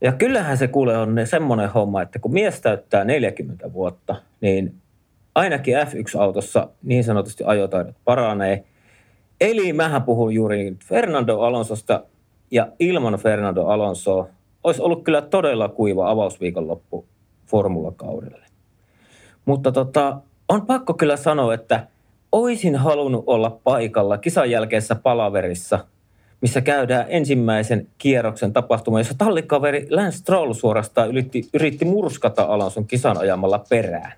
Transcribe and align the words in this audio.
Ja 0.00 0.12
kyllähän 0.12 0.58
se 0.58 0.68
kuule 0.68 0.96
on 0.96 1.16
semmoinen 1.24 1.68
homma, 1.68 2.02
että 2.02 2.18
kun 2.18 2.32
mies 2.32 2.60
täyttää 2.60 3.04
40 3.04 3.72
vuotta, 3.72 4.16
niin 4.40 4.74
ainakin 5.34 5.74
F1-autossa 5.76 6.68
niin 6.82 7.04
sanotusti 7.04 7.44
ajotaidot 7.46 7.96
paranee. 8.04 8.64
Eli 9.40 9.72
mähän 9.72 10.02
puhun 10.02 10.34
juuri 10.34 10.76
Fernando 10.84 11.38
Alonsosta 11.40 12.04
ja 12.50 12.68
ilman 12.78 13.18
Fernando 13.18 13.66
Alonsoa 13.66 14.28
olisi 14.64 14.82
ollut 14.82 15.04
kyllä 15.04 15.22
todella 15.22 15.68
kuiva 15.68 16.10
avausviikonloppu 16.10 17.06
formulakaudelle. 17.46 18.46
Mutta 19.44 19.72
tota, 19.72 20.20
on 20.48 20.66
pakko 20.66 20.94
kyllä 20.94 21.16
sanoa, 21.16 21.54
että 21.54 21.86
oisin 22.32 22.76
halunnut 22.76 23.24
olla 23.26 23.60
paikalla 23.64 24.18
kisan 24.18 24.50
jälkeisessä 24.50 24.94
palaverissa, 24.94 25.78
missä 26.40 26.60
käydään 26.60 27.06
ensimmäisen 27.08 27.86
kierroksen 27.98 28.52
tapahtuma, 28.52 29.00
jossa 29.00 29.14
tallikaveri 29.18 29.86
Lance 29.90 30.18
Stroll 30.18 30.52
suorastaan 30.52 31.08
yritti, 31.08 31.48
yritti 31.54 31.84
murskata 31.84 32.42
Alonson 32.42 32.86
kisan 32.86 33.18
ajamalla 33.18 33.64
perään. 33.68 34.12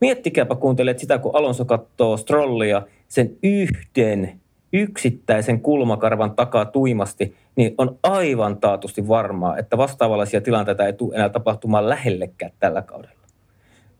Miettikääpä 0.00 0.54
kuuntelet 0.54 0.98
sitä, 0.98 1.18
kun 1.18 1.36
Alonso 1.36 1.64
katsoo 1.64 2.16
Strollia 2.16 2.82
sen 3.08 3.36
yhden 3.42 4.40
yksittäisen 4.72 5.60
kulmakarvan 5.60 6.36
takaa 6.36 6.64
tuimasti, 6.64 7.36
niin 7.56 7.74
on 7.78 7.98
aivan 8.02 8.56
taatusti 8.56 9.08
varmaa, 9.08 9.58
että 9.58 9.78
vastaavallaisia 9.78 10.40
tilanteita 10.40 10.86
ei 10.86 10.92
tule 10.92 11.14
enää 11.14 11.28
tapahtumaan 11.28 11.88
lähellekään 11.88 12.52
tällä 12.60 12.82
kaudella. 12.82 13.18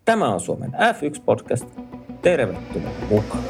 Tämä 0.04 0.28
on 0.28 0.40
Suomen 0.40 0.72
F1-podcast. 0.72 1.66
Tervetuloa 2.22 2.90
mukaan. 3.10 3.42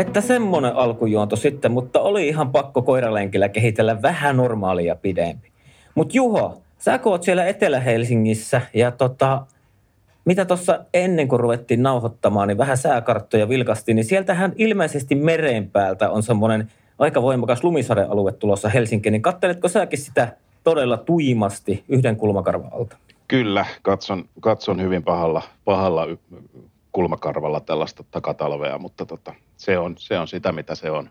Että 0.00 0.20
semmoinen 0.20 0.76
alkujuonto 0.76 1.36
sitten, 1.36 1.72
mutta 1.72 2.00
oli 2.00 2.28
ihan 2.28 2.52
pakko 2.52 2.82
koiralenkillä 2.82 3.48
kehitellä 3.48 4.02
vähän 4.02 4.36
normaalia 4.36 4.96
pidempi. 4.96 5.48
Mutta 5.94 6.16
Juho, 6.16 6.62
sä 6.78 7.00
oot 7.04 7.22
siellä 7.22 7.46
Etelä-Helsingissä 7.46 8.60
ja 8.74 8.90
tota, 8.90 9.46
mitä 10.24 10.44
tuossa 10.44 10.84
ennen 10.94 11.28
kuin 11.28 11.40
ruvettiin 11.40 11.82
nauhoittamaan, 11.82 12.48
niin 12.48 12.58
vähän 12.58 12.76
sääkarttoja 12.76 13.48
vilkasti, 13.48 13.94
niin 13.94 14.04
sieltähän 14.04 14.52
ilmeisesti 14.56 15.14
meren 15.14 15.70
päältä 15.70 16.10
on 16.10 16.22
semmoinen 16.22 16.70
aika 16.98 17.22
voimakas 17.22 17.64
lumisadealue 17.64 18.32
tulossa 18.32 18.68
Helsinkiin, 18.68 19.12
niin 19.12 19.22
katteletko 19.22 19.68
säkin 19.68 19.98
sitä 19.98 20.36
todella 20.64 20.96
tuimasti 20.96 21.84
yhden 21.88 22.16
kulmakarvan 22.16 22.72
alta? 22.72 22.96
Kyllä, 23.28 23.66
katson, 23.82 24.24
katson 24.40 24.80
hyvin 24.80 25.02
pahalla, 25.02 25.42
pahalla 25.64 26.06
kulmakarvalla 26.92 27.60
tällaista 27.60 28.04
takatalvea, 28.10 28.78
mutta 28.78 29.06
tota, 29.06 29.34
se, 29.56 29.78
on, 29.78 29.94
se 29.98 30.18
on 30.18 30.28
sitä, 30.28 30.52
mitä 30.52 30.74
se 30.74 30.90
on. 30.90 31.10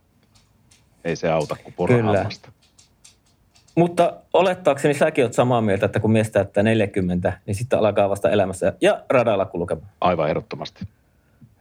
Ei 1.04 1.16
se 1.16 1.32
auta 1.32 1.56
kuin 1.64 1.74
porohammasta. 1.74 2.52
Mutta 3.76 4.14
olettaakseni 4.34 4.94
säkin 4.94 5.24
olet 5.24 5.34
samaa 5.34 5.62
mieltä, 5.62 5.86
että 5.86 6.00
kun 6.00 6.12
mies 6.12 6.32
täyttää 6.32 6.64
40, 6.64 7.40
niin 7.46 7.56
sitten 7.56 7.80
alkaa 7.80 8.10
vasta 8.10 8.30
elämässä 8.30 8.74
ja 8.82 9.04
radalla 9.10 9.46
kulkemaan. 9.46 9.92
Aivan 10.02 10.30
ehdottomasti. 10.30 10.86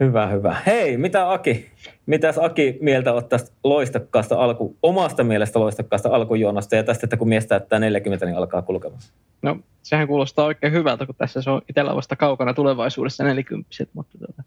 Hyvä, 0.01 0.27
hyvä. 0.27 0.57
Hei, 0.67 0.97
mitä 0.97 1.33
Aki? 1.33 1.71
Mitäs 2.07 2.39
Aki 2.39 2.79
mieltä 2.81 3.13
olet 3.13 3.29
tästä 3.29 3.57
loistakkaasta 3.65 4.45
alku, 4.45 4.77
omasta 4.83 5.25
mielestä 5.25 5.61
loistakkaasta 5.61 6.09
alkujuonnosta 6.09 6.77
ja 6.77 6.85
tästä, 6.85 7.07
että 7.07 7.17
kun 7.17 7.29
mies 7.29 7.47
täyttää 7.47 7.79
40, 7.79 8.27
niin 8.27 8.37
alkaa 8.37 8.63
kulkemaan? 8.63 9.01
No, 9.43 9.59
sehän 9.83 10.09
kuulostaa 10.09 10.45
oikein 10.45 10.73
hyvältä, 10.73 11.07
kun 11.07 11.15
tässä 11.15 11.43
se 11.43 11.51
on 11.51 11.63
itsellä 11.69 11.97
vasta 11.97 12.17
kaukana 12.17 12.55
tulevaisuudessa 12.55 13.25
40, 13.25 13.69
mutta 13.93 14.19
tuota, 14.19 14.43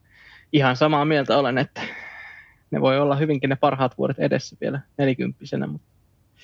ihan 0.54 0.76
samaa 0.76 1.06
mieltä 1.06 1.38
olen, 1.38 1.58
että 1.58 1.82
ne 2.72 2.82
voi 2.82 3.00
olla 3.00 3.16
hyvinkin 3.16 3.50
ne 3.50 3.56
parhaat 3.56 3.98
vuodet 3.98 4.20
edessä 4.20 4.56
vielä 4.62 4.80
40 4.98 5.68
mutta 5.68 5.88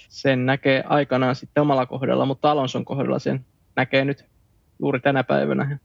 sen 0.09 0.45
näkee 0.45 0.83
aikanaan 0.88 1.36
sitten 1.36 1.61
omalla 1.61 1.86
kohdalla, 1.86 2.25
mutta 2.25 2.52
Alonson 2.52 2.86
kohdalla 2.86 3.19
sen 3.19 3.45
näkee 3.75 4.05
nyt 4.05 4.25
juuri 4.80 4.99
tänä 4.99 5.23
päivänä. 5.23 5.77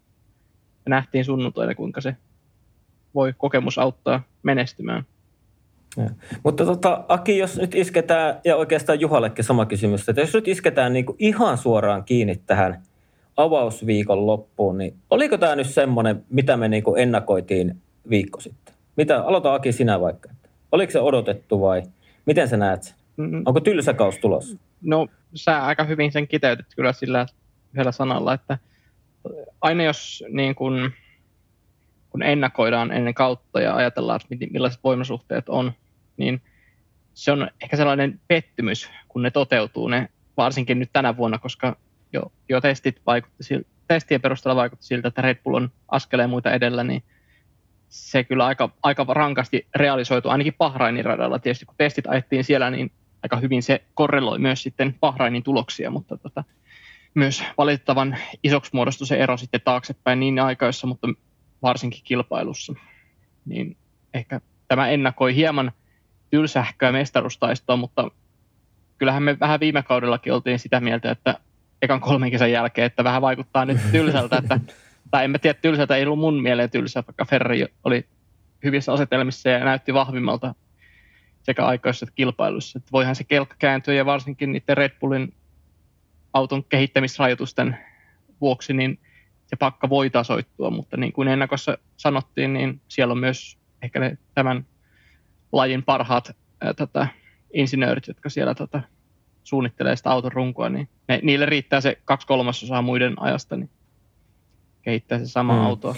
Ja 0.87 0.91
nähtiin 0.91 1.25
sunnuntaina, 1.25 1.75
kuinka 1.75 2.01
se 2.01 2.17
voi 3.15 3.35
kokemus 3.39 3.79
auttaa 3.79 4.23
menestymään. 4.43 5.05
Ja. 5.97 6.11
Mutta 6.43 6.65
tota, 6.65 7.05
Aki, 7.09 7.39
jos 7.39 7.57
nyt 7.57 7.75
isketään, 7.75 8.41
ja 8.45 8.57
oikeastaan 8.57 9.01
Juhallekin 9.01 9.45
sama 9.45 9.67
kysymys, 9.67 10.09
että 10.09 10.21
jos 10.21 10.35
nyt 10.35 10.49
isketään 10.49 10.93
niin 10.93 11.07
kuin 11.07 11.17
ihan 11.19 11.59
suoraan 11.59 12.05
kiinni 12.05 12.37
tähän 12.47 12.83
avausviikon 13.37 14.27
loppuun, 14.27 14.79
niin 14.79 14.95
oliko 15.11 15.39
tämä 15.39 15.57
nyt 15.57 15.67
semmoinen, 15.67 16.25
mitä 16.31 16.57
me 16.57 16.69
niin 16.69 16.83
kuin 16.83 17.01
ennakoitiin 17.01 17.77
viikko 18.11 18.41
sitten? 18.41 18.75
Mitä, 18.97 19.23
aloita 19.23 19.55
Aki 19.55 19.73
sinä 19.73 20.01
vaikka. 20.01 20.29
Oliko 20.73 20.93
se 20.93 21.01
odotettu 21.01 21.61
vai 21.61 21.83
miten 22.27 22.49
sä 22.49 22.57
näet 22.57 22.83
sen? 22.83 22.95
Mm. 23.17 23.43
Onko 23.47 23.61
tylsä 23.61 23.95
kaus 23.95 24.19
tulossa? 24.19 24.59
No 24.83 25.09
sä 25.35 25.65
aika 25.67 25.85
hyvin 25.85 26.13
sen 26.13 26.29
kiteytit 26.29 26.67
kyllä 26.77 26.93
sillä 26.93 27.27
yhdellä 27.73 27.93
sanalla, 27.93 28.35
että 28.35 28.59
aina 29.61 29.85
jos 29.85 30.25
niin 30.29 30.55
kun, 30.55 30.91
kun 32.13 32.23
ennakoidaan 32.23 32.93
ennen 32.93 33.15
kautta 33.15 33.61
ja 33.61 33.77
ajatellaan, 33.77 34.21
että 34.31 34.47
millaiset 34.53 34.85
voimasuhteet 34.85 35.49
on, 35.49 35.73
niin 36.17 36.43
se 37.15 37.33
on 37.33 37.49
ehkä 37.63 37.77
sellainen 37.77 38.21
pettymys, 38.29 38.91
kun 39.09 39.23
ne 39.23 39.31
toteutuu, 39.31 39.89
ne 39.89 40.09
varsinkin 40.37 40.79
nyt 40.79 40.91
tänä 40.93 41.17
vuonna, 41.17 41.39
koska 41.39 41.77
jo, 42.13 42.33
jo 42.49 42.61
testit 42.61 43.01
vaikutti, 43.07 43.45
testien 43.89 44.21
perusteella 44.21 44.61
vaikutti 44.61 44.87
siltä, 44.87 45.09
että 45.09 45.23
Red 45.23 45.37
Bull 45.45 45.55
on 45.55 45.71
askeleen 45.89 46.31
muita 46.31 46.53
edellä, 46.53 46.85
niin 46.85 47.03
se 47.89 48.25
kyllä 48.25 48.47
aika, 48.47 48.71
aika 48.83 49.07
rankasti 49.09 49.67
realisoitu, 49.75 50.29
ainakin 50.29 50.55
Bahrainin 50.59 51.05
radalla. 51.05 51.39
Tietysti 51.39 51.67
kun 51.67 51.75
testit 51.79 52.07
ajettiin 52.07 52.45
siellä, 52.45 52.71
niin 52.71 52.93
aika 53.23 53.37
hyvin 53.37 53.63
se 53.63 53.83
korreloi 53.95 54.39
myös 54.39 54.63
sitten 54.63 54.95
Bahrainin 55.01 55.43
tuloksia, 55.43 55.91
mutta 55.91 56.17
tota, 56.17 56.45
myös 57.15 57.45
valitettavan 57.59 58.17
isoksi 58.45 58.71
muodostui 58.75 59.07
se 59.07 59.17
ero 59.17 59.37
sitten 59.37 59.61
taaksepäin 59.65 60.21
niin 60.21 60.39
aikaissa, 60.39 60.87
mutta 60.87 61.09
varsinkin 61.63 62.01
kilpailussa. 62.05 62.75
Niin 63.47 63.77
ehkä 64.15 64.41
tämä 64.69 64.89
ennakoi 64.89 65.35
hieman 65.35 65.73
tylsähköä 66.31 66.93
mestaruustaistoa, 66.93 67.77
mutta 67.77 68.11
kyllähän 68.99 69.23
me 69.23 69.41
vähän 69.41 69.61
viime 69.61 69.83
kaudellakin 69.83 70.33
oltiin 70.33 70.59
sitä 70.59 70.81
mieltä, 70.81 71.11
että 71.11 71.41
ekan 71.83 72.01
kolmen 72.01 72.31
kesän 72.31 72.53
jälkeen, 72.53 72.87
että 72.87 73.05
vähän 73.05 73.23
vaikuttaa 73.23 73.65
nyt 73.65 73.79
tylsältä, 73.93 74.37
että, 74.37 74.61
tai 75.11 75.25
en 75.25 75.31
mä 75.31 75.39
tiedä, 75.39 75.59
tylsältä 75.63 75.97
ei 75.97 76.05
ollut 76.05 76.19
mun 76.19 76.43
mieleen 76.43 76.71
tylsä, 76.71 77.05
vaikka 77.07 77.25
Ferrari 77.25 77.67
oli 77.85 78.07
hyvissä 78.65 78.93
asetelmissa 78.93 79.49
ja 79.49 79.65
näytti 79.65 79.95
vahvimmalta 79.95 80.55
sekä 81.43 81.67
aikaisessa 81.67 82.05
että 82.05 82.15
kilpailussa. 82.15 82.79
Että 82.79 82.93
voihan 82.93 83.17
se 83.17 83.25
kelkka 83.25 83.57
kääntyä 83.59 83.95
ja 83.95 84.07
varsinkin 84.07 84.53
niiden 84.53 84.77
Red 84.77 84.93
Bullin 85.01 85.35
auton 86.33 86.65
kehittämisrajoitusten 86.65 87.79
vuoksi, 88.41 88.73
niin 88.73 88.99
se 89.53 89.57
pakka 89.59 89.89
voi 89.89 90.11
tasoittua, 90.11 90.71
mutta 90.71 90.97
niin 90.97 91.13
kuin 91.13 91.29
ennakossa 91.29 91.79
sanottiin, 91.97 92.53
niin 92.53 92.81
siellä 92.89 93.13
on 93.13 93.19
myös 93.19 93.59
ehkä 93.83 94.01
ne 94.01 94.19
tämän 94.35 94.67
lajin 95.53 95.83
parhaat 95.83 96.37
ää, 96.61 96.75
tota, 96.75 97.07
insinöörit, 97.53 98.09
jotka 98.09 98.31
siellä 98.31 98.55
tota, 98.55 98.83
suunnittelee 99.45 99.97
sitä 99.97 100.11
auton 100.11 100.33
runkoa, 100.33 100.69
niin 100.69 100.89
ne, 101.09 101.21
niille 101.23 101.47
riittää 101.47 101.81
se 101.81 101.99
kaksi 102.05 102.27
kolmasosaa 102.27 102.83
muiden 102.83 103.23
ajasta, 103.23 103.57
niin 103.57 103.71
kehittää 104.83 105.19
se 105.19 105.27
sama 105.27 105.53
hmm. 105.53 105.65
auto. 105.67 105.97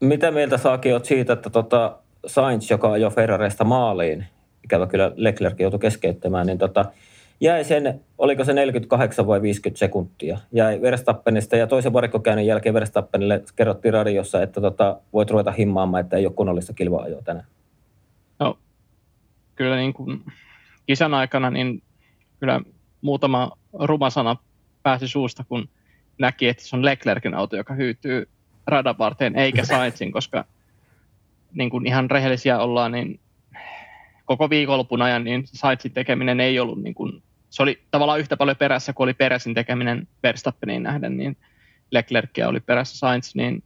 Mitä 0.00 0.30
mieltä 0.30 0.58
saakin 0.58 0.92
olet 0.92 1.04
siitä, 1.04 1.32
että 1.32 1.50
tota 1.50 1.98
Sainz, 2.26 2.70
joka 2.70 2.92
ajoi 2.92 3.10
Ferrarista 3.10 3.64
maaliin, 3.64 4.26
ikävä 4.64 4.86
kyllä 4.86 5.12
Leclerc 5.16 5.60
joutui 5.60 5.80
keskeyttämään, 5.80 6.46
niin 6.46 6.58
tota, 6.58 6.84
jäi 7.40 7.64
sen, 7.64 8.00
oliko 8.18 8.44
se 8.44 8.52
48 8.52 9.26
vai 9.26 9.42
50 9.42 9.78
sekuntia, 9.78 10.38
jäi 10.52 10.80
Verstappenista 10.82 11.56
ja 11.56 11.66
toisen 11.66 11.92
varikkokäynnin 11.92 12.46
jälkeen 12.46 12.74
Verstappenille 12.74 13.42
kerrottiin 13.56 13.94
radiossa, 13.94 14.42
että 14.42 14.60
tota, 14.60 15.00
voit 15.12 15.30
ruveta 15.30 15.50
himmaamaan, 15.50 16.00
että 16.00 16.16
ei 16.16 16.26
ole 16.26 16.34
kunnollista 16.34 16.72
kilva-ajoa 16.72 17.22
tänään. 17.22 17.46
No, 18.38 18.58
kyllä 19.54 19.76
niin 19.76 19.92
kuin 19.92 20.24
kisan 20.86 21.14
aikana 21.14 21.50
niin 21.50 21.82
kyllä 22.40 22.60
muutama 23.00 23.52
ruma 23.72 24.10
sana 24.10 24.36
pääsi 24.82 25.08
suusta, 25.08 25.44
kun 25.48 25.68
näki, 26.18 26.48
että 26.48 26.62
se 26.64 26.76
on 26.76 26.84
Leclerkin 26.84 27.34
auto, 27.34 27.56
joka 27.56 27.74
hyytyy 27.74 28.28
radan 28.66 28.98
varteen, 28.98 29.36
eikä 29.36 29.64
Sainzin, 29.64 30.12
koska 30.12 30.44
niin 31.52 31.70
kuin 31.70 31.86
ihan 31.86 32.10
rehellisiä 32.10 32.58
ollaan, 32.58 32.92
niin 32.92 33.20
koko 34.24 34.50
viikonlopun 34.50 35.02
ajan 35.02 35.24
niin 35.24 35.42
Sainzin 35.46 35.92
tekeminen 35.92 36.40
ei 36.40 36.60
ollut 36.60 36.82
niin 36.82 36.94
kuin, 36.94 37.22
se 37.50 37.62
oli 37.62 37.82
tavallaan 37.90 38.20
yhtä 38.20 38.36
paljon 38.36 38.56
perässä 38.56 38.92
kuin 38.92 39.04
oli 39.04 39.14
peräsin 39.14 39.54
tekeminen 39.54 40.08
Verstappeniin 40.22 40.82
nähden, 40.82 41.16
niin 41.16 41.36
Leclercia 41.90 42.48
oli 42.48 42.60
perässä 42.60 42.98
Sainz, 42.98 43.34
niin 43.34 43.62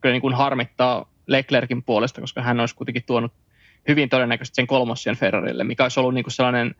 kyllä 0.00 0.12
niin 0.12 0.20
kuin 0.20 0.34
harmittaa 0.34 1.10
Leclerkin 1.26 1.82
puolesta, 1.82 2.20
koska 2.20 2.42
hän 2.42 2.60
olisi 2.60 2.74
kuitenkin 2.74 3.04
tuonut 3.06 3.32
hyvin 3.88 4.08
todennäköisesti 4.08 4.56
sen 4.56 4.66
kolmossien 4.66 5.16
Ferrarille, 5.16 5.64
mikä 5.64 5.82
olisi 5.82 6.00
ollut 6.00 6.14
niin 6.14 6.24
kuin 6.24 6.32
sellainen, 6.32 6.74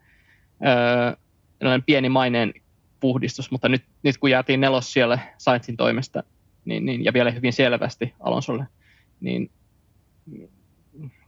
öö, 0.65 1.17
sellainen 1.59 1.83
pieni 1.83 2.09
maineen 2.09 2.53
puhdistus, 2.99 3.51
mutta 3.51 3.69
nyt, 3.69 3.83
nyt 4.03 4.17
kun 4.17 4.31
jäätiin 4.31 4.61
nelos 4.61 4.93
siellä 4.93 5.19
Sainzin 5.37 5.77
toimesta, 5.77 6.23
niin, 6.65 6.85
niin, 6.85 7.03
ja 7.05 7.13
vielä 7.13 7.31
hyvin 7.31 7.53
selvästi 7.53 8.13
Alonsolle, 8.19 8.67
niin 9.21 9.51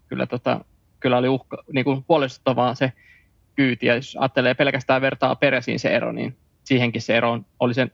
kyllä 0.08 0.26
tota, 0.26 0.66
kyllä 1.00 1.18
oli 1.18 1.28
uhka, 1.28 1.64
niin 1.74 1.86
kuin 1.86 2.06
huolestuttavaa 2.10 2.76
se 2.76 2.94
kyyti. 3.56 3.86
Ja 3.86 3.96
jos 3.96 4.18
ajattelee 4.20 4.54
pelkästään 4.54 5.02
vertaa 5.02 5.36
Peresiin 5.36 5.80
se 5.80 5.90
ero, 5.90 6.12
niin 6.12 6.38
siihenkin 6.64 7.02
se 7.02 7.18
ero 7.18 7.40
oli 7.60 7.74
sen 7.74 7.92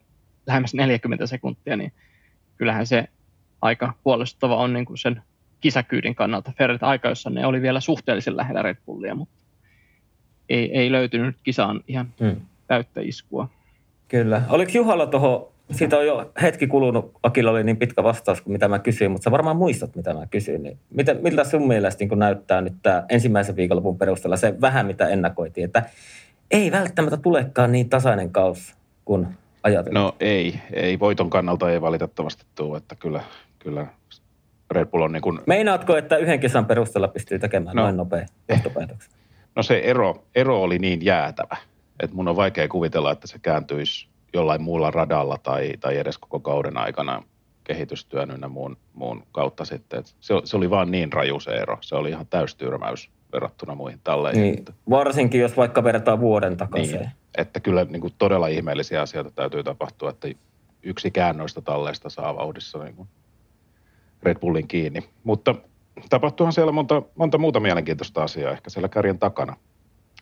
lähemmäs 0.47 0.73
40 0.73 1.27
sekuntia, 1.27 1.77
niin 1.77 1.93
kyllähän 2.57 2.87
se 2.87 3.07
aika 3.61 3.93
huolestuttava 4.05 4.55
on 4.55 4.73
niin 4.73 4.85
kuin 4.85 4.97
sen 4.97 5.21
kisakyydin 5.61 6.15
kannalta. 6.15 6.53
Ferret 6.57 6.83
aika, 6.83 7.09
jossa 7.09 7.29
ne 7.29 7.45
oli 7.45 7.61
vielä 7.61 7.79
suhteellisen 7.79 8.37
lähellä 8.37 8.61
Red 8.61 8.77
Bullia, 8.85 9.15
mutta 9.15 9.35
ei, 10.49 10.77
ei 10.77 10.91
löytynyt 10.91 11.37
kisaan 11.43 11.83
ihan 11.87 12.13
hmm. 12.19 12.41
täyttä 12.67 13.01
iskua. 13.01 13.49
Kyllä. 14.07 14.41
Oliko 14.49 14.71
Juhalla 14.75 15.07
tuohon, 15.07 15.47
siitä 15.71 15.97
on 15.97 16.06
jo 16.06 16.31
hetki 16.41 16.67
kulunut, 16.67 17.12
Akilla 17.23 17.51
oli 17.51 17.63
niin 17.63 17.77
pitkä 17.77 18.03
vastaus 18.03 18.41
kuin 18.41 18.51
mitä 18.51 18.67
mä 18.67 18.79
kysyin, 18.79 19.12
mutta 19.12 19.23
sä 19.23 19.31
varmaan 19.31 19.57
muistat, 19.57 19.95
mitä 19.95 20.13
mä 20.13 20.27
kysyin. 20.27 20.63
Niin 20.63 20.79
miten, 20.89 21.19
miltä 21.21 21.44
sun 21.44 21.67
mielestä 21.67 22.06
niin 22.06 22.19
näyttää 22.19 22.62
nyt 22.62 22.73
tämä 22.83 23.03
ensimmäisen 23.09 23.56
viikonlopun 23.56 23.97
perusteella 23.97 24.38
se 24.38 24.62
vähän, 24.62 24.85
mitä 24.85 25.07
ennakoitiin, 25.07 25.65
että 25.65 25.83
ei 26.51 26.71
välttämättä 26.71 27.17
tulekaan 27.17 27.71
niin 27.71 27.89
tasainen 27.89 28.31
kaus 28.31 28.75
kuin 29.06 29.27
ajateltiin? 29.63 29.94
No 29.94 30.15
ei, 30.19 30.59
ei 30.73 31.00
voiton 31.00 31.29
kannalta 31.29 31.71
ei 31.71 31.81
valitettavasti 31.81 32.45
tule, 32.56 32.77
että 32.77 32.95
kyllä, 32.95 33.21
kyllä 33.59 33.88
Red 34.71 34.85
Bull 34.85 35.03
on 35.03 35.12
niin 35.12 35.21
kuin... 35.21 35.39
Meinaatko, 35.47 35.97
että 35.97 36.17
yhden 36.17 36.39
kesän 36.39 36.65
perusteella 36.65 37.07
pystyy 37.07 37.39
tekemään 37.39 37.75
no, 37.75 37.81
noin 37.81 37.97
nopea 37.97 38.25
johtopäätöksen? 38.50 39.13
No 39.56 39.63
se 39.63 39.77
ero, 39.77 40.23
ero 40.35 40.62
oli 40.62 40.79
niin 40.79 41.06
jäätävä, 41.06 41.57
että 42.00 42.15
mun 42.15 42.27
on 42.27 42.35
vaikea 42.35 42.67
kuvitella, 42.67 43.12
että 43.12 43.27
se 43.27 43.39
kääntyisi 43.41 44.07
jollain 44.35 44.61
muulla 44.61 44.91
radalla 44.91 45.37
tai, 45.43 45.73
tai 45.79 45.97
edes 45.97 46.17
koko 46.17 46.39
kauden 46.39 46.77
aikana 46.77 47.23
kehitystyön 47.63 48.31
ynnä 48.31 48.47
muun, 48.47 48.77
muun 48.93 49.23
kautta 49.31 49.65
sitten. 49.65 49.99
Et 49.99 50.15
se, 50.19 50.33
se 50.43 50.57
oli 50.57 50.69
vaan 50.69 50.91
niin 50.91 51.13
raju 51.13 51.39
se 51.39 51.51
ero. 51.51 51.77
Se 51.81 51.95
oli 51.95 52.09
ihan 52.09 52.27
täystyrmäys 52.27 53.09
verrattuna 53.33 53.75
muihin 53.75 53.99
talleihin. 54.03 54.41
Niin, 54.41 54.65
varsinkin 54.89 55.41
jos 55.41 55.57
vaikka 55.57 55.83
vertaa 55.83 56.19
vuoden 56.19 56.57
takaisin. 56.57 56.99
Niin, 56.99 57.11
että 57.37 57.59
kyllä 57.59 57.85
niin 57.85 58.01
kuin 58.01 58.13
todella 58.17 58.47
ihmeellisiä 58.47 59.01
asioita 59.01 59.31
täytyy 59.31 59.63
tapahtua, 59.63 60.09
että 60.09 60.27
yksi 60.83 61.11
käännöistä 61.11 61.61
talleista 61.61 62.09
saa 62.09 62.35
vauhdissa 62.35 62.83
niin 62.83 62.95
kuin 62.95 63.07
Red 64.23 64.39
Bullin 64.39 64.67
kiinni. 64.67 65.09
Mutta 65.23 65.55
tapahtuuhan 66.09 66.53
siellä 66.53 66.71
monta, 66.71 67.01
monta 67.15 67.38
muuta 67.38 67.59
mielenkiintoista 67.59 68.23
asiaa 68.23 68.51
ehkä 68.51 68.69
siellä 68.69 68.89
kärjen 68.89 69.19
takana. 69.19 69.55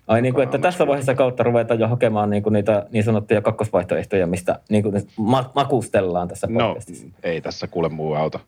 Ai 0.07 0.21
niin 0.21 0.33
kuin, 0.33 0.43
että 0.43 0.57
tässä 0.57 0.87
vaiheessa 0.87 1.15
kautta 1.15 1.43
ruvetaan 1.43 1.79
jo 1.79 1.87
hakemaan 1.87 2.29
niin 2.29 2.43
kuin 2.43 2.53
niitä 2.53 2.85
niin 2.91 3.03
sanottuja 3.03 3.41
kakkosvaihtoehtoja, 3.41 4.27
mistä 4.27 4.59
niin 4.69 4.83
kuin 4.83 4.95
ma- 5.17 5.51
makustellaan 5.55 6.27
tässä 6.27 6.47
no, 6.49 6.67
podcastissa. 6.67 7.05
No, 7.07 7.11
ei 7.23 7.41
tässä 7.41 7.67
kuule 7.67 7.89
muu 7.89 8.13
auta. 8.13 8.39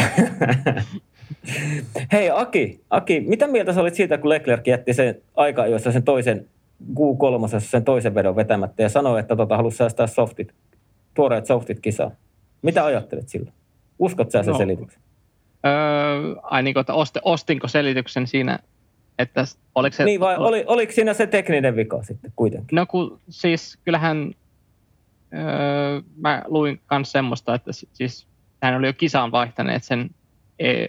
Hei 2.12 2.30
Aki, 2.30 2.80
Aki, 2.90 3.20
mitä 3.20 3.46
mieltä 3.46 3.72
sä 3.72 3.80
olit 3.80 3.94
siitä, 3.94 4.18
kun 4.18 4.28
Leclerc 4.28 4.66
jätti 4.66 4.94
sen 4.94 5.22
aika, 5.34 5.66
jossa 5.66 5.92
sen 5.92 6.02
toisen 6.02 6.46
Q3 6.92 7.60
sen 7.60 7.84
toisen 7.84 8.14
vedon 8.14 8.36
vetämättä 8.36 8.82
ja 8.82 8.88
sanoi, 8.88 9.20
että 9.20 9.36
tota, 9.36 9.56
halusi 9.56 9.76
säästää 9.76 10.06
softit, 10.06 10.52
tuoreet 11.14 11.46
softit 11.46 11.80
kisaan. 11.80 12.12
Mitä 12.62 12.84
ajattelet 12.84 13.28
silloin? 13.28 13.52
Uskot 13.98 14.30
sä 14.30 14.42
sen 14.42 14.52
no. 14.52 14.58
selityksen? 14.58 15.02
Öö, 15.66 15.72
ai 16.42 16.62
niin 16.62 16.74
kuin, 16.74 16.80
että 16.80 16.94
osti, 16.94 17.18
ostinko 17.22 17.68
selityksen 17.68 18.26
siinä, 18.26 18.58
että 19.18 19.44
oliko 19.74 19.96
se... 19.96 20.04
Niin 20.04 20.20
vai 20.20 20.36
oli, 20.36 20.64
oliko 20.66 20.92
siinä 20.92 21.14
se 21.14 21.26
tekninen 21.26 21.76
vika 21.76 22.02
sitten 22.02 22.32
kuitenkin? 22.36 22.76
No 22.76 22.86
kun 22.86 23.20
siis 23.28 23.78
kyllähän 23.84 24.34
öö, 25.34 26.00
mä 26.16 26.42
luin 26.46 26.80
myös 26.90 27.12
semmoista, 27.12 27.54
että 27.54 27.70
siis 27.92 28.26
hän 28.62 28.74
oli 28.74 28.86
jo 28.86 28.92
kisaan 28.92 29.32
vaihtaneet 29.32 29.84
sen 29.84 30.10
e- 30.58 30.86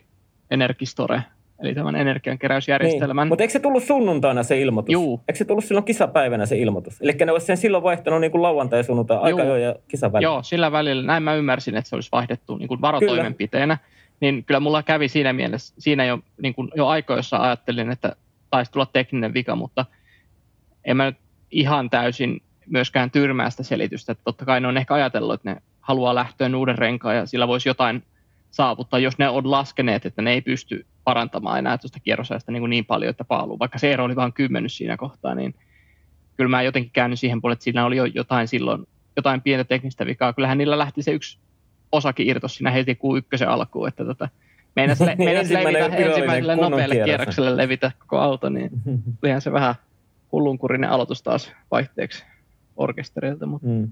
Energistore, 0.51 1.21
eli 1.59 1.75
tämän 1.75 1.95
energiankeräysjärjestelmän. 1.95 3.25
Niin. 3.25 3.29
Mutta 3.29 3.43
eikö 3.43 3.51
se 3.51 3.59
tullut 3.59 3.83
sunnuntaina 3.83 4.43
se 4.43 4.61
ilmoitus? 4.61 4.93
Juu. 4.93 5.21
Eikö 5.27 5.37
se 5.37 5.45
tullut 5.45 5.65
silloin 5.65 5.85
kisapäivänä 5.85 6.45
se 6.45 6.57
ilmoitus? 6.57 7.01
Eli 7.01 7.13
ne 7.25 7.31
olisi 7.31 7.45
sen 7.45 7.57
silloin 7.57 7.83
vaihtanut 7.83 8.21
niin 8.21 8.31
kuin 8.31 8.41
lauantai 8.41 8.79
ja 8.79 8.83
sunnuntai 8.83 9.17
aika 9.17 9.43
jo 9.43 9.55
ja 9.55 9.75
kisan 9.87 10.13
välillä. 10.13 10.29
Joo, 10.29 10.43
sillä 10.43 10.71
välillä. 10.71 11.03
Näin 11.03 11.23
mä 11.23 11.35
ymmärsin, 11.35 11.77
että 11.77 11.89
se 11.89 11.95
olisi 11.95 12.09
vaihdettu 12.11 12.57
niin 12.57 12.67
kuin 12.67 12.81
varotoimenpiteenä. 12.81 13.77
Kyllä. 13.77 13.96
Niin 14.19 14.43
kyllä 14.43 14.59
mulla 14.59 14.83
kävi 14.83 15.07
siinä 15.07 15.33
mielessä, 15.33 15.73
siinä 15.77 16.05
jo, 16.05 16.19
niin 16.41 16.53
kuin 16.53 16.71
jo 16.75 16.87
aikoissa 16.87 17.37
ajattelin, 17.37 17.91
että 17.91 18.15
taisi 18.49 18.71
tulla 18.71 18.85
tekninen 18.85 19.33
vika, 19.33 19.55
mutta 19.55 19.85
en 20.85 20.97
mä 20.97 21.05
nyt 21.05 21.17
ihan 21.51 21.89
täysin 21.89 22.41
myöskään 22.69 23.11
tyrmää 23.11 23.49
sitä 23.49 23.63
selitystä. 23.63 24.11
Että 24.11 24.23
totta 24.23 24.45
kai 24.45 24.61
ne 24.61 24.67
on 24.67 24.77
ehkä 24.77 24.93
ajatellut, 24.93 25.33
että 25.33 25.53
ne 25.53 25.61
haluaa 25.81 26.15
lähtöön 26.15 26.55
uuden 26.55 26.77
renkaan 26.77 27.15
ja 27.15 27.25
sillä 27.25 27.47
voisi 27.47 27.69
jotain 27.69 28.03
saavuttaa, 28.51 28.99
jos 28.99 29.17
ne 29.17 29.29
on 29.29 29.51
laskeneet, 29.51 30.05
että 30.05 30.21
ne 30.21 30.31
ei 30.31 30.41
pysty 30.41 30.85
parantamaan 31.03 31.59
enää 31.59 31.77
tuosta 31.77 31.99
kierrosajasta 31.99 32.51
niin, 32.51 32.69
niin 32.69 32.85
paljon, 32.85 33.09
että 33.09 33.23
paaluu. 33.23 33.59
Vaikka 33.59 33.77
se 33.77 33.93
ero 33.93 34.03
oli 34.03 34.15
vain 34.15 34.33
kymmenys 34.33 34.77
siinä 34.77 34.97
kohtaa, 34.97 35.35
niin 35.35 35.55
kyllä 36.37 36.49
mä 36.49 36.61
jotenkin 36.61 36.91
käynyt 36.91 37.19
siihen 37.19 37.41
puolelle, 37.41 37.53
että 37.53 37.63
siinä 37.63 37.85
oli 37.85 37.97
jo 37.97 38.05
jotain 38.05 38.47
silloin, 38.47 38.87
jotain 39.15 39.41
pientä 39.41 39.63
teknistä 39.63 40.05
vikaa. 40.05 40.33
Kyllähän 40.33 40.57
niillä 40.57 40.77
lähti 40.77 41.01
se 41.01 41.11
yksi 41.11 41.39
osakin 41.91 42.27
irtos 42.27 42.55
siinä 42.55 42.71
heti 42.71 42.95
kuin 42.95 43.17
ykkösen 43.17 43.49
alkuun, 43.49 43.87
että 43.87 44.05
tota, 44.05 44.29
meinas, 44.75 45.01
le, 45.01 45.15
meinas 45.25 45.49
levitä 45.49 45.85
ensimmäiselle 45.85 46.55
nopealle 46.55 46.95
kierrokselle 46.95 47.57
levitä 47.57 47.91
koko 47.99 48.17
auto, 48.17 48.49
niin 48.49 48.69
olihan 49.23 49.41
se 49.41 49.51
vähän 49.51 49.75
hullunkurinen 50.31 50.89
aloitus 50.89 51.23
taas 51.23 51.51
vaihteeksi 51.71 52.25
orkesterilta. 52.77 53.45
Mutta. 53.45 53.67
Mm. 53.67 53.91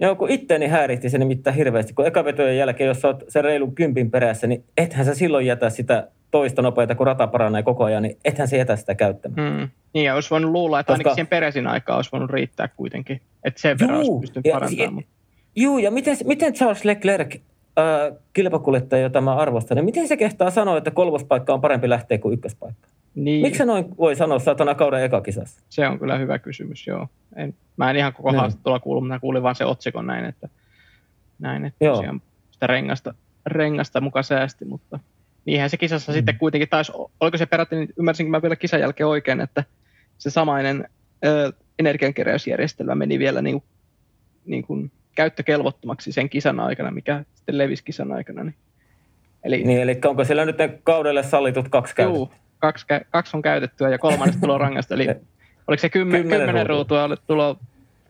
Joo, 0.00 0.16
kun 0.16 0.30
itteeni 0.30 0.66
häiritti 0.66 1.10
se 1.10 1.18
nimittäin 1.18 1.56
hirveästi, 1.56 1.94
kun 1.94 2.06
ekavetojen 2.06 2.56
jälkeen, 2.56 2.88
jos 2.88 3.04
olet 3.04 3.24
sen 3.28 3.44
reilun 3.44 3.74
kympin 3.74 4.10
perässä, 4.10 4.46
niin 4.46 4.64
ethän 4.76 5.06
sä 5.06 5.14
silloin 5.14 5.46
jätä 5.46 5.70
sitä 5.70 6.08
toista 6.30 6.62
nopeita, 6.62 6.94
kun 6.94 7.06
rata 7.06 7.26
paranee 7.26 7.62
koko 7.62 7.84
ajan, 7.84 8.02
niin 8.02 8.18
ethän 8.24 8.48
se 8.48 8.56
jätä 8.56 8.76
sitä 8.76 8.94
käyttämään. 8.94 9.52
Mm. 9.52 9.68
Niin, 9.92 10.04
ja 10.04 10.14
olisi 10.14 10.30
voinut 10.30 10.50
luulla, 10.50 10.80
että 10.80 10.92
Koska... 10.92 11.00
ainakin 11.00 11.14
siihen 11.14 11.26
peräsin 11.26 11.66
aikaa 11.66 11.96
olisi 11.96 12.12
voinut 12.12 12.30
riittää 12.30 12.68
kuitenkin. 12.68 13.20
Että 13.44 13.60
sen 13.60 13.78
verran 13.78 13.98
olisi 13.98 14.20
pystynyt 14.20 14.52
parantamaan. 14.52 14.94
Mutta... 14.94 15.10
Juu, 15.56 15.78
ja 15.78 15.90
miten, 15.90 16.16
miten 16.24 16.52
Charles 16.52 16.84
Leclerc, 16.84 17.34
äh, 17.78 18.18
kilpakuljettaja, 18.32 19.02
jota 19.02 19.20
mä 19.20 19.34
arvostan, 19.34 19.76
niin 19.76 19.84
miten 19.84 20.08
se 20.08 20.16
kehtaa 20.16 20.50
sanoa, 20.50 20.78
että 20.78 20.90
kolmospaikka 20.90 21.54
on 21.54 21.60
parempi 21.60 21.88
lähteä 21.88 22.18
kuin 22.18 22.34
ykköspaikka? 22.34 22.88
Niin. 23.14 23.42
Miksi 23.42 23.64
noin 23.64 23.96
voi 23.96 24.16
sanoa 24.16 24.38
satana 24.38 24.74
kauden 24.74 25.04
ekakisassa? 25.04 25.60
Se 25.68 25.88
on 25.88 25.98
kyllä 25.98 26.18
hyvä 26.18 26.38
kysymys, 26.38 26.86
joo. 26.86 27.08
En, 27.36 27.54
mä 27.76 27.90
en 27.90 27.96
ihan 27.96 28.12
koko 28.12 28.30
niin. 28.30 28.40
haastattelua 28.40 28.80
kuullut, 28.80 29.08
mä 29.08 29.20
kuulin 29.20 29.42
vaan 29.42 29.54
se 29.54 29.64
otsikon 29.64 30.06
näin, 30.06 30.24
että, 30.24 30.48
näin, 31.38 31.64
että 31.64 31.84
joo. 31.84 32.04
sitä 32.50 32.66
rengasta, 32.66 33.14
rengasta 33.46 34.00
muka 34.00 34.22
säästi, 34.22 34.64
mutta 34.64 34.98
niinhän 35.44 35.70
se 35.70 35.76
kisassa 35.76 36.12
mm. 36.12 36.16
sitten 36.16 36.38
kuitenkin 36.38 36.68
taisi, 36.68 36.92
oliko 37.20 37.38
se 37.38 37.46
peräti, 37.46 37.76
niin 37.76 37.88
ymmärsinkö 37.98 38.30
mä 38.30 38.42
vielä 38.42 38.56
kisan 38.56 38.80
jälkeen 38.80 39.06
oikein, 39.06 39.40
että 39.40 39.64
se 40.18 40.30
samainen 40.30 40.88
ö, 41.24 41.52
energiankeräysjärjestelmä 41.78 42.94
meni 42.94 43.18
vielä 43.18 43.42
niin, 43.42 43.62
niin 44.44 44.62
kuin 44.62 44.92
käyttökelvottomaksi 45.16 46.12
sen 46.12 46.28
kisan 46.28 46.60
aikana, 46.60 46.90
mikä 46.90 47.24
sitten 47.34 47.58
levisi 47.58 47.84
kisan 47.84 48.12
aikana. 48.12 48.44
Niin. 48.44 48.54
Eli, 49.44 49.64
niin, 49.64 49.80
eli 49.80 49.98
onko 50.04 50.24
siellä 50.24 50.44
nyt 50.44 50.56
kaudelle 50.84 51.22
sallitut 51.22 51.68
kaksi 51.68 51.94
käytettä? 51.94 52.36
kaksi, 52.58 52.86
kaksi 53.10 53.36
on 53.36 53.42
käytettyä 53.42 53.88
ja 53.88 53.98
kolmannes 53.98 54.36
tulo 54.36 54.58
rangasta. 54.58 54.94
Eli 54.94 55.06
oliko 55.68 55.80
se 55.80 55.88
kymmen, 55.88 56.20
kymmenen, 56.20 56.46
kymmenen 56.46 56.66
ruutua 56.66 57.08
tulo, 57.26 57.58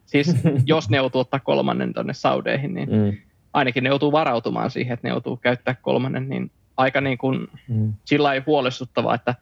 siis 0.06 0.34
jos 0.66 0.90
ne 0.90 0.96
joutuu 0.96 1.20
ottaa 1.20 1.40
kolmannen 1.40 1.94
tuonne 1.94 2.14
saudeihin, 2.14 2.74
niin 2.74 2.88
mm. 2.90 3.16
ainakin 3.52 3.84
ne 3.84 3.88
joutuu 3.88 4.12
varautumaan 4.12 4.70
siihen, 4.70 4.94
että 4.94 5.08
ne 5.08 5.12
joutuu 5.12 5.36
käyttää 5.36 5.74
kolmannen, 5.82 6.28
niin 6.28 6.50
aika 6.76 7.00
niin 7.00 7.18
kuin 7.18 7.46
mm. 7.68 7.92
sillä 8.04 8.34
ei 8.34 8.42
huolestuttavaa, 8.46 9.14
että 9.14 9.34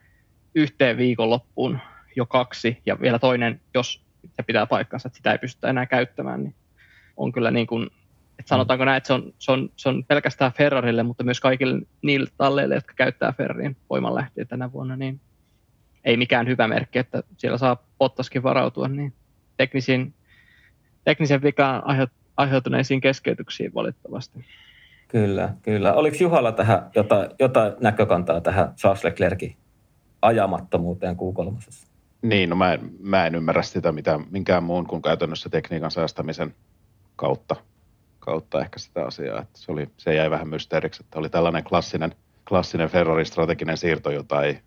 yhteen 0.54 0.97
viikonloppuun 0.97 1.78
jo 2.16 2.26
kaksi 2.26 2.78
ja 2.87 3.00
vielä 3.00 3.18
toinen, 3.18 3.61
jos 3.75 4.00
se 4.37 4.42
pitää 4.42 4.66
paikkansa, 4.66 5.09
että 5.09 5.16
sitä 5.16 5.33
ei 5.33 5.38
pystytä 5.38 5.68
enää 5.68 5.87
käyttämään, 5.87 6.42
niin 6.44 6.54
on 7.16 7.33
kyllä 7.33 7.50
niin 7.50 7.66
kuin 7.66 7.90
et 8.38 8.49
sanotaanko 8.49 8.85
näin, 8.85 8.97
että 8.97 9.06
se 9.06 9.12
on, 9.12 9.33
se, 9.38 9.52
on, 9.52 9.71
se 9.76 9.88
on 9.88 10.04
pelkästään 10.04 10.52
Ferrarille, 10.52 11.02
mutta 11.02 11.25
myös 11.25 11.40
kaikille 11.40 11.87
niille 12.02 12.30
talleille, 12.37 12.75
jotka 12.75 12.94
käyttää 12.94 13.33
Ferrarin 13.33 13.76
voimanlähteitä 13.90 14.49
tänä 14.49 14.73
vuonna, 14.73 14.97
niin 14.97 15.21
ei 16.04 16.16
mikään 16.16 16.47
hyvä 16.47 16.68
merkki, 16.68 16.99
että 16.99 17.23
siellä 17.37 17.59
saa 17.59 17.76
Bottaskin 17.99 18.42
varautua 18.42 18.88
niin 18.88 19.12
teknisiin, 19.56 20.14
teknisen 21.04 21.42
vikaan 21.42 21.83
aiheutuneisiin 22.37 23.00
keskeytyksiin 23.00 23.75
valitettavasti. 23.75 24.44
Kyllä, 25.09 25.54
kyllä. 25.62 25.94
Oliko 25.94 26.16
Juhalla 26.21 26.52
tähän 26.52 26.90
jotain, 26.94 27.30
jotain 27.38 27.73
näkökantaa 27.80 28.40
tähän 28.40 28.75
Charles 28.76 29.04
Leclercin 29.04 29.56
ajamattomuuteen 30.23 31.16
Q3? 31.16 31.75
Niin, 32.23 32.50
no 32.50 32.56
mä 32.56 32.73
en, 32.73 32.80
mä 33.00 33.26
en 33.26 33.35
ymmärrä 33.35 33.62
sitä 33.62 33.92
mitä, 33.92 34.21
minkään 34.30 34.64
muun 34.64 34.87
kuin 34.87 35.02
käytännössä 35.02 35.49
tekniikan 35.49 35.90
säästämisen 35.90 36.54
kautta 37.16 37.56
kautta 38.25 38.61
ehkä 38.61 38.78
sitä 38.78 39.06
asiaa. 39.06 39.40
Että 39.40 39.59
se, 39.59 39.73
oli, 39.73 39.88
se 39.97 40.14
jäi 40.14 40.30
vähän 40.30 40.49
mysteeriksi, 40.49 41.02
että 41.02 41.18
oli 41.18 41.28
tällainen 41.28 41.64
klassinen, 41.64 42.14
klassinen 42.49 42.88
Ferrarin 42.88 43.26
strateginen 43.26 43.76
siirto, 43.76 44.11
jota 44.11 44.42
ei 44.42 44.59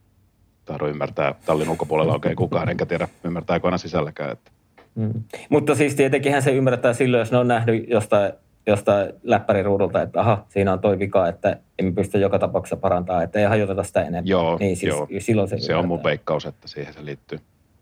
tahdo 0.66 0.88
ymmärtää 0.88 1.36
tallin 1.46 1.70
ulkopuolella 1.70 2.13
oikein 2.13 2.36
kukaan, 2.36 2.70
enkä 2.70 2.86
tiedä 2.86 3.08
ymmärtääkö 3.24 3.68
aina 3.68 3.77
sisälläkään. 3.77 4.32
Että. 4.32 4.51
Mm. 4.96 5.13
Mutta 5.50 5.75
siis 5.75 5.96
tietenkinhän 5.96 6.42
se 6.42 6.51
ymmärtää 6.51 6.94
silloin, 6.94 7.20
jos 7.20 7.32
ne 7.32 7.38
on 7.38 7.48
nähnyt 7.48 7.89
jostain 7.89 8.34
jostain 8.68 9.13
läppäriruudulta, 9.24 10.01
että 10.01 10.20
aha, 10.20 10.46
siinä 10.50 10.74
on 10.74 10.80
toi 10.80 11.00
vika, 11.00 11.27
että 11.27 11.58
emme 11.80 11.92
pysty 11.92 12.20
joka 12.20 12.39
tapauksessa 12.39 12.77
parantaa, 12.77 13.24
että 13.24 13.39
ei 13.39 13.46
hajoteta 13.46 13.84
sitä 13.84 14.01
enemmän. 14.01 14.27
Joo, 14.27 14.58
niin 14.58 14.77
siis 14.77 14.89
joo. 14.89 15.08
silloin 15.20 15.48
se, 15.48 15.60
Se 15.60 15.75
on 15.75 15.88
mun 15.88 16.04
veikkaus, 16.04 16.46
että 16.46 16.68
siihen 16.68 16.94
se 16.94 17.06
liittyy. 17.06 17.39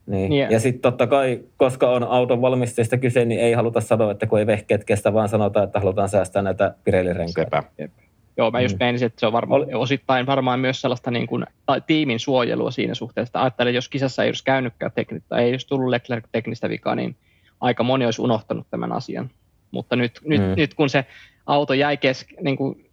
Niin. 0.07 0.29
Niin. 0.29 0.51
Ja 0.51 0.59
sitten 0.59 0.81
totta 0.81 1.07
kai, 1.07 1.39
koska 1.57 1.89
on 1.89 2.03
auton 2.03 2.41
valmistajista 2.41 2.97
kyse, 2.97 3.25
niin 3.25 3.39
ei 3.41 3.53
haluta 3.53 3.81
sanoa, 3.81 4.11
että 4.11 4.27
kun 4.27 4.39
ei 4.39 4.47
vehkeet 4.47 4.83
kestä, 4.83 5.13
vaan 5.13 5.29
sanotaan, 5.29 5.63
että 5.65 5.79
halutaan 5.79 6.09
säästää 6.09 6.41
näitä 6.41 6.75
Pirelli-renkaita. 6.83 7.63
Sepä. 7.77 7.91
Joo, 8.37 8.51
mä 8.51 8.61
just 8.61 8.75
Mm. 8.75 8.83
meinasin, 8.85 9.05
että 9.05 9.19
se 9.19 9.25
on 9.27 9.33
varmaan 9.33 9.61
Oli- 9.61 9.73
osittain 9.73 10.25
varmaan 10.25 10.59
myös 10.59 10.81
sellaista 10.81 11.11
niin 11.11 11.27
kuin, 11.27 11.45
tai 11.65 11.81
tiimin 11.87 12.19
suojelua 12.19 12.71
siinä 12.71 12.93
suhteessa. 12.93 13.29
Että 13.29 13.41
Ajattelen, 13.41 13.73
jos 13.73 13.89
kisassa 13.89 14.23
ei 14.23 14.29
olisi 14.29 14.43
käynytkään 14.43 14.91
teknistä, 14.95 15.37
ei 15.37 15.51
olisi 15.51 15.67
tullut 15.67 15.89
Leclerc 15.89 16.25
teknistä 16.31 16.69
vikaa, 16.69 16.95
niin 16.95 17.15
aika 17.61 17.83
moni 17.83 18.05
olisi 18.05 18.21
unohtanut 18.21 18.67
tämän 18.69 18.91
asian. 18.91 19.29
Mutta 19.71 19.95
nyt, 19.95 20.19
nyt, 20.25 20.41
Mm. 20.41 20.53
nyt 20.57 20.73
kun 20.73 20.89
se 20.89 21.05
auto 21.45 21.73
jäi, 21.73 21.97
kesk, 21.97 22.27
niin 22.41 22.57
kuin, 22.57 22.89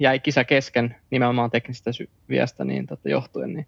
jäi 0.00 0.18
kisa 0.20 0.44
kesken 0.44 0.96
nimenomaan 1.10 1.50
teknistä 1.50 1.92
sy- 1.92 2.08
viestä 2.28 2.64
niin 2.64 2.86
tota, 2.86 3.08
johtuen, 3.08 3.54
niin 3.54 3.66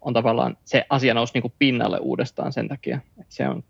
on 0.00 0.14
tavallaan 0.14 0.56
se 0.64 0.84
asia 0.90 1.14
nousi 1.14 1.34
niin 1.34 1.42
kuin 1.42 1.54
pinnalle 1.58 1.98
uudestaan 1.98 2.52
sen 2.52 2.68
takia, 2.68 3.00
että 3.20 3.34
se 3.34 3.48
on, 3.48 3.64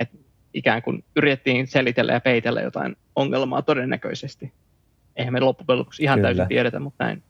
että 0.00 0.18
ikään 0.54 0.82
kuin 0.82 1.04
yritettiin 1.16 1.66
selitellä 1.66 2.12
ja 2.12 2.20
peitellä 2.20 2.60
jotain 2.60 2.96
ongelmaa 3.16 3.62
todennäköisesti. 3.62 4.52
Eihän 5.16 5.32
me 5.32 5.40
loppujen 5.40 5.78
lopuksi 5.78 6.02
ihan 6.02 6.18
Kyllä. 6.18 6.28
täysin 6.28 6.48
tiedetä, 6.48 6.80
mutta 6.80 7.04
näin 7.04 7.22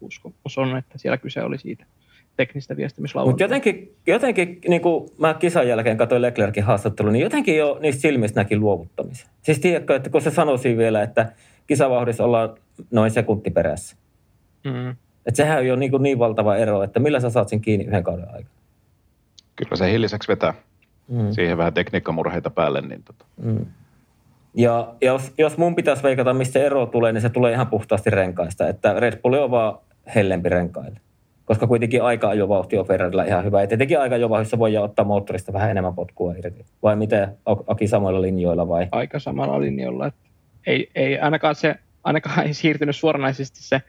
uskomus 0.00 0.58
on, 0.58 0.76
että 0.76 0.98
siellä 0.98 1.16
kyse 1.16 1.42
oli 1.42 1.58
siitä 1.58 1.84
teknistä 2.36 2.72
Mutta 2.72 2.76
viestimislauuntaa. 2.76 3.44
jotenkin, 3.44 3.96
jotenkin 4.06 4.58
niin 4.68 4.82
kuin 4.82 5.10
mä 5.18 5.34
kisan 5.34 5.68
jälkeen 5.68 5.96
katsoin 5.96 6.22
Leclerkin 6.22 6.64
haastattelun, 6.64 7.12
niin 7.12 7.22
jotenkin 7.22 7.56
jo 7.56 7.78
niistä 7.80 8.00
silmistä 8.00 8.40
näki 8.40 8.56
luovuttamisen. 8.56 9.28
Siis 9.42 9.58
tiedätkö, 9.58 9.96
että 9.96 10.10
kun 10.10 10.22
se 10.22 10.30
sanoi 10.30 10.58
siinä 10.58 10.78
vielä, 10.78 11.02
että 11.02 11.32
kisavauhdissa 11.66 12.24
ollaan 12.24 12.56
noin 12.90 13.10
sekunti 13.10 13.50
perässä. 13.50 13.96
Mm. 14.64 14.96
Että 15.26 15.36
sehän 15.36 15.58
on 15.58 15.66
jo 15.66 15.76
niin, 15.76 15.90
kuin 15.90 16.02
niin 16.02 16.18
valtava 16.18 16.56
ero, 16.56 16.82
että 16.82 17.00
millä 17.00 17.20
sä 17.20 17.30
saat 17.30 17.48
sen 17.48 17.60
kiinni 17.60 17.84
yhden 17.84 18.04
kauden 18.04 18.26
aikana. 18.28 18.54
Kyllä 19.56 19.76
se 19.76 19.92
hilliseksi 19.92 20.28
vetää. 20.28 20.54
Mm. 21.08 21.32
Siihen 21.32 21.58
vähän 21.58 21.74
tekniikkamurheita 21.74 22.50
päälle, 22.50 22.80
niin 22.80 23.02
tota, 23.02 23.24
Mm. 23.42 23.66
Ja 24.54 24.94
jos, 25.00 25.32
jos 25.38 25.58
mun 25.58 25.74
pitäisi 25.74 26.02
veikata, 26.02 26.34
mistä 26.34 26.52
se 26.52 26.66
ero 26.66 26.86
tulee, 26.86 27.12
niin 27.12 27.22
se 27.22 27.28
tulee 27.28 27.52
ihan 27.52 27.66
puhtaasti 27.66 28.10
renkaista. 28.10 28.68
Että 28.68 29.00
Red 29.00 29.20
Bull 29.22 29.34
on 29.34 29.50
vaan 29.50 29.78
hellempi 30.14 30.48
renkaille. 30.48 31.00
Koska 31.44 31.66
kuitenkin 31.66 32.02
aika 32.02 32.28
ajovauhti 32.28 32.78
on 32.78 32.86
Ferrarilla 32.86 33.24
ihan 33.24 33.44
hyvä. 33.44 33.60
Ja 33.60 33.66
tietenkin 33.66 34.00
aika 34.00 34.14
ajovauhdissa 34.14 34.58
voi 34.58 34.76
ottaa 34.76 35.04
moottorista 35.04 35.52
vähän 35.52 35.70
enemmän 35.70 35.94
potkua 35.94 36.34
irti. 36.34 36.64
Vai 36.82 36.96
miten, 36.96 37.28
Aki 37.66 37.86
samoilla 37.86 38.22
linjoilla 38.22 38.68
vai? 38.68 38.88
aika 38.92 39.18
samalla 39.18 39.60
linjalla. 39.60 40.06
Että 40.06 40.20
ei, 40.66 40.90
ei 40.94 41.18
ainakaan 41.18 41.54
se 41.54 41.74
ainakaan 42.04 42.46
ei 42.46 42.54
siirtynyt 42.54 42.96
suoranaisesti 42.96 43.62
se 43.62 43.82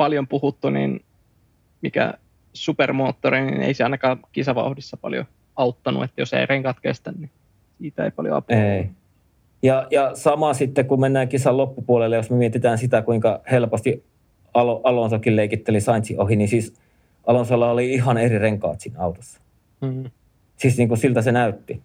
paljon 0.00 0.26
puhuttu, 0.28 0.70
niin 0.70 1.04
mikä 1.82 2.14
supermoottori, 2.52 3.40
niin 3.40 3.62
ei 3.62 3.74
se 3.74 3.84
ainakaan 3.84 4.18
kisavauhdissa 4.32 4.96
paljon 4.96 5.24
auttanut, 5.56 6.04
että 6.04 6.20
jos 6.20 6.32
ei 6.32 6.46
renkaat 6.46 6.80
kestä, 6.80 7.12
niin 7.12 7.30
siitä 7.78 8.04
ei 8.04 8.10
paljon 8.10 8.36
apua. 8.36 8.56
Ei. 8.56 8.90
Ja, 9.62 9.86
ja 9.90 10.10
sama 10.14 10.54
sitten, 10.54 10.86
kun 10.86 11.00
mennään 11.00 11.28
kisan 11.28 11.56
loppupuolelle, 11.56 12.16
jos 12.16 12.30
me 12.30 12.36
mietitään 12.36 12.78
sitä, 12.78 13.02
kuinka 13.02 13.40
helposti 13.50 14.04
Alo, 14.54 14.80
Alonsokin 14.84 15.36
leikitteli 15.36 15.80
Sainzin 15.80 16.20
ohi, 16.20 16.36
niin 16.36 16.48
siis 16.48 16.74
Alonsolla 17.26 17.70
oli 17.70 17.92
ihan 17.92 18.18
eri 18.18 18.38
renkaat 18.38 18.80
siinä 18.80 19.00
autossa. 19.00 19.40
Mm. 19.80 20.10
Siis 20.56 20.78
niin 20.78 20.88
kuin 20.88 20.98
siltä 20.98 21.22
se 21.22 21.32
näytti. 21.32 21.82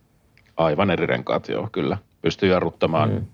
aivan 0.58 0.92
eri 0.92 1.06
renkaat, 1.06 1.50
joo, 1.50 1.70
kyllä. 1.72 1.98
Pystyy 2.22 2.50
jarruttamaan 2.50 3.10
Mm. 3.10 3.16
mm. 3.16 3.26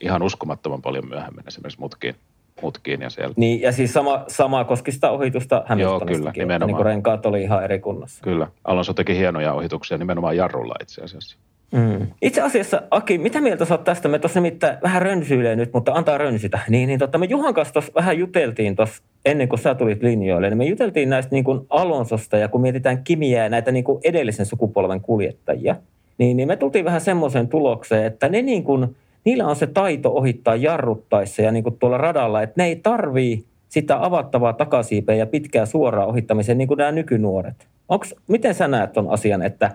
ihan 0.00 0.22
uskomattoman 0.22 0.82
paljon 0.82 1.08
myöhemmin 1.08 1.44
esimerkiksi 1.48 1.80
mutkiin, 1.80 2.14
mutkiin 2.62 3.00
ja 3.00 3.10
siellä. 3.10 3.34
Niin, 3.36 3.60
ja 3.60 3.72
siis 3.72 3.92
sama, 3.92 4.24
sama 4.28 4.64
koski 4.64 4.92
sitä 4.92 5.10
ohitusta 5.10 5.62
Hamiltonistakin. 5.66 6.16
kyllä, 6.16 6.30
että 6.30 6.40
nimenomaan. 6.40 6.66
Niin 6.66 6.76
kuin 6.76 6.86
renkaat 6.86 7.26
oli 7.26 7.42
ihan 7.42 7.64
eri 7.64 7.78
kunnossa. 7.78 8.24
Kyllä. 8.24 8.46
Alonso 8.64 8.94
teki 8.94 9.16
hienoja 9.16 9.52
ohituksia 9.52 9.98
nimenomaan 9.98 10.36
jarrulla 10.36 10.74
itse 10.82 11.02
asiassa. 11.02 11.36
Mm. 11.72 12.06
Itse 12.22 12.40
asiassa, 12.40 12.82
Aki, 12.90 13.18
mitä 13.18 13.40
mieltä 13.40 13.64
sä 13.64 13.74
oot 13.74 13.84
tästä? 13.84 14.08
Me 14.08 14.18
tuossa 14.18 14.40
nimittäin 14.40 14.78
vähän 14.82 15.02
rönsyilee 15.02 15.56
nyt, 15.56 15.72
mutta 15.72 15.92
antaa 15.92 16.18
rönsytä. 16.18 16.58
Niin, 16.68 16.86
niin 16.86 16.98
totta, 16.98 17.18
me 17.18 17.26
Juhan 17.26 17.54
kanssa 17.54 17.74
tuossa 17.74 17.92
vähän 17.94 18.18
juteltiin 18.18 18.76
tuossa 18.76 19.02
ennen 19.24 19.48
kuin 19.48 19.58
sä 19.58 19.74
tulit 19.74 20.02
linjoille, 20.02 20.48
niin 20.48 20.58
me 20.58 20.64
juteltiin 20.64 21.10
näistä 21.10 21.34
niin 21.34 21.44
kuin 21.44 21.60
Alonsosta 21.70 22.36
ja 22.36 22.48
kun 22.48 22.60
mietitään 22.60 23.04
Kimiä 23.04 23.42
ja 23.42 23.48
näitä 23.48 23.72
niin 23.72 23.84
kuin 23.84 24.00
edellisen 24.04 24.46
sukupolven 24.46 25.00
kuljettajia, 25.00 25.76
niin, 26.18 26.36
niin 26.36 26.48
me 26.48 26.56
tultiin 26.56 26.84
vähän 26.84 27.00
semmoiseen 27.00 27.48
tulokseen, 27.48 28.04
että 28.04 28.28
ne 28.28 28.42
niin 28.42 28.64
kuin, 28.64 28.96
niillä 29.24 29.46
on 29.46 29.56
se 29.56 29.66
taito 29.66 30.14
ohittaa 30.14 30.56
jarruttaessa 30.56 31.42
ja 31.42 31.52
niin 31.52 31.62
kuin 31.62 31.78
tuolla 31.78 31.98
radalla, 31.98 32.42
että 32.42 32.62
ne 32.62 32.66
ei 32.66 32.76
tarvii 32.76 33.44
sitä 33.68 34.04
avattavaa 34.04 34.52
takasiipeä 34.52 35.14
ja 35.14 35.26
pitkää 35.26 35.66
suoraa 35.66 36.06
ohittamiseen 36.06 36.58
niin 36.58 36.68
kuin 36.68 36.78
nämä 36.78 36.92
nykynuoret. 36.92 37.68
Onks, 37.88 38.14
miten 38.28 38.54
sä 38.54 38.68
näet 38.68 38.92
ton 38.92 39.10
asian, 39.10 39.42
että 39.42 39.70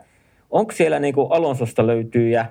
onko 0.50 0.72
siellä 0.72 1.00
niin 1.00 1.14
kuin 1.14 1.32
Alonsosta 1.32 1.88
löytyy 1.88 2.30
ja 2.30 2.46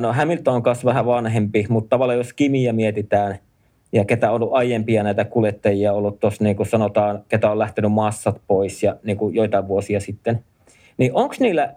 no 0.00 0.12
Hamilton 0.12 0.54
on 0.54 0.62
kanssa 0.62 0.84
vähän 0.84 1.06
vanhempi, 1.06 1.66
mutta 1.68 1.88
tavallaan 1.88 2.18
jos 2.18 2.32
Kimiä 2.32 2.72
mietitään 2.72 3.38
ja 3.92 4.04
ketä 4.04 4.30
on 4.30 4.34
ollut 4.34 4.52
aiempia 4.52 5.02
näitä 5.02 5.24
kuljettajia 5.24 5.92
ollut 5.92 6.20
tuossa 6.20 6.44
niin 6.44 6.56
kuin 6.56 6.66
sanotaan, 6.66 7.24
ketä 7.28 7.50
on 7.50 7.58
lähtenyt 7.58 7.92
massat 7.92 8.40
pois 8.46 8.82
ja 8.82 8.96
niin 9.04 9.16
kuin 9.16 9.34
joitain 9.34 9.68
vuosia 9.68 10.00
sitten, 10.00 10.44
niin 10.96 11.10
onko 11.14 11.34
niillä 11.40 11.74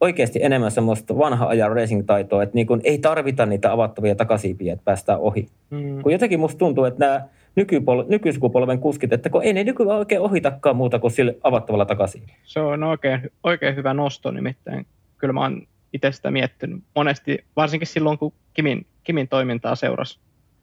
oikeasti 0.00 0.38
enemmän 0.42 0.70
semmoista 0.70 1.18
vanha 1.18 1.46
ajan 1.46 1.72
racing-taitoa, 1.72 2.42
että 2.42 2.54
niin 2.54 2.66
kuin 2.66 2.80
ei 2.84 2.98
tarvita 2.98 3.46
niitä 3.46 3.72
avattavia 3.72 4.14
takasiipiä, 4.14 4.72
että 4.72 4.84
päästään 4.84 5.20
ohi. 5.20 5.48
Mm. 5.70 6.02
Kun 6.02 6.12
jotenkin 6.12 6.40
musta 6.40 6.58
tuntuu, 6.58 6.84
että 6.84 7.06
nämä 7.06 7.28
nykypol- 7.60 8.08
nykysukupolven 8.08 8.78
kuskit, 8.78 9.12
että 9.12 9.30
kun 9.30 9.42
ei 9.42 9.52
ne 9.52 9.64
nykyään 9.64 9.98
oikein 9.98 10.20
ohitakaan 10.20 10.76
muuta 10.76 10.98
kuin 10.98 11.10
sillä 11.10 11.32
avattavalla 11.42 11.84
takasiivillä. 11.84 12.34
Se 12.42 12.60
on 12.60 12.82
oikein, 12.82 13.20
oikein 13.42 13.76
hyvä 13.76 13.94
nosto 13.94 14.30
nimittäin. 14.30 14.86
Kyllä 15.18 15.32
mä 15.32 15.40
oon 15.40 15.66
itse 15.92 16.12
sitä 16.12 16.30
miettinyt 16.30 16.82
monesti, 16.96 17.38
varsinkin 17.56 17.86
silloin 17.86 18.18
kun 18.18 18.32
Kimin, 18.54 18.86
Kimin 19.04 19.28
toimintaa 19.28 19.74
seurasi 19.74 20.18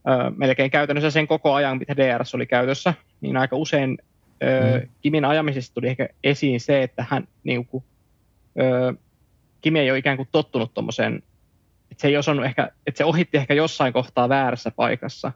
öö, 0.09 0.29
melkein 0.37 0.71
käytännössä 0.71 1.11
sen 1.11 1.27
koko 1.27 1.53
ajan, 1.53 1.77
mitä 1.77 1.95
DRS 1.97 2.35
oli 2.35 2.45
käytössä, 2.45 2.93
niin 3.21 3.37
aika 3.37 3.55
usein 3.55 3.97
öö, 4.43 4.79
Mm. 4.79 4.87
Kimin 5.01 5.25
ajamisesta 5.25 5.73
tuli 5.73 5.87
ehkä 5.87 6.09
esiin 6.23 6.59
se, 6.59 6.83
että 6.83 7.05
hän 7.09 7.27
niin 7.43 7.65
kuin, 7.65 7.83
öö, 8.59 8.93
Kimi 9.67 9.79
ei 9.79 9.91
ole 9.91 9.97
ikään 9.97 10.17
kuin 10.17 10.29
tottunut 10.31 10.73
tuommoiseen, 10.73 11.15
että 11.91 12.01
se 12.01 12.07
ei 12.07 12.17
osannut 12.17 12.45
ehkä, 12.45 12.71
että 12.87 12.97
se 12.97 13.05
ohitti 13.05 13.37
ehkä 13.37 13.53
jossain 13.53 13.93
kohtaa 13.93 14.29
väärässä 14.29 14.71
paikassa. 14.71 15.31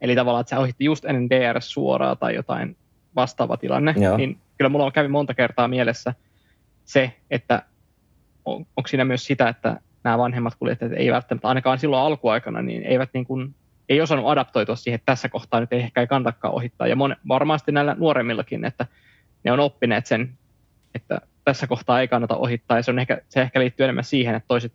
Eli 0.00 0.14
tavallaan, 0.14 0.40
että 0.40 0.48
se 0.50 0.58
ohitti 0.58 0.84
just 0.84 1.04
ennen 1.04 1.30
DRS 1.30 1.70
suoraa 1.70 2.16
tai 2.16 2.34
jotain 2.34 2.76
vastaava 3.16 3.56
tilanne, 3.56 3.94
Joo. 3.96 4.16
niin 4.16 4.38
kyllä 4.58 4.68
mulla 4.68 4.90
kävi 4.90 5.08
monta 5.08 5.34
kertaa 5.34 5.68
mielessä 5.68 6.14
se, 6.84 7.12
että 7.30 7.62
on, 8.44 8.66
onko 8.76 8.88
siinä 8.88 9.04
myös 9.04 9.24
sitä, 9.24 9.48
että 9.48 9.80
nämä 10.04 10.18
vanhemmat 10.18 10.54
kuljettajat 10.54 10.92
ei 10.92 11.12
välttämättä, 11.12 11.48
ainakaan 11.48 11.78
silloin 11.78 12.02
alkuaikana, 12.02 12.62
niin 12.62 12.82
eivät 12.82 13.10
niin 13.14 13.24
kuin, 13.24 13.54
ei 13.88 14.00
osannut 14.00 14.28
adaptoitua 14.28 14.76
siihen, 14.76 14.94
että 14.94 15.12
tässä 15.12 15.28
kohtaa 15.28 15.60
nyt 15.60 15.72
ei 15.72 15.80
ehkä 15.80 16.00
ei 16.00 16.06
kantakaan 16.06 16.54
ohittaa. 16.54 16.86
Ja 16.86 16.96
mon, 16.96 17.16
varmasti 17.28 17.72
näillä 17.72 17.96
nuoremmillakin, 17.98 18.64
että 18.64 18.86
ne 19.44 19.52
on 19.52 19.60
oppineet 19.60 20.06
sen, 20.06 20.38
että 20.94 21.20
tässä 21.46 21.66
kohtaa 21.66 22.00
ei 22.00 22.08
kannata 22.08 22.36
ohittaa. 22.36 22.76
Ja 22.76 22.82
se, 22.82 22.90
on 22.90 22.98
ehkä, 22.98 23.20
se 23.28 23.42
ehkä 23.42 23.60
liittyy 23.60 23.84
enemmän 23.84 24.04
siihen, 24.04 24.34
että 24.34 24.48
toiset 24.48 24.72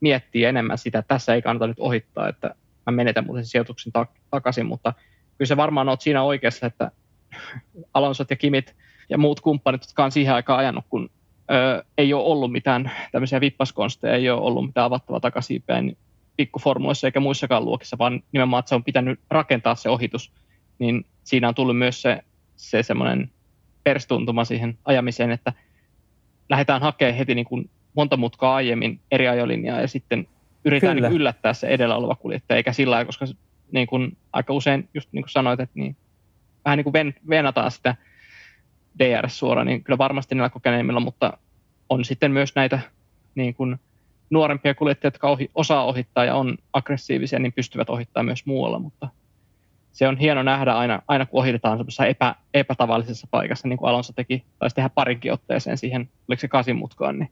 miettii 0.00 0.44
enemmän 0.44 0.78
sitä, 0.78 0.98
että 0.98 1.14
tässä 1.14 1.34
ei 1.34 1.42
kannata 1.42 1.66
nyt 1.66 1.80
ohittaa, 1.80 2.28
että 2.28 2.54
mä 2.86 2.92
menetän 2.92 3.26
muuten 3.26 3.44
sen 3.44 3.50
sijoituksen 3.50 3.92
tak- 3.98 4.20
takaisin, 4.30 4.66
mutta 4.66 4.94
kyllä 5.38 5.48
se 5.48 5.56
varmaan 5.56 5.88
olet 5.88 6.00
siinä 6.00 6.22
oikeassa, 6.22 6.66
että 6.66 6.90
Alonsot 7.94 8.30
ja 8.30 8.36
Kimit 8.36 8.74
ja 9.10 9.18
muut 9.18 9.40
kumppanit, 9.40 9.82
jotka 9.82 10.04
on 10.04 10.12
siihen 10.12 10.34
aikaan 10.34 10.58
ajanut, 10.58 10.84
kun 10.88 11.10
ö, 11.50 11.84
ei 11.98 12.12
ole 12.14 12.24
ollut 12.24 12.52
mitään 12.52 12.90
tämmöisiä 13.12 13.40
vippaskonsteja, 13.40 14.14
ei 14.14 14.30
ole 14.30 14.40
ollut 14.40 14.66
mitään 14.66 14.86
avattavaa 14.86 15.20
takasiipeä 15.20 15.80
niin 15.80 15.96
pikkuformuloissa 16.36 17.06
eikä 17.06 17.20
muissakaan 17.20 17.64
luokissa, 17.64 17.98
vaan 17.98 18.22
nimenomaan, 18.32 18.58
että 18.58 18.68
se 18.68 18.74
on 18.74 18.84
pitänyt 18.84 19.20
rakentaa 19.30 19.74
se 19.74 19.88
ohitus, 19.88 20.32
niin 20.78 21.06
siinä 21.24 21.48
on 21.48 21.54
tullut 21.54 21.78
myös 21.78 22.02
se, 22.02 22.22
se 22.56 22.82
semmoinen 22.82 23.30
perstuntuma 23.84 24.44
siihen 24.44 24.78
ajamiseen, 24.84 25.30
että 25.30 25.52
lähdetään 26.48 26.80
hakemaan 26.80 27.16
heti 27.16 27.34
niin 27.34 27.46
kuin 27.46 27.70
monta 27.94 28.16
mutkaa 28.16 28.54
aiemmin 28.54 29.00
eri 29.10 29.28
ajolinjaa 29.28 29.80
ja 29.80 29.88
sitten 29.88 30.26
yritetään 30.64 30.96
Kyllä. 30.96 31.08
niin 31.08 31.12
kuin 31.12 31.20
yllättää 31.20 31.52
se 31.52 31.66
edellä 31.66 31.96
oleva 31.96 32.14
kuljettaja, 32.14 32.56
eikä 32.56 32.72
sillä 32.72 32.94
lailla, 32.94 33.06
koska 33.06 33.26
niin 33.72 33.86
kuin 33.86 34.16
aika 34.32 34.52
usein, 34.52 34.88
just 34.94 35.08
niin 35.12 35.22
kuin 35.22 35.30
sanoit, 35.30 35.60
että 35.60 35.80
niin, 35.80 35.96
vähän 36.64 36.76
niin 36.76 36.84
kuin 36.84 36.92
ven, 36.92 37.14
venataan 37.28 37.70
sitä 37.70 37.94
DRS 38.98 39.38
suoraan, 39.38 39.66
niin 39.66 39.84
kyllä 39.84 39.98
varmasti 39.98 40.34
näillä 40.34 40.50
kokeneimmilla, 40.50 41.00
mutta 41.00 41.38
on 41.88 42.04
sitten 42.04 42.32
myös 42.32 42.54
näitä 42.54 42.80
niin 43.34 43.54
kuin 43.54 43.80
nuorempia 44.30 44.74
kuljettajia, 44.74 45.06
jotka 45.06 45.28
ohi, 45.28 45.50
osaa 45.54 45.84
ohittaa 45.84 46.24
ja 46.24 46.34
on 46.34 46.58
aggressiivisia, 46.72 47.38
niin 47.38 47.52
pystyvät 47.52 47.90
ohittamaan 47.90 48.26
myös 48.26 48.46
muualla, 48.46 48.78
mutta 48.78 49.08
se 49.98 50.08
on 50.08 50.16
hieno 50.16 50.42
nähdä 50.42 50.72
aina, 50.72 51.02
aina 51.08 51.26
kun 51.26 51.40
ohitetaan 51.40 51.78
semmoisessa 51.78 52.06
epä, 52.06 52.34
epätavallisessa 52.54 53.26
paikassa, 53.30 53.68
niin 53.68 53.78
kuin 53.78 53.88
Alonso 53.88 54.12
teki, 54.12 54.44
taisi 54.58 54.76
tehdä 54.76 54.88
parinkin 54.88 55.32
otteeseen 55.32 55.78
siihen, 55.78 56.08
oliko 56.28 56.40
se 56.40 56.48
kasin 56.48 56.76
mutkaan, 56.76 57.18
niin 57.18 57.30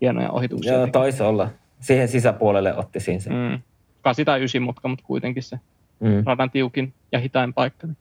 hienoja 0.00 0.30
ohituksia. 0.30 0.72
Joo, 0.72 0.86
taisi 0.86 1.22
olla. 1.22 1.48
Siihen 1.80 2.08
sisäpuolelle 2.08 2.76
otti 2.76 3.00
siinä 3.00 3.20
se. 3.20 3.30
Mm. 3.30 3.60
8 4.02 4.26
tai 4.26 4.38
9 4.38 4.62
mutka, 4.62 4.88
mutta 4.88 5.04
kuitenkin 5.06 5.42
se 5.42 5.60
mm. 6.00 6.22
radan 6.26 6.50
tiukin 6.50 6.92
ja 7.12 7.18
hitain 7.18 7.54
paikka. 7.54 7.86
Niin. 7.86 7.96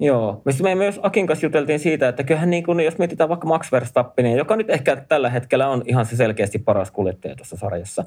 Joo, 0.00 0.42
mistä 0.44 0.62
me 0.62 0.74
myös 0.74 1.00
Akin 1.02 1.26
kanssa 1.26 1.46
juteltiin 1.46 1.78
siitä, 1.78 2.08
että 2.08 2.22
kyllähän 2.22 2.50
niin 2.50 2.64
kuin, 2.64 2.80
jos 2.80 2.98
mietitään 2.98 3.28
vaikka 3.28 3.46
Max 3.48 3.72
Verstappenia, 3.72 4.36
joka 4.36 4.56
nyt 4.56 4.70
ehkä 4.70 4.96
tällä 4.96 5.30
hetkellä 5.30 5.68
on 5.68 5.82
ihan 5.86 6.06
se 6.06 6.16
selkeästi 6.16 6.58
paras 6.58 6.90
kuljettaja 6.90 7.36
tuossa 7.36 7.56
sarjassa, 7.56 8.04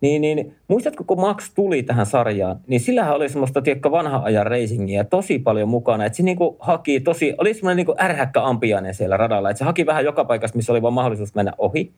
niin, 0.00 0.22
niin 0.22 0.54
muistatko, 0.68 1.04
kun 1.04 1.20
Max 1.20 1.50
tuli 1.54 1.82
tähän 1.82 2.06
sarjaan, 2.06 2.60
niin 2.66 2.80
sillähän 2.80 3.14
oli 3.14 3.28
semmoista, 3.28 3.62
tiekka 3.62 3.90
vanha 3.90 4.20
ajan 4.24 4.46
racingia 4.46 5.04
tosi 5.04 5.38
paljon 5.38 5.68
mukana. 5.68 6.04
Että 6.04 6.16
se 6.16 6.22
niinku 6.22 6.56
haki 6.60 7.00
tosi, 7.00 7.34
oli 7.38 7.54
semmoinen 7.54 7.76
niinku 7.76 7.94
ärhäkkä 8.00 8.42
ampiainen 8.42 8.94
siellä 8.94 9.16
radalla. 9.16 9.50
Että 9.50 9.58
se 9.58 9.64
haki 9.64 9.86
vähän 9.86 10.04
joka 10.04 10.24
paikassa, 10.24 10.56
missä 10.56 10.72
oli 10.72 10.82
vaan 10.82 10.94
mahdollisuus 10.94 11.34
mennä 11.34 11.52
ohi. 11.58 11.92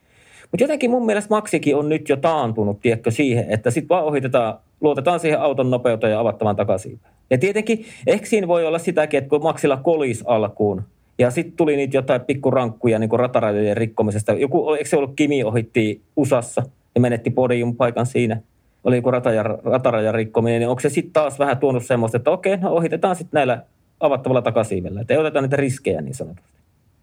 Mutta 0.51 0.65
jotenkin 0.65 0.91
mun 0.91 1.07
mielestä 1.07 1.35
Maxikin 1.35 1.77
on 1.77 1.89
nyt 1.89 2.09
jo 2.09 2.17
taantunut, 2.17 2.81
tiedätkö, 2.81 3.11
siihen, 3.11 3.51
että 3.51 3.71
sitten 3.71 3.89
vaan 3.89 4.05
ohitetaan, 4.05 4.59
luotetaan 4.81 5.21
siihen 5.21 5.41
auton 5.41 5.71
nopeuteen 5.71 6.11
ja 6.11 6.21
avattavan 6.21 6.57
takaisin. 6.57 7.01
Ja 7.31 7.39
tietenkin 7.39 7.85
ehkä 8.07 8.27
siinä 8.27 8.49
voi 8.49 8.67
olla 8.67 8.79
sitäkin, 8.79 9.19
että 9.19 9.31
kun 9.31 9.43
Maxilla 9.43 9.77
kolis 9.77 10.25
alkuun, 10.27 10.83
ja 11.19 11.31
sitten 11.31 11.57
tuli 11.57 11.77
niitä 11.77 11.97
jotain 11.97 12.21
pikkurankkuja 12.21 12.99
niin 12.99 13.11
ratarajojen 13.11 13.77
rikkomisesta. 13.77 14.33
Joku, 14.33 14.73
eikö 14.73 14.89
se 14.89 14.97
ollut 14.97 15.13
Kimi 15.17 15.45
ohitti 15.45 16.01
USAssa 16.17 16.63
ja 16.95 17.01
menetti 17.01 17.31
podium 17.31 17.77
paikan 17.77 18.07
siinä? 18.07 18.41
Oli 18.85 18.97
joku 18.97 19.11
rataja, 19.11 19.43
ratarajan 19.43 20.15
rikkominen, 20.15 20.61
niin 20.61 20.69
onko 20.69 20.81
se 20.81 20.89
sitten 20.89 21.13
taas 21.13 21.39
vähän 21.39 21.59
tuonut 21.59 21.85
semmoista, 21.85 22.17
että 22.17 22.31
okei, 22.31 22.57
no 22.57 22.71
ohitetaan 22.71 23.17
sitten 23.17 23.39
näillä 23.39 23.63
avattavalla 24.01 24.43
takasiivellä, 24.43 25.01
että 25.01 25.15
ei 25.15 25.21
oteta 25.21 25.41
niitä 25.41 25.57
riskejä 25.57 26.01
niin 26.01 26.15
sanotusti. 26.15 26.51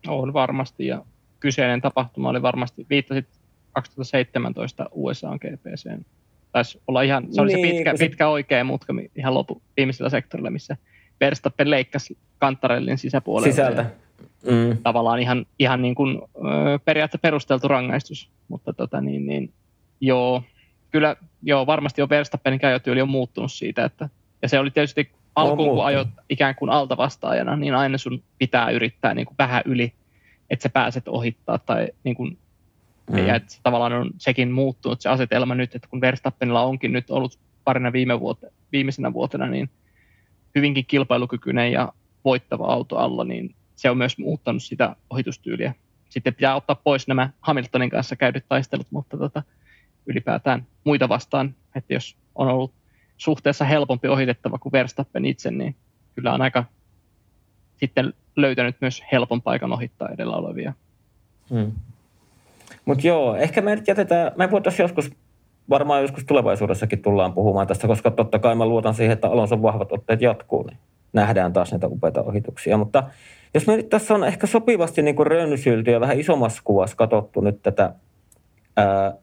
On 0.07 0.33
varmasti, 0.33 0.87
ja 0.87 1.05
kyseinen 1.39 1.81
tapahtuma 1.81 2.29
oli 2.29 2.41
varmasti, 2.41 2.85
viittasit 2.89 3.27
2017 3.71 4.89
USA 4.91 5.37
GPC. 5.37 5.99
Taisi 6.51 6.81
olla 6.87 7.01
ihan, 7.01 7.27
se 7.31 7.41
oli 7.41 7.53
niin, 7.53 7.67
se 7.67 7.71
pitkä, 7.71 7.97
se... 7.97 8.05
pitkä 8.05 8.27
oikea 8.27 8.63
mutka 8.63 8.93
ihan 9.15 9.33
lopu 9.33 9.61
viimeisellä 9.77 10.09
sektorilla, 10.09 10.49
missä 10.49 10.77
Verstappen 11.19 11.69
leikkasi 11.69 12.17
Kantarellin 12.39 12.97
sisäpuolella. 12.97 13.51
Sisältä. 13.51 13.85
Mm. 14.45 14.77
Tavallaan 14.83 15.19
ihan, 15.19 15.45
ihan 15.59 15.81
niin 15.81 15.95
kuin, 15.95 16.21
periaatteessa 16.85 17.21
perusteltu 17.21 17.67
rangaistus, 17.67 18.29
mutta 18.47 18.73
tota 18.73 19.01
niin, 19.01 19.25
niin 19.25 19.53
joo, 20.01 20.43
kyllä 20.91 21.15
joo, 21.43 21.65
varmasti 21.65 22.01
jo 22.01 22.09
Verstappenin 22.09 22.59
käytötyyli 22.59 23.01
on 23.01 23.09
muuttunut 23.09 23.51
siitä, 23.51 23.85
että, 23.85 24.09
ja 24.41 24.49
se 24.49 24.59
oli 24.59 24.71
tietysti 24.71 25.11
alkuun, 25.35 25.69
kun 25.69 25.85
ajot 25.85 26.07
ikään 26.29 26.55
kuin 26.55 26.71
altavastaajana, 26.71 27.55
niin 27.55 27.75
aina 27.75 27.97
sun 27.97 28.23
pitää 28.37 28.69
yrittää 28.69 29.13
niin 29.13 29.25
kuin 29.25 29.37
vähän 29.37 29.61
yli, 29.65 29.93
että 30.49 30.63
sä 30.63 30.69
pääset 30.69 31.07
ohittaa 31.07 31.57
tai 31.59 31.87
niin 32.03 32.15
kuin 32.15 32.37
Mm. 33.11 33.27
Ja 33.27 33.35
että 33.35 33.55
tavallaan 33.63 33.93
on 33.93 34.11
sekin 34.17 34.51
muuttunut 34.51 35.01
se 35.01 35.09
asetelma 35.09 35.55
nyt, 35.55 35.75
että 35.75 35.87
kun 35.87 36.01
Verstappenilla 36.01 36.61
onkin 36.61 36.93
nyt 36.93 37.09
ollut 37.09 37.39
parina 37.63 37.93
viime 37.93 38.19
vuote, 38.19 38.51
viimeisenä 38.71 39.13
vuotena 39.13 39.47
niin 39.47 39.69
hyvinkin 40.55 40.85
kilpailukykyinen 40.85 41.71
ja 41.71 41.93
voittava 42.25 42.65
auto 42.65 42.97
alla, 42.97 43.23
niin 43.23 43.55
se 43.75 43.89
on 43.89 43.97
myös 43.97 44.17
muuttanut 44.17 44.63
sitä 44.63 44.95
ohitustyyliä. 45.09 45.73
Sitten 46.09 46.35
pitää 46.35 46.55
ottaa 46.55 46.75
pois 46.83 47.07
nämä 47.07 47.29
Hamiltonin 47.41 47.89
kanssa 47.89 48.15
käydyt 48.15 48.45
taistelut, 48.49 48.87
mutta 48.91 49.17
tota, 49.17 49.43
ylipäätään 50.07 50.65
muita 50.83 51.09
vastaan, 51.09 51.55
että 51.75 51.93
jos 51.93 52.17
on 52.35 52.47
ollut 52.47 52.71
suhteessa 53.17 53.65
helpompi 53.65 54.07
ohitettava 54.07 54.57
kuin 54.57 54.71
Verstappen 54.71 55.25
itse, 55.25 55.51
niin 55.51 55.75
kyllä 56.15 56.33
on 56.33 56.41
aika 56.41 56.63
sitten 57.75 58.13
löytänyt 58.35 58.75
myös 58.81 59.03
helpon 59.11 59.41
paikan 59.41 59.73
ohittaa 59.73 60.09
edellä 60.09 60.35
olevia. 60.35 60.73
Hmm. 61.49 61.71
Mutta 62.85 63.07
joo, 63.07 63.35
ehkä 63.35 63.61
me 63.61 63.75
nyt 63.75 63.87
jätetään, 63.87 64.31
me 64.35 64.51
voitaisiin 64.51 64.83
joskus, 64.83 65.11
varmaan 65.69 66.01
joskus 66.01 66.25
tulevaisuudessakin 66.25 67.01
tullaan 67.01 67.33
puhumaan 67.33 67.67
tästä, 67.67 67.87
koska 67.87 68.11
totta 68.11 68.39
kai 68.39 68.55
mä 68.55 68.65
luotan 68.65 68.93
siihen, 68.93 69.13
että 69.13 69.27
Alonson 69.27 69.61
vahvat 69.61 69.91
otteet 69.91 70.21
jatkuu, 70.21 70.63
niin 70.63 70.77
nähdään 71.13 71.53
taas 71.53 71.71
näitä 71.71 71.87
upeita 71.87 72.21
ohituksia. 72.21 72.77
Mutta 72.77 73.03
jos 73.53 73.67
me 73.67 73.75
nyt 73.75 73.89
tässä 73.89 74.15
on 74.15 74.23
ehkä 74.23 74.47
sopivasti 74.47 75.01
niin 75.01 75.15
kuin 75.15 75.27
ja 75.91 75.99
vähän 75.99 76.19
isommassa 76.19 76.61
kuvassa 76.65 76.95
katsottu 76.95 77.41
nyt 77.41 77.61
tätä 77.61 77.93
ää, 78.77 79.13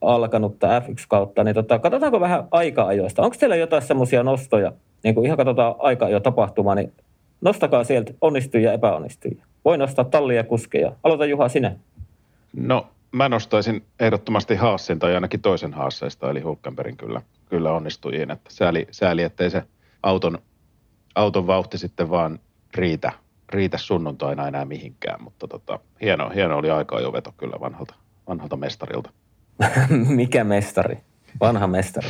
alkanutta 0.00 0.80
F1-kautta, 0.80 1.44
niin 1.44 1.54
tota, 1.54 1.78
katsotaanko 1.78 2.20
vähän 2.20 2.44
aika-ajoista? 2.50 3.22
Onko 3.22 3.36
teillä 3.40 3.56
jotain 3.56 3.82
semmoisia 3.82 4.22
nostoja, 4.22 4.72
niin 5.04 5.14
kuin 5.14 5.26
ihan 5.26 5.36
katsotaan 5.36 5.74
aika-ajo 5.78 6.20
tapahtumaa, 6.20 6.74
niin 6.74 6.92
nostakaa 7.40 7.84
sieltä 7.84 8.12
onnistujia 8.20 8.68
ja 8.68 8.74
epäonnistujia. 8.74 9.44
Voi 9.64 9.78
nostaa 9.78 10.04
tallia 10.04 10.44
kuskeja. 10.44 10.92
Aloita 11.04 11.24
Juha 11.24 11.48
sinä. 11.48 11.76
No 12.56 12.86
mä 13.12 13.28
nostaisin 13.28 13.84
ehdottomasti 14.00 14.54
Haassin 14.54 14.98
tai 14.98 15.14
ainakin 15.14 15.40
toisen 15.40 15.72
Haasseista, 15.72 16.30
eli 16.30 16.40
Hulkenbergin 16.40 16.96
kyllä, 16.96 17.22
kyllä 17.48 17.72
onnistujiin. 17.72 18.30
Että 18.30 18.50
sääli, 18.52 18.86
sääli, 18.90 19.22
ettei 19.22 19.50
se 19.50 19.62
auton, 20.02 20.38
auton 21.14 21.46
vauhti 21.46 21.78
sitten 21.78 22.10
vaan 22.10 22.38
riitä, 22.74 23.12
riitä 23.48 23.78
sunnuntaina 23.78 24.48
enää 24.48 24.64
mihinkään, 24.64 25.22
mutta 25.22 25.48
tota, 25.48 25.78
hieno, 26.00 26.30
hieno 26.30 26.58
oli 26.58 26.70
aika 26.70 27.00
jo 27.00 27.12
veto 27.12 27.34
kyllä 27.36 27.60
vanhalta, 27.60 27.94
vanhalta 28.28 28.56
mestarilta. 28.56 29.10
Mikä 30.16 30.44
mestari? 30.44 30.98
Vanha 31.40 31.66
mestari. 31.66 32.08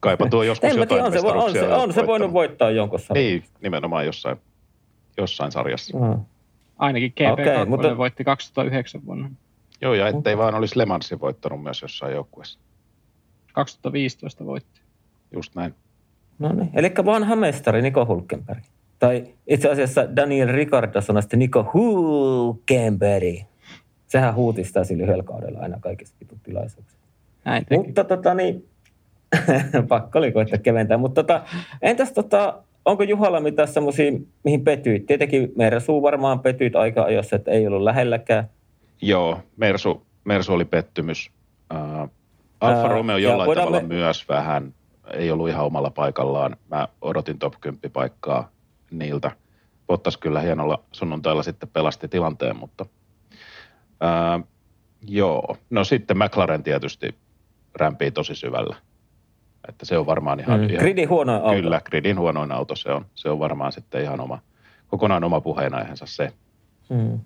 Kaipa 0.00 0.28
tuo 0.28 0.42
joskus 0.42 0.70
en 0.70 0.76
jotain 0.76 1.04
on 1.04 1.12
se, 1.12 1.18
on, 1.20 1.52
se, 1.52 1.68
on 1.68 1.92
se 1.92 2.06
voinut 2.06 2.32
voittaa 2.32 2.70
jonkun 2.70 3.00
sarjan. 3.00 3.24
Ei, 3.26 3.42
nimenomaan 3.60 4.06
jossain, 4.06 4.36
jossain 5.16 5.52
sarjassa. 5.52 5.98
Mm. 5.98 6.24
Ainakin 6.78 7.14
GP2 7.20 7.32
okay, 7.32 7.64
mutta... 7.66 7.96
voitti 7.96 8.24
2009 8.24 9.06
vuonna. 9.06 9.30
Joo, 9.80 9.94
ja 9.94 10.08
ettei 10.08 10.38
vaan 10.38 10.54
olisi 10.54 10.78
Le 10.78 10.86
Mansin 10.86 11.20
voittanut 11.20 11.62
myös 11.62 11.82
jossain 11.82 12.14
joukkueessa. 12.14 12.58
2015 13.52 14.46
voitti. 14.46 14.80
Just 15.32 15.54
näin. 15.54 15.74
No 16.38 16.52
niin, 16.52 16.70
eli 16.74 16.92
vanha 17.04 17.36
mestari 17.36 17.82
Niko 17.82 18.06
Hulkenberg. 18.06 18.62
Tai 18.98 19.24
itse 19.46 19.70
asiassa 19.70 20.16
Daniel 20.16 20.48
Ricardo 20.48 21.00
sanoi 21.00 21.22
sitten 21.22 21.38
Niko 21.38 21.70
Hulkenberg. 21.74 23.36
Sehän 24.14 24.34
huutistaa 24.34 24.84
sillä 24.84 25.02
yhdellä 25.02 25.22
kaudella 25.22 25.58
aina 25.58 25.78
kaikissa 25.80 26.14
tilaisuuksissa. 26.42 27.06
Näin 27.44 27.66
teki. 27.66 27.82
Mutta 27.82 28.04
tota 28.04 28.34
niin, 28.34 28.68
pakko 29.88 30.18
oli 30.18 30.32
koittaa 30.32 30.58
keventää. 30.58 30.96
Mutta 30.96 31.22
tota, 31.22 31.42
entäs 31.82 32.12
tota, 32.12 32.62
onko 32.84 33.02
Juhalla 33.02 33.40
mitään 33.40 33.68
semmoisia, 33.68 34.12
mihin 34.44 34.64
petyit? 34.64 35.06
Tietenkin 35.06 35.52
Mersu 35.56 36.02
varmaan 36.02 36.40
petyit 36.40 36.76
aika 36.76 37.02
ajoissa, 37.02 37.36
että 37.36 37.50
ei 37.50 37.66
ollut 37.66 37.82
lähelläkään. 37.82 38.48
Joo, 39.02 39.38
Mersu, 39.56 40.06
Mersu 40.24 40.52
oli 40.52 40.64
pettymys. 40.64 41.30
Uh, 41.74 42.10
Alfa 42.60 42.88
Romeo 42.88 43.16
jollain 43.16 43.54
tavalla 43.54 43.80
me... 43.80 43.86
myös 43.86 44.28
vähän, 44.28 44.74
ei 45.14 45.30
ollut 45.30 45.48
ihan 45.48 45.64
omalla 45.66 45.90
paikallaan. 45.90 46.56
Mä 46.70 46.88
odotin 47.02 47.38
top 47.38 47.54
10 47.60 47.90
paikkaa 47.92 48.50
niiltä. 48.90 49.30
Bottas 49.86 50.16
kyllä 50.16 50.40
hienolla 50.40 50.84
sunnuntailla 50.92 51.42
sitten 51.42 51.68
pelasti 51.72 52.08
tilanteen, 52.08 52.56
mutta 52.56 52.86
joo. 55.08 55.56
No 55.70 55.84
sitten 55.84 56.18
McLaren 56.18 56.62
tietysti 56.62 57.14
rämpii 57.76 58.10
tosi 58.10 58.34
syvällä. 58.34 58.76
Että 59.68 59.86
se 59.86 59.98
on 59.98 60.06
varmaan 60.06 60.40
ihan... 60.40 60.60
Mm, 60.60 60.66
ihan 60.66 60.78
gridin 60.78 61.08
huonoin 61.08 61.42
auto. 61.42 61.54
Kyllä, 61.54 61.80
gridin 61.80 62.18
huonoin 62.18 62.52
auto 62.52 62.76
se 62.76 62.92
on. 62.92 63.06
Se 63.14 63.30
on 63.30 63.38
varmaan 63.38 63.72
sitten 63.72 64.02
ihan 64.02 64.20
oma, 64.20 64.38
kokonaan 64.88 65.24
oma 65.24 65.40
puheenaiheensa 65.40 66.06
se. 66.06 66.32
Mm. 66.90 67.20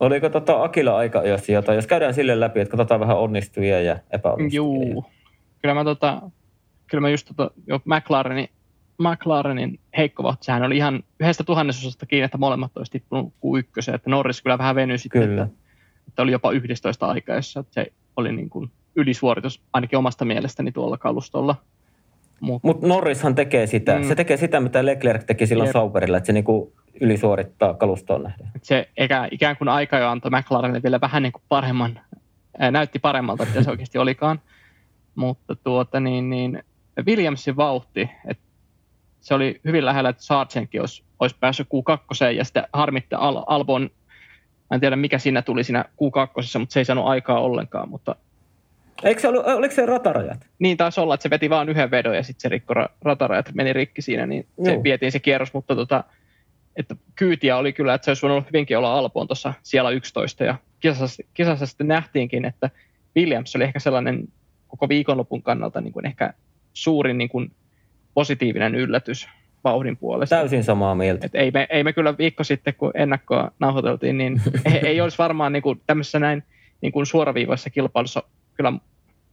Oliko 0.00 0.28
tota 0.28 0.62
Akila 0.62 0.96
aika 0.96 1.22
jotain, 1.48 1.76
jos 1.76 1.86
käydään 1.86 2.14
sille 2.14 2.40
läpi, 2.40 2.60
että 2.60 2.70
katsotaan 2.70 3.00
vähän 3.00 3.18
onnistujia 3.18 3.80
ja 3.80 3.98
epäonnistujia? 4.10 4.92
Juu. 4.92 5.04
Kyllä 5.62 5.74
mä, 5.74 5.84
tota, 5.84 6.22
kyllä 6.86 7.00
mä 7.00 7.08
just 7.08 7.26
tota, 7.36 7.50
jo 7.66 7.80
McLarenin, 7.84 8.48
McLarenin 8.98 9.80
heikko 9.96 10.22
vauhti, 10.22 10.44
sehän 10.44 10.62
oli 10.62 10.76
ihan 10.76 11.02
yhdestä 11.20 11.44
tuhannesosasta 11.44 12.06
kiinni, 12.06 12.24
että 12.24 12.38
molemmat 12.38 12.76
olisi 12.76 12.92
tippunut 12.92 13.32
Q1, 13.34 13.94
että 13.94 14.10
Norris 14.10 14.42
kyllä 14.42 14.58
vähän 14.58 14.74
venyi 14.74 14.98
sitten, 14.98 15.22
kyllä. 15.22 15.42
Että, 15.42 15.67
että, 16.18 16.22
oli 16.22 16.32
jopa 16.32 16.52
11 16.52 17.06
aikaa, 17.06 17.36
jossa 17.36 17.64
se 17.70 17.92
oli 18.16 18.32
niin 18.32 18.50
kuin 18.50 18.70
ylisuoritus 18.96 19.62
ainakin 19.72 19.98
omasta 19.98 20.24
mielestäni 20.24 20.72
tuolla 20.72 20.98
kalustolla. 20.98 21.54
Mutta 22.40 22.68
Mut 22.68 22.82
Norrishan 22.82 23.34
tekee 23.34 23.66
sitä. 23.66 23.98
Mm. 23.98 24.04
Se 24.04 24.14
tekee 24.14 24.36
sitä, 24.36 24.60
mitä 24.60 24.86
Leclerc 24.86 25.26
teki 25.26 25.46
silloin 25.46 25.66
Jep. 25.66 25.72
Sauberilla, 25.72 26.16
että 26.16 26.26
se 26.26 26.32
niinku 26.32 26.72
ylisuorittaa 27.00 27.74
kalustoon 27.74 28.22
nähden. 28.22 28.48
Se 28.62 28.88
eikä, 28.96 29.28
ikään 29.30 29.56
kuin 29.56 29.68
aika 29.68 29.98
jo 29.98 30.08
antoi 30.08 30.30
McLarenille 30.30 30.82
vielä 30.82 31.00
vähän 31.00 31.22
niin 31.22 31.32
kuin 31.32 31.42
paremman, 31.48 32.00
ää, 32.58 32.70
näytti 32.70 32.98
paremmalta, 32.98 33.44
mitä 33.44 33.62
se 33.62 33.70
oikeasti 33.70 33.98
olikaan. 33.98 34.40
Mutta 35.14 35.56
tuota 35.56 36.00
niin, 36.00 36.30
niin 36.30 36.62
Williamsin 37.06 37.56
vauhti, 37.56 38.10
että 38.28 38.44
se 39.20 39.34
oli 39.34 39.60
hyvin 39.64 39.84
lähellä, 39.84 40.10
että 40.10 40.22
Sargentkin 40.22 40.80
olisi, 40.80 41.04
olisi 41.20 41.36
päässyt 41.40 41.68
Q2 41.68 42.32
ja 42.36 42.44
sitten 42.44 42.64
harmitti 42.72 43.14
Al- 43.14 43.44
Albon, 43.46 43.90
mä 44.70 44.74
en 44.74 44.80
tiedä 44.80 44.96
mikä 44.96 45.18
siinä 45.18 45.42
tuli 45.42 45.64
siinä 45.64 45.84
Q2, 45.84 46.58
mutta 46.58 46.72
se 46.72 46.80
ei 46.80 46.84
saanut 46.84 47.06
aikaa 47.06 47.40
ollenkaan, 47.40 47.88
mutta 47.88 48.16
Eikö 49.02 49.20
se 49.20 49.28
ollut, 49.28 49.46
oliko 49.46 49.74
se 49.74 49.86
ratarajat? 49.86 50.46
Niin 50.58 50.76
taisi 50.76 51.00
olla, 51.00 51.14
että 51.14 51.22
se 51.22 51.30
veti 51.30 51.50
vain 51.50 51.68
yhden 51.68 51.90
vedon 51.90 52.16
ja 52.16 52.22
sitten 52.22 52.40
se 52.40 52.48
rikko 52.48 52.74
ratarajat, 53.02 53.54
meni 53.54 53.72
rikki 53.72 54.02
siinä, 54.02 54.26
niin 54.26 54.46
se 54.64 54.82
vietiin 54.82 55.12
se 55.12 55.18
kierros, 55.18 55.52
mutta 55.52 55.76
tota, 55.76 56.04
että 56.76 56.96
kyytiä 57.14 57.56
oli 57.56 57.72
kyllä, 57.72 57.94
että 57.94 58.04
se 58.04 58.10
olisi 58.10 58.22
voinut 58.22 58.46
hyvinkin 58.46 58.78
olla 58.78 58.98
Alpoon 58.98 59.26
tuossa 59.26 59.54
siellä 59.62 59.90
11 59.90 60.44
ja 60.44 60.54
kisassa, 60.80 61.22
kisassa 61.34 61.66
sitten 61.66 61.88
nähtiinkin, 61.88 62.44
että 62.44 62.70
Williams 63.16 63.56
oli 63.56 63.64
ehkä 63.64 63.78
sellainen 63.78 64.28
koko 64.68 64.88
viikonlopun 64.88 65.42
kannalta 65.42 65.80
niin 65.80 65.92
kuin 65.92 66.06
ehkä 66.06 66.32
suurin 66.72 67.18
niin 67.18 67.28
kuin 67.28 67.50
positiivinen 68.14 68.74
yllätys 68.74 69.28
vauhdin 69.68 69.96
puolesta. 69.96 70.36
Täysin 70.36 70.64
samaa 70.64 70.94
mieltä. 70.94 71.26
Et 71.26 71.34
ei, 71.34 71.50
me, 71.50 71.66
ei 71.70 71.84
me 71.84 71.92
kyllä 71.92 72.18
viikko 72.18 72.44
sitten, 72.44 72.74
kun 72.74 72.90
ennakkoa 72.94 73.50
nauhoiteltiin, 73.58 74.18
niin 74.18 74.42
ei, 74.64 74.86
ei 74.86 75.00
olisi 75.00 75.18
varmaan 75.18 75.52
niin 75.52 75.62
kuin, 75.62 75.80
tämmöisessä 75.86 76.18
näin 76.18 76.42
niin 76.80 76.92
kuin 76.92 77.06
suoraviivaisessa 77.06 77.70
kilpailussa 77.70 78.22
kyllä 78.54 78.72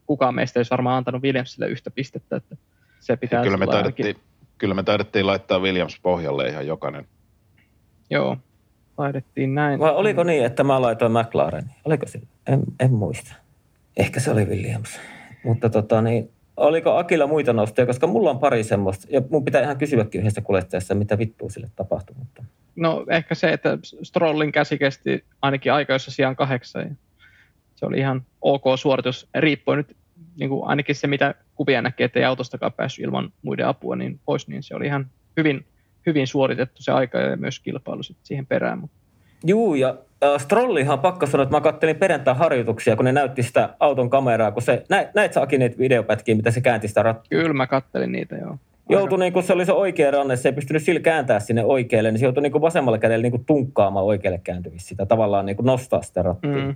kukaan 0.06 0.36
meistä 0.36 0.60
olisi 0.60 0.72
varmaan 0.72 0.98
antanut 0.98 1.24
Williamsille 1.24 1.68
yhtä 1.68 1.92
pistettä, 1.92 2.36
että 2.36 2.56
se 3.00 3.18
pitää 3.18 3.44
kyllä 3.44 3.58
me, 3.58 3.68
taidettiin, 3.68 4.16
kyllä 4.58 4.74
me 4.74 4.84
taidettiin 4.84 5.28
laittaa 5.28 5.60
Williams 5.60 6.00
pohjalle 6.02 6.50
ihan 6.50 6.68
jokainen. 6.68 7.06
Joo, 8.10 8.38
taidettiin 8.96 9.56
näin. 9.56 9.80
Vai 9.80 9.96
oliko 9.96 10.24
niin, 10.24 10.46
että 10.46 10.64
mä 10.64 10.82
laitoin 10.82 11.12
McLaren? 11.12 11.72
Oliko 11.86 12.08
se? 12.08 12.22
En, 12.48 12.64
en 12.80 12.94
muista. 12.94 13.36
Ehkä 13.98 14.20
se 14.20 14.32
oli 14.32 14.46
Williams. 14.46 15.00
Mutta 15.44 15.70
tota 15.70 16.02
niin, 16.02 16.32
oliko 16.58 16.98
Akilla 16.98 17.28
muita 17.28 17.54
nostoja, 17.54 17.86
koska 17.86 18.08
mulla 18.08 18.30
on 18.30 18.40
pari 18.40 18.64
semmoista, 18.64 19.08
ja 19.10 19.22
mun 19.30 19.46
pitää 19.46 19.62
ihan 19.62 19.78
kysyäkin 19.78 20.20
yhdestä 20.22 20.42
kuljettajasta, 20.42 20.96
mitä 20.96 21.18
vittua 21.18 21.50
sille 21.50 21.70
tapahtui. 21.76 22.16
Mutta... 22.20 22.44
No 22.76 23.06
ehkä 23.10 23.36
se, 23.36 23.50
että 23.50 23.78
Strollin 24.04 24.52
käsi 24.52 24.78
kesti 24.78 25.26
ainakin 25.42 25.74
aikaisessa 25.74 26.12
sijaan 26.12 26.36
kahdeksan. 26.36 26.82
Ja 26.82 26.96
se 27.76 27.86
oli 27.86 27.98
ihan 27.98 28.26
ok 28.42 28.64
suoritus, 28.76 29.30
riippuen 29.36 29.78
nyt 29.78 29.96
niin 30.40 30.50
kuin 30.50 30.68
ainakin 30.68 30.96
se, 30.96 31.08
mitä 31.08 31.36
kuvia 31.56 31.82
näkee, 31.82 32.06
että 32.06 32.20
ei 32.20 32.26
autostakaan 32.26 32.74
päässyt 32.74 33.06
ilman 33.06 33.34
muiden 33.42 33.68
apua 33.68 33.96
niin 33.96 34.20
pois, 34.26 34.48
niin 34.48 34.64
se 34.64 34.76
oli 34.76 34.86
ihan 34.86 35.10
hyvin, 35.38 35.66
hyvin 36.06 36.28
suoritettu 36.28 36.84
se 36.84 36.92
aika 36.92 37.20
ja 37.20 37.38
myös 37.38 37.60
kilpailu 37.60 38.04
sitten 38.04 38.26
siihen 38.26 38.46
perään. 38.46 38.80
Mutta 38.80 38.98
Juu, 39.44 39.76
ja 39.76 39.96
äh, 40.24 40.42
Strollihan 40.42 41.00
pakko 41.00 41.26
sanoa, 41.26 41.44
että 41.44 41.56
mä 41.56 41.62
kattelin 41.62 41.96
perjantai 41.96 42.36
harjoituksia, 42.36 42.96
kun 42.96 43.06
ne 43.06 43.12
näytti 43.12 43.44
sitä 43.44 43.70
auton 43.80 44.10
kameraa, 44.10 44.52
kun 44.52 44.62
se, 44.62 44.84
näit, 44.90 45.08
näit 45.14 45.34
sä 45.34 45.42
Aki 45.42 45.58
niitä 45.58 45.78
videopätkiä, 45.78 46.36
mitä 46.36 46.52
se 46.52 46.62
käänti 46.62 46.88
sitä 46.88 47.04
rattia? 47.04 47.40
Kyllä 47.40 47.54
mä 47.54 47.68
kattelin 47.68 48.12
niitä, 48.12 48.36
joo. 48.36 48.58
Joutui, 48.90 49.20
niin 49.20 49.34
kun 49.34 49.44
se 49.44 49.54
oli 49.54 49.66
se 49.66 49.72
oikea 49.72 50.12
ranne, 50.12 50.36
se 50.36 50.50
ei 50.50 50.54
pystynyt 50.54 50.84
sillä 50.84 51.00
kääntää 51.00 51.40
sinne 51.40 51.64
oikealle, 51.64 52.12
niin 52.12 52.20
se 52.20 52.26
joutui 52.26 52.44
niin 52.44 52.62
vasemmalla 52.62 52.98
kädellä 52.98 53.30
niin 53.30 53.46
tunkkaamaan 53.46 54.06
oikealle 54.06 54.42
kääntyvissä 54.44 54.88
sitä, 54.88 55.06
tavallaan 55.06 55.46
niin 55.46 55.58
nostaa 55.62 56.02
sitä 56.02 56.22
rattia. 56.22 56.52
Mm. 56.52 56.76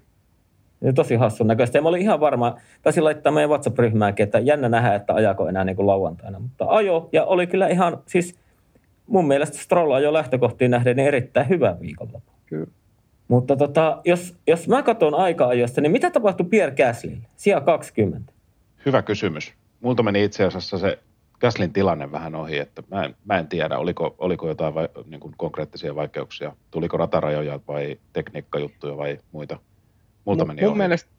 Se 0.83 0.93
tosi 0.93 1.15
hassun 1.15 1.47
näköistä. 1.47 1.77
Ja 1.77 1.81
mä 1.81 1.89
olin 1.89 2.01
ihan 2.01 2.19
varma, 2.19 2.55
taisin 2.81 3.03
laittaa 3.03 3.31
meidän 3.31 3.49
WhatsApp-ryhmäänkin, 3.49 4.23
että 4.23 4.39
jännä 4.39 4.69
nähdä, 4.69 4.95
että 4.95 5.13
ajako 5.13 5.47
enää 5.47 5.63
niin 5.63 5.75
kuin 5.75 5.87
lauantaina. 5.87 6.39
Mutta 6.39 6.65
ajo, 6.67 7.09
ja 7.11 7.25
oli 7.25 7.47
kyllä 7.47 7.67
ihan, 7.67 7.97
siis 8.05 8.35
mun 9.07 9.27
mielestä 9.27 9.57
Stroll 9.57 9.91
ajoi 9.91 10.13
lähtökohtiin 10.13 10.71
nähden 10.71 10.95
niin 10.95 11.07
erittäin 11.07 11.49
hyvä 11.49 11.77
viikonloppu. 11.79 12.31
Kyllä. 12.49 12.67
Mutta 13.27 13.55
tota, 13.55 14.01
jos, 14.05 14.35
jos 14.47 14.67
mä 14.67 14.83
katson 14.83 15.15
aika-ajosta, 15.15 15.81
niin 15.81 15.91
mitä 15.91 16.09
tapahtui 16.09 16.45
Pierre 16.45 16.75
Gaslille? 16.75 17.27
Sija 17.35 17.61
20. 17.61 18.33
Hyvä 18.85 19.01
kysymys. 19.01 19.53
Multa 19.81 20.03
meni 20.03 20.23
itse 20.23 20.43
asiassa 20.45 20.77
se 20.77 20.99
Gaslin 21.41 21.73
tilanne 21.73 22.11
vähän 22.11 22.35
ohi, 22.35 22.57
että 22.57 22.83
mä 22.91 23.03
en, 23.03 23.15
mä 23.25 23.39
en 23.39 23.47
tiedä, 23.47 23.77
oliko, 23.77 24.15
oliko 24.17 24.47
jotain 24.47 24.73
vai, 24.73 24.89
niin 25.05 25.19
kuin 25.19 25.33
konkreettisia 25.37 25.95
vaikeuksia. 25.95 26.55
Tuliko 26.71 26.97
ratarajoja 26.97 27.59
vai 27.67 27.97
tekniikkajuttuja 28.13 28.97
vai 28.97 29.17
muita. 29.31 29.59
Multa 30.25 30.43
no, 30.43 30.47
meni 30.47 30.61
mun 30.61 30.69
ohi. 30.69 30.77
Mielestä, 30.77 31.09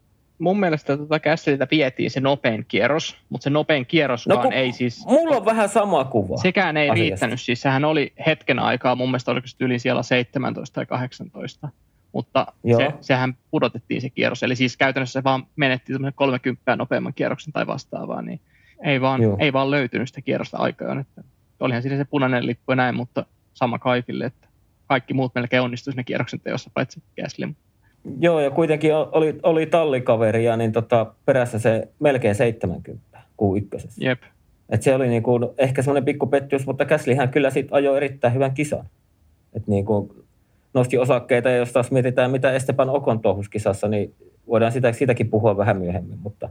mun 0.40 0.60
mielestä 0.60 0.96
tota 0.96 1.20
Gaslilta 1.20 1.66
vietiin 1.70 2.10
se 2.10 2.20
nopein 2.20 2.64
kierros, 2.68 3.16
mutta 3.28 3.44
se 3.44 3.50
nopein 3.50 3.86
kierroskaan 3.86 4.44
no, 4.44 4.50
ei 4.50 4.72
siis... 4.72 5.06
Mulla 5.06 5.36
on 5.36 5.44
vähän 5.44 5.68
sama 5.68 6.04
kuva. 6.04 6.36
Sekään 6.36 6.76
ei 6.76 6.90
asiasta. 6.90 7.02
riittänyt. 7.02 7.40
Siis 7.40 7.60
sehän 7.60 7.84
oli 7.84 8.12
hetken 8.26 8.58
aikaa, 8.58 8.94
mun 8.94 9.08
mielestä 9.08 9.30
oliko 9.30 9.46
yli 9.60 9.78
siellä 9.78 10.02
17 10.02 10.74
tai 10.74 10.86
18 10.86 11.68
mutta 12.12 12.46
se, 12.76 12.92
sehän 13.00 13.34
pudotettiin 13.50 14.00
se 14.00 14.10
kierros. 14.10 14.42
Eli 14.42 14.56
siis 14.56 14.76
käytännössä 14.76 15.20
se 15.20 15.24
vaan 15.24 15.46
menetti 15.56 15.92
30 16.14 16.76
nopeamman 16.76 17.14
kierroksen 17.14 17.52
tai 17.52 17.66
vastaavaa, 17.66 18.22
niin 18.22 18.40
ei 18.84 19.00
vaan, 19.00 19.20
ei 19.38 19.52
vaan 19.52 19.70
löytynyt 19.70 20.08
sitä 20.08 20.20
kierrosta 20.20 20.58
aikaa. 20.58 21.00
Että 21.00 21.22
olihan 21.60 21.82
siinä 21.82 21.96
se 21.96 22.04
punainen 22.04 22.46
lippu 22.46 22.72
ja 22.72 22.76
näin, 22.76 22.94
mutta 22.94 23.24
sama 23.54 23.78
kaikille, 23.78 24.24
että 24.24 24.48
kaikki 24.86 25.14
muut 25.14 25.34
melkein 25.34 25.62
onnistuivat 25.62 25.94
siinä 25.94 26.04
kierroksen 26.04 26.40
teossa, 26.40 26.70
paitsi 26.74 27.02
Gasly. 27.20 27.54
Joo, 28.20 28.40
ja 28.40 28.50
kuitenkin 28.50 28.94
oli, 28.94 29.38
oli 29.42 29.66
tallikaveria, 29.66 30.56
niin 30.56 30.72
tota, 30.72 31.06
perässä 31.24 31.58
se 31.58 31.88
melkein 31.98 32.34
70 32.34 33.00
kuin 33.36 33.62
ykkösessä. 33.62 34.04
Jep. 34.04 34.22
Et 34.68 34.82
se 34.82 34.94
oli 34.94 35.08
niin 35.08 35.22
kuin, 35.22 35.46
ehkä 35.58 35.82
semmoinen 35.82 36.04
pikku 36.04 36.26
pettymys, 36.26 36.66
mutta 36.66 36.84
Käslihän 36.84 37.28
kyllä 37.28 37.50
sitten 37.50 37.74
ajoi 37.74 37.96
erittäin 37.96 38.34
hyvän 38.34 38.54
kisan. 38.54 38.86
Et 39.54 39.66
niin 39.66 39.84
kuin, 39.84 40.10
nosti 40.74 40.98
osakkeita, 40.98 41.50
ja 41.50 41.56
jos 41.56 41.72
taas 41.72 41.90
mietitään, 41.90 42.30
mitä 42.30 42.52
Esteban 42.52 42.90
Okon 42.90 43.20
touhuskisassa, 43.20 43.88
niin 43.88 44.14
voidaan 44.46 44.72
sitä, 44.72 44.92
sitäkin 44.92 45.30
puhua 45.30 45.56
vähän 45.56 45.76
myöhemmin, 45.76 46.18
mutta, 46.18 46.48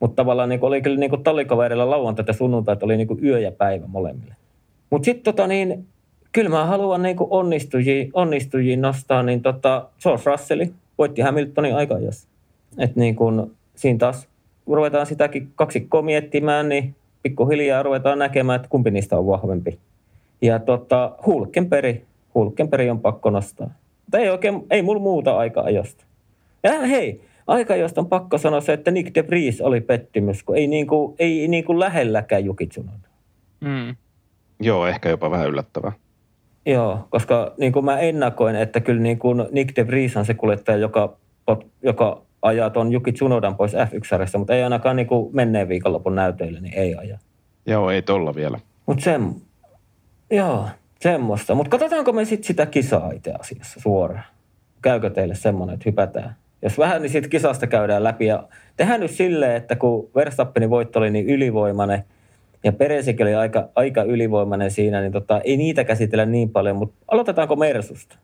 mutta 0.00 0.16
tavallaan 0.16 0.48
niin 0.48 0.64
oli 0.64 0.82
kyllä 0.82 0.98
niin 0.98 1.22
tallikaverilla 1.24 1.90
lauantai 1.90 2.24
ja 2.28 2.72
että 2.72 2.84
oli 2.84 2.96
niin 2.96 3.24
yö 3.24 3.38
ja 3.38 3.52
päivä 3.52 3.86
molemmille. 3.86 4.34
Mutta 4.90 5.04
sitten 5.04 5.24
tota 5.24 5.46
niin, 5.46 5.86
kyllä 6.38 6.50
mä 6.50 6.66
haluan 6.66 7.02
niin 7.02 7.16
onnistujia, 7.20 8.06
onnistujia 8.12 8.76
nostaa, 8.76 9.22
niin 9.22 9.42
tota, 9.42 9.88
George 10.02 10.22
Russell 10.26 10.64
voitti 10.98 11.22
Hamiltonin 11.22 11.74
aika 11.74 11.98
jos. 11.98 12.28
Että 12.78 13.00
niin 13.00 13.16
kuin, 13.16 13.56
siinä 13.74 13.98
taas 13.98 14.28
ruvetaan 14.66 15.06
sitäkin 15.06 15.48
kaksikkoa 15.54 16.02
miettimään, 16.02 16.68
niin 16.68 16.94
pikkuhiljaa 17.22 17.82
ruvetaan 17.82 18.18
näkemään, 18.18 18.56
että 18.56 18.68
kumpi 18.68 18.90
niistä 18.90 19.18
on 19.18 19.26
vahvempi. 19.26 19.78
Ja 20.42 20.58
tota, 20.58 21.12
Hulkenperi 21.26 22.04
Hulkenberg 22.34 22.90
on 22.90 23.00
pakko 23.00 23.30
nostaa. 23.30 23.70
Mutta 24.04 24.18
ei 24.18 24.28
oikein, 24.28 24.66
ei 24.70 24.82
mulla 24.82 25.00
muuta 25.00 25.38
aika-ajosta. 25.38 26.04
Ja 26.62 26.80
hei, 26.80 27.20
aika-ajosta 27.46 28.00
on 28.00 28.08
pakko 28.08 28.38
sanoa 28.38 28.60
se, 28.60 28.72
että 28.72 28.90
Nick 28.90 29.14
de 29.14 29.26
Vries 29.28 29.60
oli 29.60 29.80
pettymys, 29.80 30.42
kun 30.42 30.56
ei, 30.56 30.66
niin 30.66 30.86
kuin, 30.86 31.14
ei 31.18 31.48
niin 31.48 31.64
kuin 31.64 31.80
lähelläkään 31.80 32.44
Juki 32.44 32.66
Tsunoda. 32.66 33.08
Mm. 33.60 33.96
Joo, 34.60 34.86
ehkä 34.86 35.08
jopa 35.08 35.30
vähän 35.30 35.48
yllättävää. 35.48 35.92
Joo, 36.68 37.06
koska 37.10 37.54
niin 37.58 37.72
kuin 37.72 37.84
mä 37.84 37.98
ennakoin, 37.98 38.56
että 38.56 38.80
kyllä 38.80 39.00
niin 39.00 39.18
kuin 39.18 39.44
Nick 39.50 39.76
de 39.76 39.86
Vries 39.86 40.16
on 40.16 40.26
se 40.26 40.34
kuljettaja, 40.34 40.78
joka, 40.78 41.16
joka 41.82 42.22
ajaa 42.42 42.70
tuon 42.70 42.92
Juki 42.92 43.12
Tsunodan 43.12 43.56
pois 43.56 43.74
F1-sarjasta, 43.74 44.38
mutta 44.38 44.54
ei 44.54 44.62
ainakaan 44.62 44.96
niin 44.96 45.06
kuin 45.06 45.36
menneen 45.36 45.68
viikonlopun 45.68 46.14
näytöille, 46.14 46.60
niin 46.60 46.74
ei 46.74 46.94
aja. 46.94 47.18
Joo, 47.66 47.90
ei 47.90 48.02
tolla 48.02 48.34
vielä. 48.34 48.60
Mutta 48.86 49.04
sen, 49.04 49.34
joo, 50.30 50.64
Semmoista. 51.00 51.54
Mutta 51.54 51.70
katsotaanko 51.70 52.12
me 52.12 52.24
sitten 52.24 52.46
sitä 52.46 52.66
kisaa 52.66 53.10
itse 53.10 53.32
asiassa 53.38 53.80
suoraan? 53.80 54.24
Käykö 54.82 55.10
teille 55.10 55.34
semmoinen, 55.34 55.74
että 55.74 55.84
hypätään? 55.86 56.36
Jos 56.62 56.78
vähän, 56.78 57.02
niin 57.02 57.10
siitä 57.10 57.28
kisasta 57.28 57.66
käydään 57.66 58.04
läpi. 58.04 58.26
Ja 58.26 58.48
tehdään 58.76 59.00
nyt 59.00 59.10
silleen, 59.10 59.56
että 59.56 59.76
kun 59.76 60.10
Verstappenin 60.14 60.70
voitto 60.70 60.98
oli 60.98 61.10
niin 61.10 61.26
ylivoimainen, 61.26 62.04
ja 62.64 62.72
Peresikin 62.72 63.26
oli 63.26 63.34
aika, 63.34 63.68
aika 63.74 64.02
ylivoimainen 64.02 64.70
siinä, 64.70 65.00
niin 65.00 65.12
tota, 65.12 65.40
ei 65.40 65.56
niitä 65.56 65.84
käsitellä 65.84 66.26
niin 66.26 66.50
paljon, 66.50 66.76
mutta 66.76 66.96
aloitetaanko 67.08 67.56
Mersusta? 67.56 68.18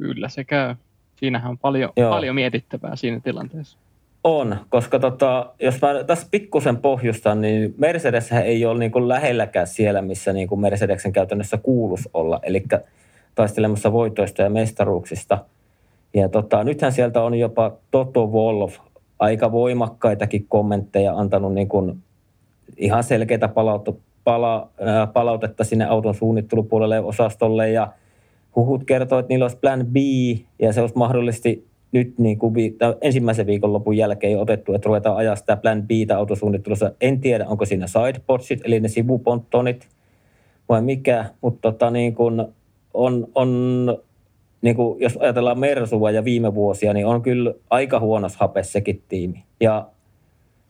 Kyllä 0.00 0.28
se 0.28 0.44
käy. 0.44 0.74
Siinähän 1.16 1.50
on 1.50 1.58
paljon, 1.58 1.92
paljon 2.10 2.34
mietittävää 2.34 2.96
siinä 2.96 3.20
tilanteessa. 3.20 3.78
On, 4.24 4.56
koska 4.68 4.98
tota, 4.98 5.52
jos 5.60 5.80
mä 5.82 6.04
tässä 6.04 6.26
pikkusen 6.30 6.76
pohjustan, 6.76 7.40
niin 7.40 7.74
Mercedes 7.78 8.32
ei 8.32 8.64
ole 8.64 8.78
niin 8.78 8.90
kuin 8.90 9.08
lähelläkään 9.08 9.66
siellä, 9.66 10.02
missä 10.02 10.32
niin 10.32 10.48
kuin 10.48 10.60
Mercedesen 10.60 11.12
käytännössä 11.12 11.58
kuulus 11.58 12.08
olla, 12.14 12.40
eli 12.42 12.64
taistelemassa 13.34 13.92
voitoista 13.92 14.42
ja 14.42 14.50
mestaruuksista. 14.50 15.44
Ja 16.14 16.28
tota, 16.28 16.64
nythän 16.64 16.92
sieltä 16.92 17.22
on 17.22 17.34
jopa 17.34 17.72
Toto 17.90 18.26
Wolf 18.26 18.78
aika 19.18 19.52
voimakkaitakin 19.52 20.46
kommentteja 20.48 21.14
antanut 21.14 21.54
niin 21.54 21.68
kuin 21.68 22.02
ihan 22.76 23.04
selkeitä 23.04 23.48
palaut- 23.48 24.00
pala- 24.24 24.70
palautetta 25.12 25.64
sinne 25.64 25.84
auton 25.84 26.14
suunnittelupuolelle 26.14 27.00
osastolle 27.00 27.70
ja 27.70 27.92
huhut 28.56 28.84
kertoo, 28.84 29.18
että 29.18 29.28
niillä 29.28 29.44
olisi 29.44 29.56
plan 29.56 29.86
B 29.86 29.96
ja 30.58 30.72
se 30.72 30.80
olisi 30.80 30.96
mahdollisesti 30.96 31.66
nyt 31.92 32.18
niin 32.18 32.38
kuin 32.38 32.54
vi- 32.54 32.76
ensimmäisen 33.00 33.46
viikonlopun 33.46 33.96
jälkeen 33.96 34.32
jo 34.32 34.40
otettu, 34.40 34.74
että 34.74 34.86
ruvetaan 34.86 35.16
ajaa 35.16 35.36
sitä 35.36 35.56
plan 35.56 35.82
B 35.82 35.90
autosuunnittelussa. 36.16 36.92
En 37.00 37.20
tiedä, 37.20 37.46
onko 37.48 37.64
siinä 37.64 37.86
sidepodsit, 37.86 38.60
eli 38.64 38.80
ne 38.80 38.88
sivuponttonit 38.88 39.88
vai 40.68 40.82
mikä, 40.82 41.24
mutta 41.40 41.72
tota, 41.72 41.90
niin 41.90 42.14
kuin 42.14 42.44
on, 42.94 43.28
on 43.34 43.48
niin 44.62 44.76
kuin 44.76 45.00
jos 45.00 45.16
ajatellaan 45.16 45.58
Mersua 45.58 46.10
ja 46.10 46.24
viime 46.24 46.54
vuosia, 46.54 46.92
niin 46.92 47.06
on 47.06 47.22
kyllä 47.22 47.54
aika 47.70 48.00
huonos 48.00 48.36
hapes 48.36 48.72
sekin 48.72 49.02
tiimi. 49.08 49.44
Ja 49.60 49.86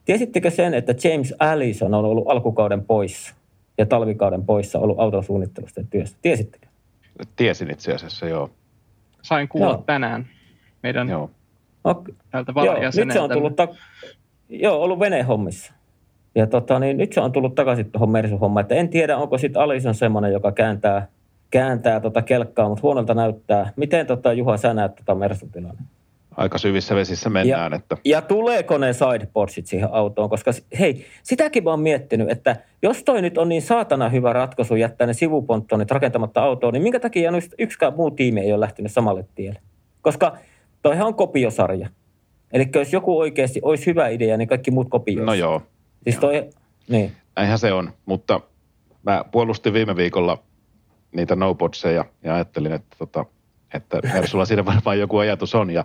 tiesittekö 0.06 0.50
sen, 0.50 0.74
että 0.74 0.94
James 1.04 1.34
Allison 1.38 1.94
on 1.94 2.04
ollut 2.04 2.24
alkukauden 2.28 2.84
poissa 2.84 3.34
ja 3.78 3.86
talvikauden 3.86 4.44
poissa 4.44 4.78
ollut 4.78 5.00
autosuunnittelusta 5.00 5.80
työstä? 5.90 6.18
Tiesittekö? 6.22 6.66
Tiesin 7.36 7.70
itse 7.70 7.94
asiassa, 7.94 8.26
joo. 8.26 8.50
Sain 9.22 9.48
kuulla 9.48 9.70
joo. 9.72 9.82
tänään 9.86 10.26
meidän 10.82 11.08
Joo. 11.08 11.30
Okay. 11.84 12.14
täältä 12.30 12.52
joo, 12.64 12.74
nyt 13.04 13.12
se 13.12 13.20
on 13.20 13.30
tullut, 13.30 13.56
ta- 13.56 13.68
joo, 14.48 14.82
ollut 14.82 15.00
venehommissa. 15.00 15.72
Ja 16.34 16.46
tota, 16.46 16.78
niin 16.78 16.96
nyt 16.96 17.12
se 17.12 17.20
on 17.20 17.32
tullut 17.32 17.54
takaisin 17.54 17.90
tuohon 17.90 18.10
Mersu-hommaan. 18.10 18.62
Että 18.62 18.74
en 18.74 18.88
tiedä, 18.88 19.16
onko 19.16 19.38
sitten 19.38 19.62
Alison 19.62 19.94
semmoinen, 19.94 20.32
joka 20.32 20.52
kääntää, 20.52 21.08
kääntää 21.50 22.00
tota 22.00 22.22
kelkkaa, 22.22 22.68
mutta 22.68 22.82
huonolta 22.82 23.14
näyttää. 23.14 23.72
Miten 23.76 24.06
tota, 24.06 24.32
Juha, 24.32 24.56
sä 24.56 24.74
näet 24.74 24.94
tota 24.94 25.14
Mersun 25.14 25.50
tilanne? 25.50 25.82
Aika 26.36 26.58
syvissä 26.58 26.94
vesissä 26.94 27.30
mennään. 27.30 27.72
Ja, 27.72 27.76
että... 27.76 27.96
ja 28.04 28.22
tuleeko 28.22 28.78
ne 28.78 28.92
sideboardsit 28.92 29.66
siihen 29.66 29.88
autoon? 29.92 30.30
Koska 30.30 30.50
hei, 30.78 31.06
sitäkin 31.22 31.64
mä 31.64 31.70
oon 31.70 31.80
miettinyt, 31.80 32.30
että 32.30 32.56
jos 32.82 33.04
toi 33.04 33.22
nyt 33.22 33.38
on 33.38 33.48
niin 33.48 33.62
saatana 33.62 34.08
hyvä 34.08 34.32
ratkaisu 34.32 34.76
jättää 34.76 35.06
ne 35.06 35.12
sivuponttonit 35.12 35.90
rakentamatta 35.90 36.42
autoon, 36.42 36.72
niin 36.72 36.82
minkä 36.82 37.00
takia 37.00 37.30
yksikään 37.58 37.94
muu 37.96 38.10
tiimi 38.10 38.40
ei 38.40 38.52
ole 38.52 38.60
lähtenyt 38.60 38.92
samalle 38.92 39.24
tielle? 39.34 39.60
Koska 40.02 40.36
toihan 40.82 41.06
on 41.06 41.14
kopiosarja. 41.14 41.88
Eli 42.52 42.68
jos 42.74 42.92
joku 42.92 43.18
oikeasti 43.18 43.60
olisi 43.62 43.86
hyvä 43.86 44.08
idea, 44.08 44.36
niin 44.36 44.48
kaikki 44.48 44.70
muut 44.70 44.88
kopioisivat. 44.90 45.26
No 45.26 45.34
joo. 45.34 45.62
Siis 46.04 46.18
toi, 46.18 46.50
niin. 46.88 47.12
Näinhän 47.36 47.58
se 47.58 47.72
on, 47.72 47.92
mutta 48.06 48.40
mä 49.02 49.24
puolustin 49.32 49.72
viime 49.72 49.96
viikolla 49.96 50.42
niitä 51.12 51.36
no 51.36 51.56
ja 52.22 52.34
ajattelin, 52.34 52.72
että, 52.72 52.96
tota, 52.98 53.24
että 53.74 54.00
Mersulla 54.12 54.44
siinä 54.44 54.64
varmaan 54.64 54.98
joku 54.98 55.18
ajatus 55.18 55.54
on 55.54 55.70
ja 55.70 55.84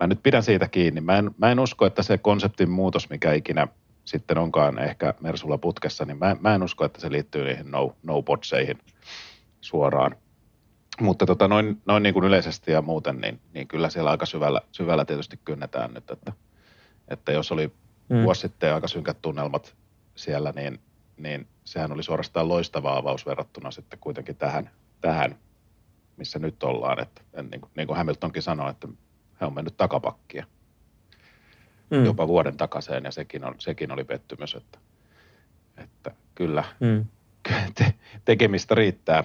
mä 0.00 0.06
nyt 0.06 0.22
pidän 0.22 0.42
siitä 0.42 0.68
kiinni. 0.68 1.00
Mä 1.00 1.18
en, 1.18 1.30
mä 1.38 1.52
en 1.52 1.60
usko, 1.60 1.86
että 1.86 2.02
se 2.02 2.18
konseptin 2.18 2.70
muutos, 2.70 3.10
mikä 3.10 3.32
ikinä 3.32 3.68
sitten 4.04 4.38
onkaan 4.38 4.78
ehkä 4.78 5.14
Mersulla 5.20 5.58
putkessa, 5.58 6.04
niin 6.04 6.18
mä, 6.18 6.36
mä 6.40 6.54
en 6.54 6.62
usko, 6.62 6.84
että 6.84 7.00
se 7.00 7.12
liittyy 7.12 7.44
niihin 7.44 7.70
no, 7.70 7.96
no 8.02 8.24
suoraan. 9.60 10.16
Mutta 11.00 11.26
tota, 11.26 11.48
noin, 11.48 11.82
noin 11.86 12.02
niin 12.02 12.14
kuin 12.14 12.24
yleisesti 12.24 12.72
ja 12.72 12.82
muuten, 12.82 13.20
niin, 13.20 13.40
niin 13.54 13.68
kyllä 13.68 13.90
siellä 13.90 14.10
aika 14.10 14.26
syvällä, 14.26 14.60
syvällä 14.72 15.04
tietysti 15.04 15.40
kynnetään 15.44 15.94
nyt, 15.94 16.10
että, 16.10 16.32
että 17.08 17.32
jos 17.32 17.52
oli 17.52 17.72
mm. 18.08 18.22
vuosi 18.22 18.40
sitten 18.40 18.74
aika 18.74 18.88
synkät 18.88 19.22
tunnelmat 19.22 19.74
siellä, 20.14 20.52
niin, 20.52 20.80
niin 21.16 21.46
sehän 21.64 21.92
oli 21.92 22.02
suorastaan 22.02 22.48
loistava 22.48 22.96
avaus 22.96 23.26
verrattuna 23.26 23.70
sitten 23.70 23.98
kuitenkin 23.98 24.36
tähän, 24.36 24.70
tähän 25.00 25.38
missä 26.16 26.38
nyt 26.38 26.62
ollaan. 26.62 27.02
Että, 27.02 27.22
niin, 27.50 27.60
kuin, 27.60 27.70
niin 27.76 27.86
kuin 27.86 27.96
Hamiltonkin 27.96 28.42
sanoi, 28.42 28.70
että 28.70 28.88
he 29.40 29.46
on 29.46 29.54
mennyt 29.54 29.76
takapakkia 29.76 30.46
mm. 31.90 32.04
jopa 32.04 32.28
vuoden 32.28 32.56
takaisin 32.56 33.04
ja 33.04 33.10
sekin, 33.10 33.44
on, 33.44 33.54
sekin 33.58 33.92
oli 33.92 34.04
pettymys, 34.04 34.54
että, 34.54 34.78
että 35.78 36.10
kyllä 36.34 36.64
mm. 36.80 37.04
te, 37.78 37.94
tekemistä 38.24 38.74
riittää. 38.74 39.24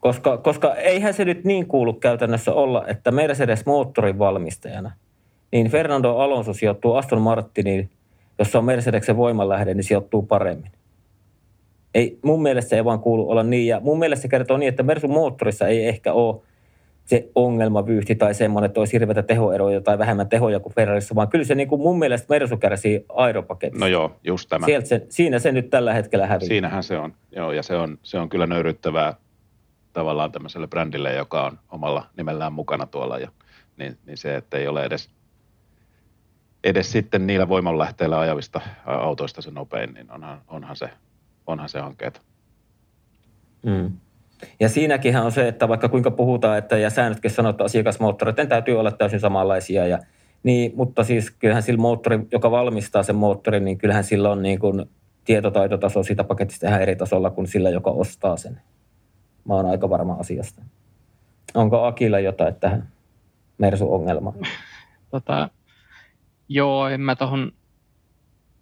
koska, 0.00 0.38
koska 0.38 0.74
eihän 0.74 1.14
se 1.14 1.24
nyt 1.24 1.44
niin 1.44 1.66
kuulu 1.66 1.92
käytännössä 1.92 2.52
olla, 2.52 2.86
että 2.86 3.10
Mercedes 3.10 3.66
moottorin 3.66 4.18
valmistajana, 4.18 4.90
niin 5.52 5.70
Fernando 5.70 6.16
Alonso 6.16 6.52
sijoittuu 6.52 6.94
Aston 6.94 7.20
Martiniin, 7.20 7.90
jossa 8.38 8.58
on 8.58 8.64
Mercedeksen 8.64 9.16
voimanlähde, 9.16 9.74
niin 9.74 9.84
sijoittuu 9.84 10.22
paremmin. 10.22 10.70
Ei, 11.94 12.18
mun 12.22 12.42
mielestä 12.42 12.68
se 12.68 12.76
ei 12.76 12.84
vaan 12.84 13.00
kuulu 13.00 13.30
olla 13.30 13.42
niin. 13.42 13.66
Ja 13.66 13.80
mun 13.80 13.98
mielestä 13.98 14.22
se 14.22 14.28
kertoo 14.28 14.56
niin, 14.56 14.68
että 14.68 14.82
Mersun 14.82 15.10
moottorissa 15.10 15.66
ei 15.66 15.86
ehkä 15.86 16.12
ole 16.12 16.42
se 17.04 17.30
ongelmavyyhti 17.34 18.14
tai 18.14 18.34
semmoinen, 18.34 18.68
että 18.68 18.80
olisi 18.80 18.92
hirveätä 18.92 19.22
tehoeroja 19.22 19.80
tai 19.80 19.98
vähemmän 19.98 20.28
tehoja 20.28 20.60
kuin 20.60 20.74
Ferrarissa, 20.74 21.14
vaan 21.14 21.28
kyllä 21.28 21.44
se 21.44 21.54
niin 21.54 21.68
kuin 21.68 21.80
mun 21.80 21.98
mielestä 21.98 22.26
Mersu 22.30 22.56
kärsii 22.56 23.04
aeropaketissa. 23.08 23.84
No 23.84 23.86
joo, 23.86 24.16
just 24.24 24.48
tämä. 24.48 24.66
Sieltä 24.66 24.88
se, 24.88 25.06
siinä 25.08 25.38
se 25.38 25.52
nyt 25.52 25.70
tällä 25.70 25.94
hetkellä 25.94 26.26
häviää. 26.26 26.48
Siinähän 26.48 26.82
se 26.82 26.98
on, 26.98 27.14
joo, 27.36 27.52
ja 27.52 27.62
se 27.62 27.76
on, 27.76 27.98
se 28.02 28.18
on 28.18 28.28
kyllä 28.28 28.46
nöyryttävää 28.46 29.14
tavallaan 29.92 30.32
tämmöiselle 30.32 30.66
brändille, 30.66 31.14
joka 31.14 31.46
on 31.46 31.58
omalla 31.70 32.06
nimellään 32.16 32.52
mukana 32.52 32.86
tuolla, 32.86 33.18
ja, 33.18 33.28
niin, 33.76 33.98
niin 34.06 34.16
se, 34.16 34.36
että 34.36 34.56
ei 34.56 34.68
ole 34.68 34.84
edes, 34.84 35.10
edes 36.64 36.92
sitten 36.92 37.26
niillä 37.26 37.48
voimanlähteillä 37.48 38.18
ajavista 38.18 38.60
autoista 38.84 39.42
se 39.42 39.50
nopein, 39.50 39.94
niin 39.94 40.10
onhan, 40.10 40.40
onhan 40.48 40.76
se, 40.76 40.90
onhan 41.46 41.68
se 41.68 41.80
hankkeet. 41.80 42.22
Mm. 43.62 43.92
Ja 44.60 44.68
siinäkin 44.68 45.16
on 45.16 45.32
se, 45.32 45.48
että 45.48 45.68
vaikka 45.68 45.88
kuinka 45.88 46.10
puhutaan, 46.10 46.58
että 46.58 46.78
ja 46.78 46.90
säännötkin 46.90 47.30
sanoo, 47.30 47.50
että 47.50 47.64
asiakasmoottoreiden 47.64 48.48
täytyy 48.48 48.80
olla 48.80 48.92
täysin 48.92 49.20
samanlaisia. 49.20 49.86
Ja, 49.86 49.98
niin, 50.42 50.72
mutta 50.76 51.04
siis 51.04 51.30
kyllähän 51.30 51.62
sillä 51.62 51.80
moottori, 51.80 52.18
joka 52.32 52.50
valmistaa 52.50 53.02
sen 53.02 53.16
moottorin, 53.16 53.64
niin 53.64 53.78
kyllähän 53.78 54.04
sillä 54.04 54.30
on 54.30 54.42
niin 54.42 54.58
kuin 54.58 54.84
tietotaitotaso 55.24 56.02
siitä 56.02 56.24
paketista 56.24 56.68
ihan 56.68 56.82
eri 56.82 56.96
tasolla 56.96 57.30
kuin 57.30 57.46
sillä, 57.46 57.70
joka 57.70 57.90
ostaa 57.90 58.36
sen. 58.36 58.60
Mä 59.44 59.54
oon 59.54 59.66
aika 59.66 59.90
varma 59.90 60.14
asiasta. 60.14 60.62
Onko 61.54 61.84
Akilla 61.84 62.20
jotain 62.20 62.54
tähän 62.54 62.88
Mersu-ongelmaan? 63.58 64.34
Tota, 65.10 65.48
joo, 66.48 66.88
en 66.88 67.00
mä 67.00 67.16
tohon, 67.16 67.52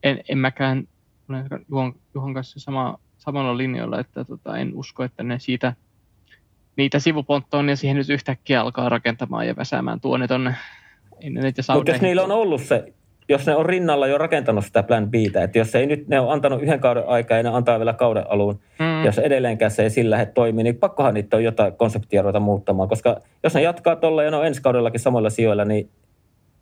en, 0.03 0.21
en 0.29 0.39
mäkään, 0.39 0.89
Juhon, 1.71 1.95
Juhon 2.15 2.35
kanssa 2.35 2.61
sama, 2.61 2.99
samalla 3.23 3.57
linjalla, 3.57 4.01
että 4.01 4.25
tota, 4.25 4.59
en 4.59 4.71
usko, 4.75 5.05
että 5.05 5.23
ne 5.23 5.39
siitä 5.39 5.75
niitä 6.77 6.99
sivuponttoon 6.99 7.77
siihen 7.77 7.97
nyt 7.97 8.09
yhtäkkiä 8.09 8.61
alkaa 8.61 8.89
rakentamaan 8.89 9.47
ja 9.47 9.57
väsäämään 9.57 10.01
tuonne 10.01 10.29
tonne. 10.29 10.55
Mutta 11.75 11.91
jos 11.91 12.01
niillä 12.01 12.23
on 12.23 12.31
ollut 12.31 12.61
se, 12.61 12.93
jos 13.29 13.47
ne 13.47 13.57
on 13.57 13.67
rinnalla 13.67 14.07
jo 14.07 14.19
rakentanut 14.19 14.65
sitä 14.65 14.83
plan 14.83 15.11
B, 15.11 15.15
että 15.15 15.59
jos 15.59 15.75
ei 15.75 15.87
nyt, 15.87 16.09
ne 16.09 16.21
on 16.21 16.33
antanut 16.33 16.63
yhden 16.63 16.81
kauden 16.81 17.09
aikaa 17.09 17.37
ja 17.37 17.43
ne 17.43 17.49
antaa 17.49 17.79
vielä 17.79 17.93
kauden 17.93 18.31
alun, 18.31 18.61
mm. 18.79 19.05
jos 19.05 19.19
edelleenkään 19.19 19.71
se 19.71 19.83
ei 19.83 19.91
sillä 19.91 20.15
lähde 20.15 20.27
toimii, 20.27 20.65
niin 20.65 20.77
pakkohan 20.77 21.15
niitä 21.15 21.37
on 21.37 21.45
jotain 21.45 21.73
konseptia 21.73 22.23
ruveta 22.23 22.41
muuttamaan, 22.41 22.89
koska 22.89 23.21
jos 23.43 23.55
ne 23.55 23.63
jatkaa 23.63 23.97
tuolla 23.97 24.23
ja 24.23 24.31
ne 24.31 24.37
on 24.37 24.47
ensi 24.47 24.63
kaudellakin 24.63 25.01
samoilla 25.01 25.31
sijoilla, 25.31 25.65
niin 25.65 25.91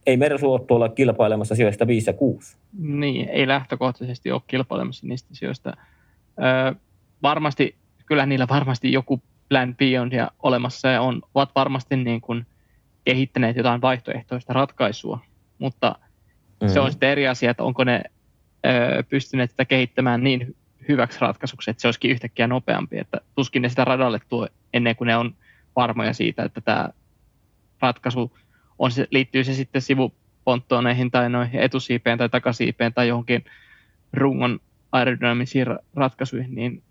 ei 0.07 0.16
Mersu 0.16 0.53
ole 0.53 0.61
tuolla 0.66 0.88
kilpailemassa 0.88 1.55
sijoista 1.55 1.87
5 1.87 2.11
ja 2.11 2.14
6. 2.14 2.57
Niin, 2.79 3.29
ei 3.29 3.49
lähtökohtaisesti 3.49 4.31
ole 4.31 4.42
kilpailemassa 4.46 5.07
niistä 5.07 5.29
sijoista 5.33 5.77
varmasti, 7.22 7.76
kyllä 8.07 8.26
niillä 8.26 8.48
varmasti 8.48 8.92
joku 8.92 9.22
plan 9.48 9.76
B 9.76 9.81
on 10.00 10.12
ja 10.12 10.31
olemassa 10.42 10.88
ja 10.88 11.03
on, 11.03 11.22
ovat 11.35 11.50
varmasti 11.55 11.96
niin 11.96 12.20
kuin 12.20 12.46
kehittäneet 13.05 13.57
jotain 13.57 13.81
vaihtoehtoista 13.81 14.53
ratkaisua, 14.53 15.18
mutta 15.59 15.90
mm-hmm. 15.90 16.68
se 16.68 16.81
on 16.81 16.85
mm-hmm. 16.85 16.92
sitten 16.92 17.09
eri 17.09 17.29
asia, 17.29 17.50
että 17.50 17.62
onko 17.62 17.85
ne 17.85 18.03
ö, 18.66 19.03
pystyneet 19.03 19.50
sitä 19.50 19.64
kehittämään 19.64 20.24
niin 20.24 20.57
hyväksi 20.88 21.18
ratkaisuksi, 21.20 21.70
että 21.70 21.81
se 21.81 21.88
olisikin 21.88 22.11
yhtäkkiä 22.11 22.46
nopeampi, 22.46 22.98
että 22.98 23.20
tuskin 23.35 23.62
ne 23.62 23.68
sitä 23.68 23.85
radalle 23.85 24.20
tuo 24.29 24.48
ennen 24.74 24.96
kuin 24.96 25.07
ne 25.07 25.16
on 25.16 25.35
varmoja 25.76 26.12
siitä, 26.12 26.42
että 26.42 26.61
tämä 26.61 26.88
ratkaisu 27.81 28.38
on 28.79 28.90
se, 28.90 29.09
liittyy 29.11 29.44
se 29.44 29.55
sitten 29.55 29.83
sivuponttooneihin 29.83 31.11
tai 31.11 31.31
noihin 31.31 31.61
etusiipeen 31.61 32.18
tai 32.18 32.29
takasiipeen 32.29 32.94
tai 32.94 33.09
johonkin 33.09 33.44
rungon 34.12 34.61
aerodynaamisiin 34.92 35.66
ratkaisuihin, 35.94 36.55
niin 36.55 36.83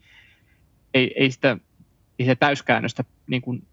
ei, 0.93 1.13
ei 1.15 1.31
sitä 1.31 1.57
ei 2.19 2.25
se 2.25 2.35
täyskäännöstä, 2.35 3.03
niin 3.27 3.41
kuin, 3.41 3.67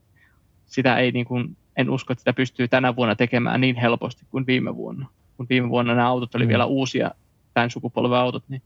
sitä 0.67 0.97
ei, 0.97 1.13
niin 1.13 1.27
kuin, 1.27 1.57
en 1.77 1.91
usko, 1.91 2.13
että 2.13 2.21
sitä 2.21 2.33
pystyy 2.33 2.69
tänä 2.69 2.97
vuonna 2.97 3.17
tekemään 3.17 3.61
niin 3.61 3.77
helposti 3.77 4.27
kuin 4.31 4.47
viime 4.47 4.77
vuonna. 4.77 5.07
Kun 5.37 5.47
viime 5.49 5.69
vuonna 5.69 5.95
nämä 5.95 6.09
autot 6.09 6.35
oli 6.35 6.45
mm. 6.45 6.49
vielä 6.49 6.67
uusia, 6.67 7.11
tämän 7.55 7.71
sukupolven 7.71 8.19
autot, 8.19 8.45
niin 8.49 8.63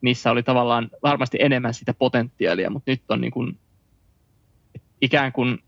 niissä 0.00 0.30
oli 0.30 0.42
tavallaan 0.42 0.90
varmasti 1.02 1.38
enemmän 1.40 1.74
sitä 1.74 1.94
potentiaalia, 1.94 2.70
mutta 2.70 2.90
nyt 2.90 3.02
on 3.08 3.20
niin 3.20 3.30
kuin, 3.30 3.58
ikään 5.00 5.32
kuin 5.32 5.58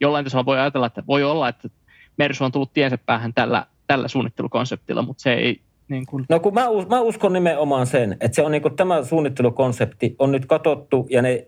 jollain 0.00 0.24
tasolla 0.24 0.46
voi 0.46 0.58
ajatella, 0.58 0.86
että 0.86 1.02
voi 1.06 1.24
olla, 1.24 1.48
että 1.48 1.68
Mersu 2.16 2.44
on 2.44 2.52
tullut 2.52 2.72
tiensä 2.72 2.98
päähän 2.98 3.34
tällä, 3.34 3.66
tällä 3.86 4.08
suunnittelukonseptilla, 4.08 5.02
mutta 5.02 5.22
se 5.22 5.34
ei, 5.34 5.60
niin 5.88 6.06
kuin... 6.06 6.24
No 6.28 6.40
kun 6.40 6.54
mä, 6.54 6.66
mä 6.90 7.00
uskon 7.00 7.32
nimenomaan 7.32 7.86
sen, 7.86 8.16
että 8.20 8.36
se 8.36 8.42
on 8.42 8.52
niin 8.52 8.62
kuin, 8.62 8.76
tämä 8.76 9.04
suunnittelukonsepti 9.04 10.16
on 10.18 10.32
nyt 10.32 10.46
katottu 10.46 11.06
ja 11.10 11.22
ne 11.22 11.46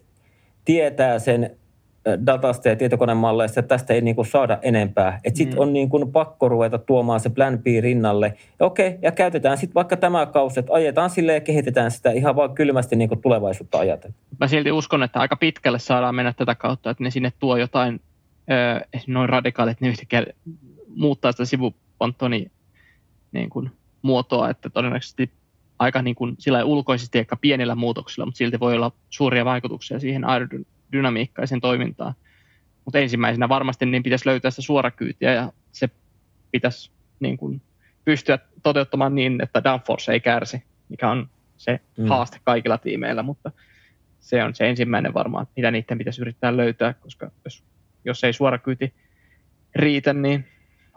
tietää 0.65 1.19
sen 1.19 1.57
datasta 2.27 2.69
ja 2.69 2.77
tietokonemalleista, 2.77 3.61
että 3.61 3.69
tästä 3.69 3.95
ei 3.95 4.01
niin 4.01 4.17
kuin 4.17 4.27
saada 4.27 4.59
enempää. 4.63 5.21
Että 5.25 5.39
sitten 5.39 5.59
mm. 5.59 5.63
on 5.63 5.73
niin 5.73 5.89
kuin 5.89 6.13
pakko 6.13 6.49
ruveta 6.49 6.79
tuomaan 6.79 7.21
se 7.21 7.31
plan 7.31 7.59
B 7.59 7.67
rinnalle. 7.81 8.35
Ja 8.61 8.67
okei, 8.67 8.99
ja 9.03 9.13
käytetään 9.13 9.59
sitten 9.59 9.75
vaikka 9.75 9.97
tämä 9.97 10.27
kausi, 10.27 10.61
että 10.61 10.73
ajetaan 10.73 11.11
sille 11.11 11.35
ja 11.35 11.41
kehitetään 11.41 11.91
sitä 11.91 12.11
ihan 12.11 12.37
vaan 12.37 12.55
kylmästi 12.55 12.97
niin 12.97 13.09
kuin 13.09 13.23
tulevaisuutta 13.23 13.79
ajatellen. 13.79 14.19
Mä 14.41 14.49
silti 14.49 14.73
uskon, 14.73 15.03
että 15.03 15.21
aika 15.21 15.37
pitkälle 15.37 15.79
saadaan 15.79 16.15
mennä 16.15 16.33
tätä 16.33 16.55
kautta, 16.55 16.91
että 16.91 17.05
ne 17.05 17.11
sinne 17.11 17.33
tuo 17.39 17.57
jotain 17.57 18.01
öö, 18.51 18.81
noin 19.07 19.29
radikaalit, 19.29 19.73
että 19.73 19.85
ne 19.85 19.89
yhtäkkiä 19.89 20.27
muuttaa 20.97 21.33
sitä 21.33 21.45
sivuponttoni 21.45 22.51
niin 23.33 23.51
kuin 23.51 23.71
muotoa, 24.03 24.51
että 24.51 24.71
todennäköisesti 24.71 25.31
aika 25.79 26.03
niin 26.03 26.15
kuin 26.15 26.37
sillä 26.39 26.65
ulkoisesti 26.65 27.19
ehkä 27.19 27.37
pienillä 27.37 27.75
muutoksilla, 27.75 28.27
mutta 28.27 28.39
silti 28.39 28.61
voi 28.61 28.75
olla 28.75 28.93
suuria 29.11 29.45
vaikutuksia 29.45 30.01
siihen 30.01 30.25
aerodynamiikkaisen 30.25 31.61
toimintaan. 31.61 32.15
Mutta 32.85 32.99
ensimmäisenä 32.99 33.49
varmasti 33.49 33.87
niin 33.87 34.03
pitäisi 34.03 34.27
löytää 34.27 34.51
sitä 34.51 34.63
suorakyytiä 34.63 35.35
ja 35.35 35.53
se 35.73 35.91
pitäisi 36.51 36.91
niin 37.21 37.37
kuin 37.37 37.63
pystyä 38.05 38.39
toteuttamaan 38.63 39.15
niin, 39.15 39.43
että 39.43 39.65
downforce 39.65 40.13
ei 40.13 40.21
kärsi, 40.21 40.63
mikä 40.89 41.11
on 41.11 41.29
se 41.57 41.81
mm. 41.99 42.09
haaste 42.09 42.39
kaikilla 42.45 42.79
tiimeillä, 42.79 43.23
mutta 43.23 43.53
se 44.21 44.45
on 44.45 44.55
se 44.55 44.69
ensimmäinen 44.69 45.15
varmaan, 45.15 45.47
mitä 45.57 45.71
niiden 45.71 45.99
pitäisi 45.99 46.21
yrittää 46.21 46.57
löytää, 46.57 46.95
koska 46.95 47.31
jos, 47.45 47.65
jos 48.05 48.25
ei 48.25 48.33
suorakyyti 48.33 48.93
riitä, 49.75 50.13
niin 50.13 50.45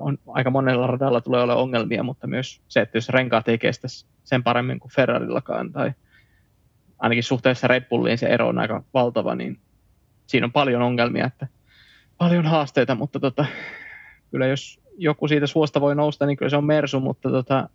on, 0.02 0.18
aika 0.28 0.50
monella 0.50 0.88
radalla 0.88 1.22
tulee 1.22 1.42
olla 1.42 1.56
ongelmia, 1.56 2.04
mutta 2.04 2.28
myös 2.28 2.62
se, 2.68 2.82
että 2.82 2.98
jos 2.98 3.10
renkaat 3.10 3.48
ei 3.48 3.58
kestä 3.58 3.88
sen 4.24 4.44
paremmin 4.44 4.80
kuin 4.80 4.92
Ferrarillakaan, 4.92 5.72
tai 5.72 5.92
ainakin 7.00 7.24
suhteessa 7.24 7.68
Red 7.68 7.86
Bulliin 7.90 8.18
se 8.18 8.28
ero 8.28 8.48
on 8.48 8.60
aika 8.60 8.84
valtava, 8.94 9.36
niin 9.36 9.60
siinä 10.28 10.46
on 10.46 10.52
paljon 10.52 10.82
ongelmia, 10.82 11.26
että 11.26 11.48
paljon 12.18 12.46
haasteita, 12.46 12.96
mutta 12.96 13.20
tota, 13.20 13.46
kyllä 14.32 14.48
jos, 14.48 14.80
joku 14.98 15.28
siitä 15.28 15.48
suosta 15.48 15.82
voi 15.82 15.96
nousta, 15.96 16.26
niin 16.26 16.38
kyllä 16.38 16.50
se 16.50 16.58
on 16.58 16.66
Mersu, 16.66 17.00
mutta 17.00 17.30
tota, 17.30 17.70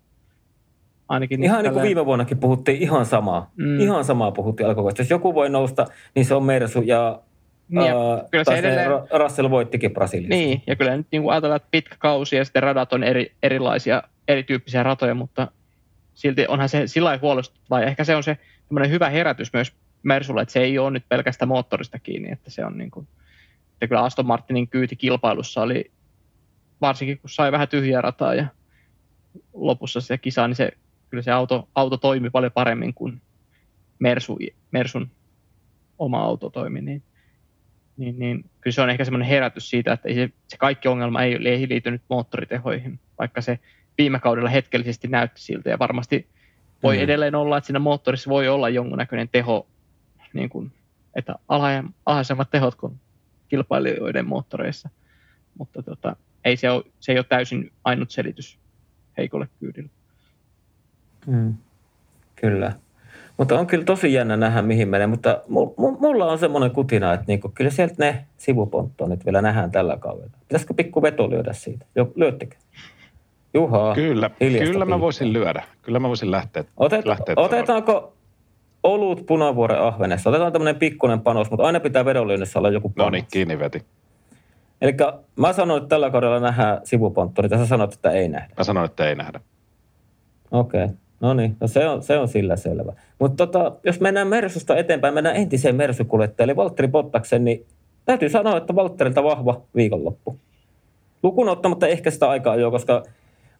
ainakin... 1.09 1.43
Ihan 1.43 1.63
niin 1.63 1.73
kuin 1.73 1.83
viime 1.83 2.07
vuonnakin 2.07 2.39
puhuttiin 2.39 2.83
ihan 2.83 3.07
samaa. 3.07 3.51
Mm. 3.57 3.81
Ihan 3.81 4.05
samaa 4.05 4.31
puhuttiin 4.31 4.69
alkuvuodesta. 4.69 5.03
Jos 5.03 5.11
joku 5.11 5.35
voi 5.35 5.51
nousta, 5.51 5.87
niin 6.15 6.25
se 6.25 6.35
on 6.35 6.43
Mersu 6.43 6.83
ja 6.83 7.23
niin, 7.69 7.95
uh, 7.95 8.31
kyllä 8.31 8.45
se 8.45 8.55
edelleen... 8.55 8.91
Russell 9.19 9.51
voittikin 9.51 9.95
Brasiliassa. 9.95 10.37
Niin, 10.37 10.63
ja 10.67 10.77
kyllä 10.77 10.97
nyt 10.97 11.07
niin 11.11 11.23
kuin 11.23 11.33
ajatellaan, 11.33 11.57
että 11.57 11.69
pitkä 11.71 11.97
kausi 11.99 12.37
ja 12.37 12.45
sitten 12.45 12.63
radat 12.63 12.93
on 12.93 13.05
eri, 13.05 13.33
erilaisia, 13.43 14.03
erityyppisiä 14.29 14.83
ratoja, 14.83 15.15
mutta 15.15 15.49
silti 16.15 16.47
onhan 16.49 16.69
se 16.69 16.87
sillä 16.87 17.07
lailla 17.07 17.23
huolestuttavaa. 17.23 17.83
Ehkä 17.83 18.05
se 18.05 18.17
on 18.17 18.23
se 18.23 18.39
hyvä 18.89 19.09
herätys 19.09 19.53
myös 19.53 19.73
Mersulle, 20.03 20.43
että 20.43 20.53
se 20.53 20.61
ei 20.61 20.79
ole 20.79 20.91
nyt 20.91 21.09
pelkästään 21.09 21.49
moottorista 21.49 21.99
kiinni, 21.99 22.33
että 22.33 22.51
se 22.51 22.65
on 22.65 22.79
niin 22.79 22.91
kuin, 22.91 23.09
että 23.73 23.87
kyllä 23.87 24.03
Aston 24.03 24.27
Martinin 24.27 24.69
kyyti 24.69 24.97
kilpailussa 24.97 25.63
oli, 25.63 25.91
varsinkin 26.81 27.19
kun 27.19 27.31
sai 27.31 27.53
vähän 27.53 27.69
tyhjää 27.69 28.01
rataa 28.01 28.35
ja 28.35 28.47
lopussa 29.55 30.01
se 30.01 30.19
kisa, 30.19 30.49
niin 30.49 30.57
se, 30.57 30.73
kyllä 31.11 31.23
se 31.23 31.31
auto, 31.31 31.69
auto 31.75 31.97
toimi 31.97 32.31
paljon 32.31 32.53
paremmin 32.53 32.95
kuin 32.95 33.23
Mersu, 33.99 34.39
Mersun 34.71 35.11
oma 35.99 36.23
auto 36.23 36.51
toimi, 36.51 36.83
niin, 36.83 37.03
niin, 37.97 38.19
niin 38.19 38.45
kyllä 38.61 38.75
se 38.75 38.83
on 38.83 38.91
ehkä 38.91 39.05
semmoinen 39.05 39.29
herätys 39.29 39.71
siitä, 39.71 39.93
että 39.93 40.09
ei 40.09 40.15
se, 40.15 40.31
se 40.49 40.57
kaikki 40.57 40.89
ongelma 40.89 41.23
ei, 41.23 41.49
ei 41.49 41.69
liity 41.69 42.01
moottoritehoihin, 42.09 43.01
vaikka 43.19 43.41
se 43.41 43.59
viime 43.99 44.21
kaudella 44.21 44.49
hetkellisesti 44.49 45.09
näytti 45.09 45.41
siltä 45.41 45.71
ja 45.71 45.79
varmasti 45.79 46.29
voi 46.83 46.97
mm. 46.97 47.03
edelleen 47.03 47.35
olla, 47.35 47.59
että 47.59 47.67
siinä 47.67 47.79
moottorissa 47.79 48.31
voi 48.31 48.49
olla 48.49 48.69
jonkunnäköinen 48.69 49.29
teho, 49.29 49.67
niin 50.33 50.49
kuin, 50.49 50.73
että 51.15 51.35
alhaisemmat 52.07 52.51
tehot 52.51 52.75
kuin 52.75 53.01
kilpailijoiden 53.49 54.27
moottoreissa, 54.27 54.89
mutta 55.59 55.83
tota, 55.83 56.17
ei 56.45 56.57
se, 56.57 56.71
ole, 56.71 56.85
se 57.01 57.13
ei 57.13 57.19
ole 57.19 57.27
täysin 57.29 57.73
ainut 57.85 58.11
selitys 58.11 58.59
heikolle 59.19 59.49
kyydille. 59.61 59.91
Mm. 61.27 61.55
Kyllä. 62.37 62.73
Mutta 63.37 63.59
on 63.59 63.67
kyllä 63.67 63.85
tosi 63.85 64.13
jännä 64.13 64.37
nähdä, 64.37 64.63
mihin 64.63 64.89
menee. 64.89 65.07
Mutta 65.07 65.43
mulla 65.99 66.27
on 66.27 66.39
semmoinen 66.39 66.71
kutina, 66.71 67.13
että 67.13 67.25
niinku, 67.27 67.53
kyllä 67.55 67.71
sieltä 67.71 67.95
ne 67.99 68.27
sivuponttonit 68.37 69.25
vielä 69.25 69.43
nähdään 69.43 69.71
tällä 69.71 69.97
kaudella. 69.97 70.31
Pitäisikö 70.49 70.75
pikku 70.75 71.03
veto 71.03 71.31
lyödä 71.31 71.53
siitä? 71.53 71.87
Jo, 71.95 72.13
lyöttekö? 72.15 72.57
Juha, 73.55 73.95
Kyllä, 73.95 74.31
kyllä 74.73 74.85
mä 74.85 75.01
voisin 75.01 75.33
lyödä. 75.33 75.63
Kyllä 75.83 75.99
mä 75.99 76.09
voisin 76.09 76.31
lähteä. 76.31 76.65
Otet, 76.77 77.07
lähteä 77.07 77.35
otetaanko 77.37 78.13
olut 78.83 79.27
punavuoren 79.27 79.81
ahvenessa? 79.81 80.31
Otetaan 80.31 80.53
tämmöinen 80.53 80.77
pikkuinen 80.77 81.21
panos, 81.21 81.51
mutta 81.51 81.67
aina 81.67 81.81
pitää 81.81 82.05
vedonlyönnissä 82.05 82.59
olla 82.59 82.71
joku 82.71 82.89
panos. 82.89 83.07
No 83.07 83.11
niin, 83.11 83.27
kiinni 83.33 83.59
veti. 83.59 83.85
Eli 84.81 84.97
mä 85.37 85.53
sanoin, 85.53 85.83
että 85.83 85.89
tällä 85.89 86.11
kaudella 86.11 86.41
nähdään 86.41 86.81
sivuponttori, 86.85 87.49
ja 87.51 87.59
sä 87.59 87.67
sanoit, 87.67 87.93
että 87.93 88.11
ei 88.11 88.29
nähdä. 88.29 88.55
Mä 88.59 88.65
sanoin, 88.65 88.85
että 88.85 89.09
ei 89.09 89.15
nähdä. 89.15 89.41
Okei, 90.51 90.85
okay. 90.85 90.97
no 91.21 91.35
niin, 91.35 91.57
no 91.61 91.69
se 91.69 91.89
on, 91.89 92.03
se 92.03 92.19
on 92.19 92.29
sillä 92.29 92.57
selvä. 92.57 92.93
Mutta 93.19 93.47
tota, 93.47 93.73
jos 93.85 94.01
mennään 94.01 94.29
Mersusta 94.29 94.77
eteenpäin, 94.77 95.15
mennään 95.15 95.37
entiseen 95.37 95.77
Mersukuljettajalle, 95.77 96.51
eli 96.51 96.57
Valtteri 96.57 96.89
Bottaksen, 96.89 97.45
niin 97.45 97.67
täytyy 98.05 98.29
sanoa, 98.29 98.57
että 98.57 98.75
Valtterilta 98.75 99.23
vahva 99.23 99.63
viikonloppu. 99.77 100.39
Lukuun 101.23 101.49
ottamatta 101.49 101.87
ehkä 101.87 102.11
sitä 102.11 102.31
aikaa 102.31 102.57
jo, 102.57 102.71
koska 102.71 103.03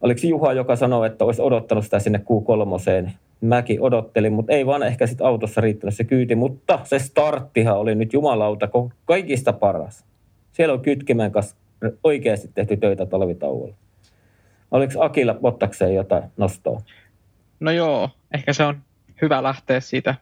oliko 0.01 0.21
Juha, 0.25 0.53
joka 0.53 0.77
sanoi, 0.77 1.07
että 1.07 1.25
olisi 1.25 1.43
odottanut 1.43 1.85
sitä 1.85 1.99
sinne 1.99 2.19
Q3. 2.19 3.11
Mäkin 3.41 3.81
odottelin, 3.81 4.33
mutta 4.33 4.53
ei 4.53 4.67
vaan 4.67 4.83
ehkä 4.83 5.07
sitten 5.07 5.27
autossa 5.27 5.61
riittänyt 5.61 5.95
se 5.95 6.05
kyyti, 6.05 6.35
mutta 6.35 6.79
se 6.85 6.99
starttihan 6.99 7.79
oli 7.79 7.95
nyt 7.95 8.13
jumalauta 8.13 8.69
kaikista 9.05 9.53
paras. 9.53 10.05
Siellä 10.53 10.75
on 10.75 10.81
kytkimen 10.81 11.33
kanssa 11.33 11.57
oikeasti 12.05 12.51
tehty 12.55 12.77
töitä 12.77 13.07
talvitauolla. 13.07 13.75
Oliko 14.71 14.93
Akilla 14.99 15.35
Bottakseen 15.35 15.95
jotain 15.95 16.23
nostoa? 16.37 16.81
No 17.61 17.71
joo, 17.71 18.11
ehkä 18.35 18.53
se 18.53 18.65
on 18.65 18.77
hyvä 19.23 19.43
lähteä 19.43 19.81
siitä 19.81 20.15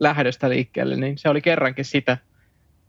lähdöstä 0.00 0.50
liikkeelle, 0.50 0.96
niin 0.96 1.18
se 1.18 1.28
oli 1.28 1.40
kerrankin 1.40 1.84
sitä, 1.84 2.18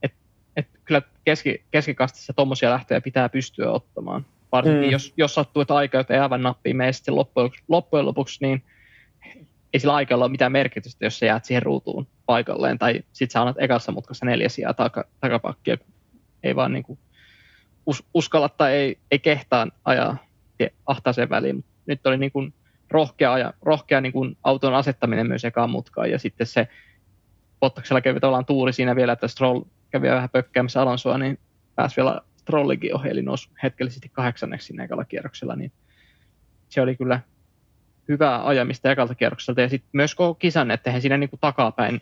että, 0.04 0.18
että 0.58 0.80
kyllä 0.86 1.02
keski, 1.26 1.64
keskikastissa 1.72 2.34
tuommoisia 2.34 2.70
lähtöjä 2.70 3.02
pitää 3.02 3.30
pystyä 3.30 3.72
ottamaan. 3.72 4.26
Varsinkin 4.52 4.84
mm. 4.84 4.92
jos, 4.92 5.14
jos 5.18 5.34
sattuu, 5.34 5.62
että 5.62 5.76
aika 5.76 6.06
ei 6.10 6.20
aivan 6.20 6.44
nappiin 6.44 6.78
mene 6.78 6.94
sitten 6.94 7.16
loppujen, 7.16 7.52
loppujen 7.68 8.06
lopuksi, 8.06 8.38
niin 8.42 8.64
ei 9.74 9.80
sillä 9.80 9.96
aikalla 9.96 10.26
ole 10.26 10.32
mitään 10.32 10.52
merkitystä, 10.52 11.06
jos 11.06 11.20
sä 11.20 11.26
jäät 11.26 11.46
siihen 11.46 11.64
ruutuun 11.64 12.08
paikalleen, 12.26 12.80
tai 12.80 13.04
sitten 13.14 13.34
sä 13.34 13.42
annat 13.42 13.56
ekassa 13.60 13.92
mutkassa 13.92 14.26
neljä 14.26 14.50
sijaa 14.50 14.74
taka, 14.74 15.06
takapakkia, 15.20 15.78
ei 16.44 16.56
vaan 16.56 16.74
niin 16.74 16.84
kuin 16.84 17.00
us, 17.86 18.04
uskalla 18.14 18.50
tai 18.50 18.74
ei, 18.74 18.98
ei 19.12 19.20
kehtaa 19.20 19.68
ajaa 19.86 20.18
ahtaaseen 20.86 21.30
väliin. 21.30 21.64
Nyt 21.86 22.08
oli 22.08 22.18
niin 22.18 22.32
kuin 22.32 22.54
rohkea, 22.92 23.38
ja, 23.38 23.54
rohkea 23.62 24.02
niin 24.02 24.14
kuin 24.14 24.38
auton 24.44 24.76
asettaminen 24.76 25.28
myös 25.28 25.46
ekaan 25.46 25.70
mutkaan, 25.70 26.12
ja 26.12 26.20
sitten 26.20 26.48
se 26.48 26.68
Bottaksella 27.60 28.02
kävi 28.02 28.20
tavallaan 28.20 28.46
tuuri 28.46 28.74
siinä 28.74 28.96
vielä, 28.96 29.14
että 29.14 29.28
Stroll 29.28 29.62
kävi 29.90 30.10
vähän 30.10 30.30
pökkäämässä 30.30 30.82
Alonsoa, 30.82 31.18
niin 31.18 31.40
pääsi 31.76 31.96
vielä 31.96 32.22
Strollikin 32.38 32.96
ohi, 32.96 33.10
eli 33.10 33.22
nousi 33.22 33.50
hetkellisesti 33.64 34.10
kahdeksanneksi 34.10 34.68
sinne 34.68 34.84
ekalla 34.84 35.06
kierroksella, 35.06 35.56
niin 35.56 35.72
se 36.70 36.82
oli 36.82 36.96
kyllä 36.96 37.20
hyvää 38.08 38.48
ajamista 38.48 38.92
ekalta 38.92 39.16
kierrokselta. 39.16 39.62
Ja 39.62 39.70
sitten 39.70 39.90
myös 39.94 40.16
koko 40.16 40.34
kisan, 40.34 40.72
että 40.72 40.90
eihän 40.90 41.02
siinä 41.02 41.18
niin 41.18 41.30
kuin 41.30 41.40
takapäin 41.40 42.02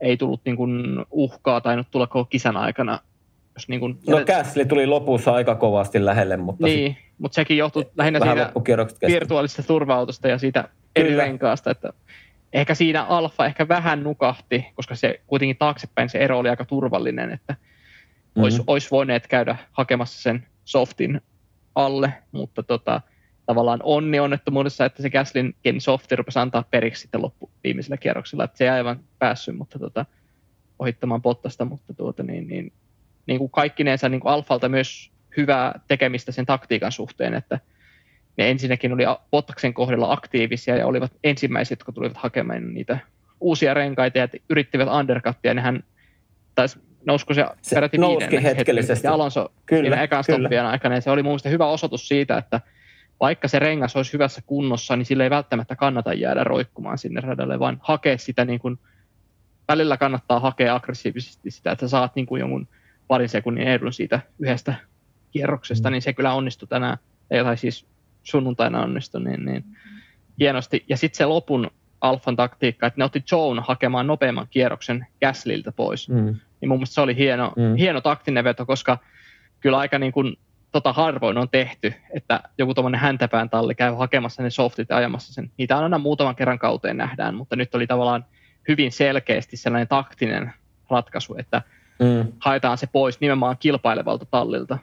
ei 0.00 0.16
tullut 0.16 0.40
niin 0.44 0.56
kuin 0.56 1.04
uhkaa 1.10 1.60
tainnut 1.60 1.86
tulla 1.90 2.06
koko 2.06 2.24
kisan 2.24 2.56
aikana. 2.56 2.98
Jos 3.54 3.68
niin 3.68 3.80
kuin, 3.80 3.98
no 4.08 4.24
Käsli 4.24 4.64
tuli 4.64 4.86
lopussa 4.86 5.32
aika 5.32 5.54
kovasti 5.54 6.04
lähelle, 6.04 6.36
mutta... 6.36 6.66
Niin, 6.66 6.94
sit... 6.94 7.03
mutta 7.18 7.34
sekin 7.34 7.56
johtui 7.56 7.90
lähinnä 7.96 8.20
siitä 8.20 8.52
virtuaalisesta 9.06 9.62
turva-autosta 9.62 10.28
ja 10.28 10.38
siitä 10.38 10.68
eri 10.96 11.16
renkaasta, 11.16 11.70
että 11.70 11.92
ehkä 12.52 12.74
siinä 12.74 13.04
Alfa 13.04 13.46
ehkä 13.46 13.68
vähän 13.68 14.02
nukahti, 14.02 14.66
koska 14.74 14.94
se 14.94 15.20
kuitenkin 15.26 15.56
taaksepäin 15.56 16.08
se 16.08 16.18
ero 16.18 16.38
oli 16.38 16.48
aika 16.48 16.64
turvallinen, 16.64 17.30
että 17.30 17.52
mm-hmm. 17.52 18.42
olisi, 18.42 18.62
olisi 18.66 18.90
voineet 18.90 19.26
käydä 19.26 19.56
hakemassa 19.72 20.22
sen 20.22 20.46
softin 20.64 21.20
alle, 21.74 22.12
mutta 22.32 22.62
tota, 22.62 23.00
tavallaan 23.46 23.80
onni 23.82 24.20
onnettomuudessa, 24.20 24.84
että 24.84 25.02
se 25.02 25.10
Gaslin 25.10 25.54
softi 25.78 26.16
rupesi 26.16 26.38
antaa 26.38 26.64
periksi 26.70 27.02
sitten 27.02 27.22
loppu 27.22 27.50
viimeisellä 27.64 27.96
kierroksella, 27.96 28.44
että 28.44 28.58
se 28.58 28.64
ei 28.64 28.70
aivan 28.70 29.00
päässyt 29.18 29.56
mutta 29.56 29.78
tota, 29.78 30.06
ohittamaan 30.78 31.22
pottasta, 31.22 31.64
mutta 31.64 31.94
tuota, 31.94 32.22
niin, 32.22 32.48
niin, 32.48 32.72
niin 33.26 33.38
kuin 33.38 33.50
kaikkineensa 33.50 34.08
niin 34.08 34.20
kuin 34.20 34.32
Alfalta 34.32 34.68
myös 34.68 35.10
hyvää 35.36 35.80
tekemistä 35.88 36.32
sen 36.32 36.46
taktiikan 36.46 36.92
suhteen, 36.92 37.34
että 37.34 37.60
ne 38.36 38.50
ensinnäkin 38.50 38.92
oli 38.92 39.02
Bottaksen 39.30 39.74
kohdalla 39.74 40.12
aktiivisia 40.12 40.76
ja 40.76 40.86
olivat 40.86 41.12
ensimmäiset, 41.24 41.70
jotka 41.70 41.92
tulivat 41.92 42.16
hakemaan 42.16 42.74
niitä 42.74 42.98
uusia 43.40 43.74
renkaita 43.74 44.18
ja 44.18 44.28
yrittivät 44.50 44.88
undercuttia, 44.88 45.54
nehän 45.54 45.84
taisi 46.54 46.78
nousko 47.06 47.34
se, 47.34 47.46
se 47.62 47.74
peräti 47.74 47.98
nouski 47.98 48.42
hetkellisesti. 48.42 49.06
Ja 49.06 49.12
Alonso 49.12 49.52
kyllä, 49.66 50.02
ekan 50.02 50.24
stoppien 50.24 50.66
aikana, 50.66 50.94
ja 50.94 51.00
se 51.00 51.10
oli 51.10 51.22
mun 51.22 51.30
mielestä 51.30 51.48
hyvä 51.48 51.66
osoitus 51.66 52.08
siitä, 52.08 52.38
että 52.38 52.60
vaikka 53.20 53.48
se 53.48 53.58
rengas 53.58 53.96
olisi 53.96 54.12
hyvässä 54.12 54.42
kunnossa, 54.46 54.96
niin 54.96 55.06
sille 55.06 55.24
ei 55.24 55.30
välttämättä 55.30 55.76
kannata 55.76 56.14
jäädä 56.14 56.44
roikkumaan 56.44 56.98
sinne 56.98 57.20
radalle, 57.20 57.58
vaan 57.58 57.80
hakea 57.82 58.18
sitä 58.18 58.44
niin 58.44 58.60
kuin, 58.60 58.78
välillä 59.68 59.96
kannattaa 59.96 60.40
hakea 60.40 60.74
aggressiivisesti 60.74 61.50
sitä, 61.50 61.72
että 61.72 61.86
sä 61.86 61.90
saat 61.90 62.16
niin 62.16 62.26
kuin 62.26 62.40
jonkun 62.40 62.68
parin 63.08 63.28
sekunnin 63.28 63.68
edun 63.68 63.92
siitä 63.92 64.20
yhdestä 64.38 64.74
kierroksesta, 65.34 65.90
mm. 65.90 65.92
niin 65.92 66.02
se 66.02 66.12
kyllä 66.12 66.34
onnistui 66.34 66.68
tänään, 66.68 66.98
tai 67.44 67.56
siis 67.56 67.86
sunnuntaina 68.22 68.82
onnistui, 68.82 69.24
niin, 69.24 69.44
niin 69.44 69.64
hienosti. 70.40 70.84
Ja 70.88 70.96
sitten 70.96 71.18
se 71.18 71.26
lopun 71.26 71.70
Alfan 72.00 72.36
taktiikka, 72.36 72.86
että 72.86 73.00
ne 73.00 73.04
otti 73.04 73.24
Joan 73.32 73.64
hakemaan 73.68 74.06
nopeamman 74.06 74.46
kierroksen 74.50 75.06
Gasliltä 75.20 75.72
pois. 75.72 76.08
Mm 76.08 76.34
niin 76.64 76.68
mun 76.68 76.78
mielestä 76.78 76.94
se 76.94 77.00
oli 77.00 77.16
hieno, 77.16 77.52
mm. 77.56 77.76
hieno 77.76 78.00
taktinen 78.00 78.44
veto, 78.44 78.66
koska 78.66 78.98
kyllä 79.60 79.78
aika 79.78 79.98
niin 79.98 80.12
kuin, 80.12 80.36
tota 80.72 80.92
harvoin 80.92 81.38
on 81.38 81.48
tehty, 81.48 81.94
että 82.10 82.40
joku 82.58 82.74
tuommoinen 82.74 83.00
häntäpään 83.00 83.50
talli 83.50 83.74
käy 83.74 83.94
hakemassa 83.94 84.42
ne 84.42 84.50
softit 84.50 84.88
ja 84.90 84.96
ajamassa 84.96 85.32
sen. 85.32 85.50
Niitä 85.56 85.78
aina 85.78 85.98
muutaman 85.98 86.36
kerran 86.36 86.58
kauteen 86.58 86.96
nähdään, 86.96 87.34
mutta 87.34 87.56
nyt 87.56 87.74
oli 87.74 87.86
tavallaan 87.86 88.24
hyvin 88.68 88.92
selkeästi 88.92 89.56
sellainen 89.56 89.88
taktinen 89.88 90.52
ratkaisu, 90.90 91.34
että 91.38 91.62
mm. 91.98 92.32
haetaan 92.38 92.78
se 92.78 92.86
pois 92.86 93.20
nimenomaan 93.20 93.56
kilpailevalta 93.58 94.26
tallilta. 94.30 94.78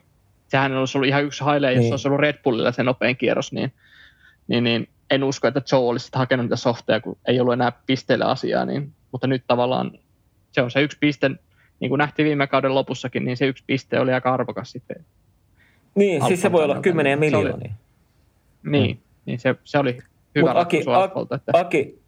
Sehän 0.52 0.78
olisi 0.78 0.98
ollut 0.98 1.08
ihan 1.08 1.24
yksi 1.24 1.44
haile, 1.44 1.74
jos 1.74 1.82
niin. 1.82 1.94
olisi 1.94 2.08
ollut 2.08 2.20
Red 2.20 2.38
Bullilla 2.44 2.72
se 2.72 2.84
nopein 2.84 3.18
kierros, 3.18 3.52
niin, 3.52 3.72
niin, 4.48 4.64
niin 4.64 4.90
en 5.10 5.24
usko, 5.24 5.48
että 5.48 5.62
Joe 5.72 5.80
olisi 5.80 6.10
hakenut 6.14 6.46
niitä 6.46 6.56
softeja, 6.56 7.02
kun 7.02 7.18
ei 7.28 7.40
ollut 7.40 7.54
enää 7.54 7.72
pisteille 7.86 8.26
asiaa, 8.26 8.66
niin, 8.66 8.92
mutta 9.12 9.28
nyt 9.28 9.44
tavallaan 9.48 9.92
se 10.52 10.62
on 10.62 10.72
se 10.72 10.82
yksi 10.82 10.98
piste, 11.00 11.30
niin 11.80 11.90
kuin 11.90 12.00
nähtiin 12.00 12.26
viime 12.26 12.48
kauden 12.48 12.76
lopussakin, 12.76 13.26
niin 13.26 13.38
se 13.38 13.46
yksi 13.46 13.64
piste 13.68 14.00
oli 14.00 14.14
aika 14.14 14.34
arvokas 14.34 14.72
sitten. 14.72 15.06
Niin, 15.96 16.16
Alfon 16.16 16.28
siis 16.28 16.42
se 16.42 16.52
voi 16.52 16.64
olla 16.64 16.82
kymmeniä 16.82 17.16
miljoonia. 17.16 17.54
Oli, 17.54 17.72
niin, 18.64 18.96
mm. 18.96 19.02
niin 19.26 19.40
se, 19.40 19.56
se 19.64 19.78
oli 19.78 19.98
hyvä 20.36 20.50
Mut 20.50 20.58
Aki, 20.58 20.84
Alfalta. 20.88 21.36
Että... 21.36 21.52
Aki, 21.56 22.00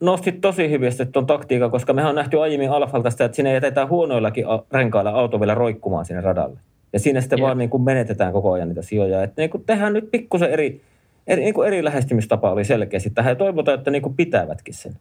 nostit 0.00 0.40
tosi 0.40 0.70
hyvin 0.70 0.92
tuon 1.12 1.26
taktiikan, 1.26 1.70
koska 1.70 1.92
mehän 1.92 2.08
on 2.08 2.16
nähty 2.16 2.40
aiemmin 2.40 2.70
Alfalta 2.70 3.10
sitä, 3.10 3.24
että 3.24 3.36
sinne 3.36 3.52
jätetään 3.52 3.88
huonoillakin 3.88 4.44
renkailla 4.72 5.10
auto 5.10 5.40
vielä 5.40 5.54
roikkumaan 5.54 6.04
sinne 6.04 6.20
radalle. 6.20 6.58
Ja 6.94 7.00
siinä 7.00 7.20
sitten 7.20 7.38
Jep. 7.38 7.44
vaan 7.44 7.58
niin 7.58 7.70
kuin 7.70 7.82
menetetään 7.82 8.32
koko 8.32 8.52
ajan 8.52 8.68
niitä 8.68 8.82
sijoja. 8.82 9.22
Että 9.22 9.42
niin 9.42 9.50
kuin 9.50 9.64
tehdään 9.64 9.92
nyt 9.92 10.10
pikkusen 10.10 10.50
eri, 10.50 10.82
eri, 11.26 11.42
niin 11.42 11.54
kuin 11.54 11.68
eri 11.68 11.84
lähestymistapa 11.84 12.50
oli 12.50 12.64
selkeästi 12.64 13.10
tähän 13.10 13.30
ja 13.30 13.36
toivotaan, 13.36 13.78
että 13.78 13.90
niin 13.90 14.02
kuin 14.02 14.16
pitävätkin 14.16 14.74
sen. 14.74 14.98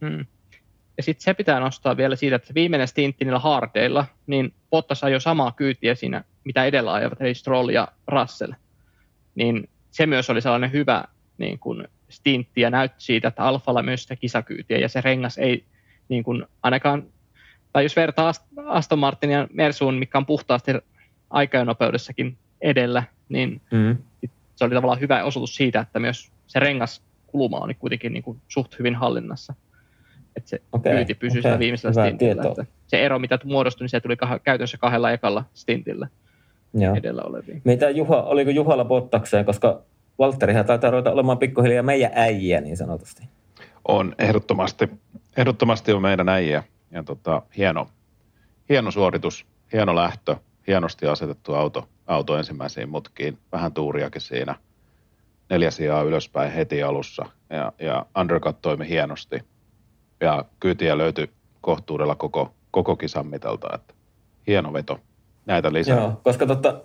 Mm. 0.00 0.26
Ja 0.96 1.02
sitten 1.02 1.24
se 1.24 1.34
pitää 1.34 1.60
nostaa 1.60 1.96
vielä 1.96 2.16
siitä, 2.16 2.36
että 2.36 2.48
se 2.48 2.54
viimeinen 2.54 2.88
stintti 2.88 3.24
niillä 3.24 3.38
hardeilla, 3.38 4.06
niin 4.26 4.52
Bottas 4.70 5.04
ajoi 5.04 5.20
samaa 5.20 5.52
kyytiä 5.52 5.94
siinä, 5.94 6.24
mitä 6.44 6.64
edellä 6.64 6.92
ajavat, 6.92 7.20
eli 7.20 7.34
Stroll 7.34 7.68
ja 7.68 7.88
Russell. 8.08 8.52
Niin 9.34 9.68
se 9.90 10.06
myös 10.06 10.30
oli 10.30 10.40
sellainen 10.40 10.72
hyvä 10.72 11.04
niin 11.38 11.58
kuin 11.58 11.88
stintti 12.08 12.60
ja 12.60 12.70
näytti 12.70 13.04
siitä, 13.04 13.28
että 13.28 13.42
Alfalla 13.42 13.82
myös 13.82 14.02
sitä 14.02 14.16
kisakyytiä 14.16 14.78
ja 14.78 14.88
se 14.88 15.00
rengas 15.00 15.38
ei 15.38 15.64
niin 16.08 16.24
kuin 16.24 16.46
ainakaan, 16.62 17.06
tai 17.72 17.84
jos 17.84 17.96
vertaa 17.96 18.32
Ast- 18.32 18.62
Aston 18.66 18.98
Martin 18.98 19.30
ja 19.30 19.48
Mersuun, 19.52 19.94
mikä 19.94 20.18
on 20.18 20.26
puhtaasti 20.26 20.72
aikanopeudessakin 21.34 22.36
edellä, 22.60 23.02
niin 23.28 23.60
Mm. 23.72 23.96
se 24.56 24.64
oli 24.64 24.74
tavallaan 24.74 25.00
hyvä 25.00 25.24
osoitus 25.24 25.56
siitä, 25.56 25.80
että 25.80 25.98
myös 26.00 26.32
se 26.46 26.60
rengas 26.60 27.02
kulma 27.26 27.58
oli 27.58 27.74
kuitenkin 27.74 28.12
niin 28.12 28.22
kuin 28.22 28.40
suht 28.48 28.78
hyvin 28.78 28.94
hallinnassa. 28.94 29.54
Että 30.36 30.50
se 30.50 30.62
okay, 30.72 30.96
kyyti 30.96 31.14
pysyi 31.14 31.40
okay, 31.40 31.50
siinä 31.50 31.58
viimeisellä 31.58 31.92
stintillä. 32.06 32.42
Että 32.48 32.64
se 32.86 33.04
ero, 33.04 33.18
mitä 33.18 33.38
muodostui, 33.44 33.84
niin 33.84 33.90
se 33.90 34.00
tuli 34.00 34.14
kah- 34.14 34.40
käytännössä 34.44 34.78
kahdella 34.78 35.10
ekalla 35.10 35.44
stintillä 35.54 36.08
Joo. 36.74 36.94
edellä 36.94 37.22
oleviin. 37.22 37.62
Mitä 37.64 37.90
Juha, 37.90 38.22
oliko 38.22 38.50
Juhalla 38.50 38.84
Bottakseen, 38.84 39.44
koska 39.44 39.82
Valtterihan 40.18 40.64
taitaa 40.64 40.90
ruveta 40.90 41.12
olemaan 41.12 41.38
pikkuhiljaa 41.38 41.82
meidän 41.82 42.10
äijä 42.14 42.60
niin 42.60 42.76
sanotusti. 42.76 43.22
On 43.88 44.14
ehdottomasti, 44.18 44.88
ehdottomasti 45.36 45.92
on 45.92 46.02
meidän 46.02 46.28
äijä. 46.28 46.62
Ja 46.90 47.02
tota, 47.02 47.42
hieno, 47.56 47.88
hieno 48.68 48.90
suoritus, 48.90 49.46
hieno 49.72 49.94
lähtö, 49.94 50.36
hienosti 50.66 51.06
asetettu 51.06 51.54
auto, 51.54 51.88
auto 52.06 52.36
ensimmäisiin 52.36 52.88
mutkiin, 52.88 53.38
vähän 53.52 53.72
tuuriakin 53.72 54.20
siinä. 54.20 54.54
Neljä 55.50 55.70
sijaa 55.70 56.02
ylöspäin 56.02 56.52
heti 56.52 56.82
alussa 56.82 57.26
ja, 57.50 57.72
ja 57.78 58.06
undercut 58.20 58.62
toimi 58.62 58.88
hienosti. 58.88 59.40
Ja 60.20 60.44
kyytiä 60.60 60.98
löytyi 60.98 61.30
kohtuudella 61.60 62.14
koko, 62.14 62.54
koko 62.70 62.96
kisan 62.96 63.26
mitalta, 63.26 63.68
että 63.74 63.94
hieno 64.46 64.72
veto. 64.72 65.00
Näitä 65.46 65.72
lisää. 65.72 65.96
Joo, 65.96 66.20
koska 66.22 66.46
tota, 66.46 66.80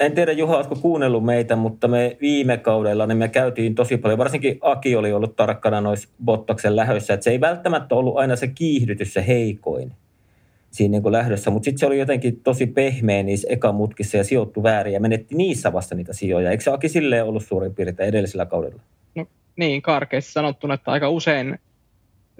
en 0.00 0.12
tiedä 0.12 0.32
Juha, 0.32 0.56
oletko 0.56 0.76
kuunnellut 0.76 1.24
meitä, 1.24 1.56
mutta 1.56 1.88
me 1.88 2.16
viime 2.20 2.56
kaudella 2.56 3.06
niin 3.06 3.18
me 3.18 3.28
käytiin 3.28 3.74
tosi 3.74 3.96
paljon, 3.96 4.18
varsinkin 4.18 4.58
Aki 4.60 4.96
oli 4.96 5.12
ollut 5.12 5.36
tarkkana 5.36 5.80
noissa 5.80 6.08
Bottaksen 6.24 6.76
lähöissä, 6.76 7.14
että 7.14 7.24
se 7.24 7.30
ei 7.30 7.40
välttämättä 7.40 7.94
ollut 7.94 8.16
aina 8.16 8.36
se 8.36 8.46
kiihdytys 8.48 9.14
se 9.14 9.26
heikoin 9.26 9.92
siinä 10.74 10.92
niin 10.92 11.02
kuin 11.02 11.12
lähdössä, 11.12 11.50
mutta 11.50 11.64
sitten 11.64 11.78
se 11.78 11.86
oli 11.86 11.98
jotenkin 11.98 12.40
tosi 12.40 12.66
pehmeä 12.66 13.22
niissä 13.22 13.48
ekamutkissa 13.50 14.16
ja 14.16 14.24
sijoittu 14.24 14.62
väärin 14.62 14.94
ja 14.94 15.00
menetti 15.00 15.34
niissä 15.34 15.72
vasta 15.72 15.94
niitä 15.94 16.12
sijoja. 16.12 16.50
Eikö 16.50 16.64
se 16.64 16.70
Aki 16.70 16.88
silleen 16.88 17.24
ollut 17.24 17.44
suurin 17.44 17.74
piirtein 17.74 18.08
edellisellä 18.08 18.46
kaudella? 18.46 18.82
No, 19.14 19.26
niin, 19.56 19.82
karkeasti 19.82 20.32
sanottuna, 20.32 20.74
että 20.74 20.90
aika 20.90 21.10
usein 21.10 21.58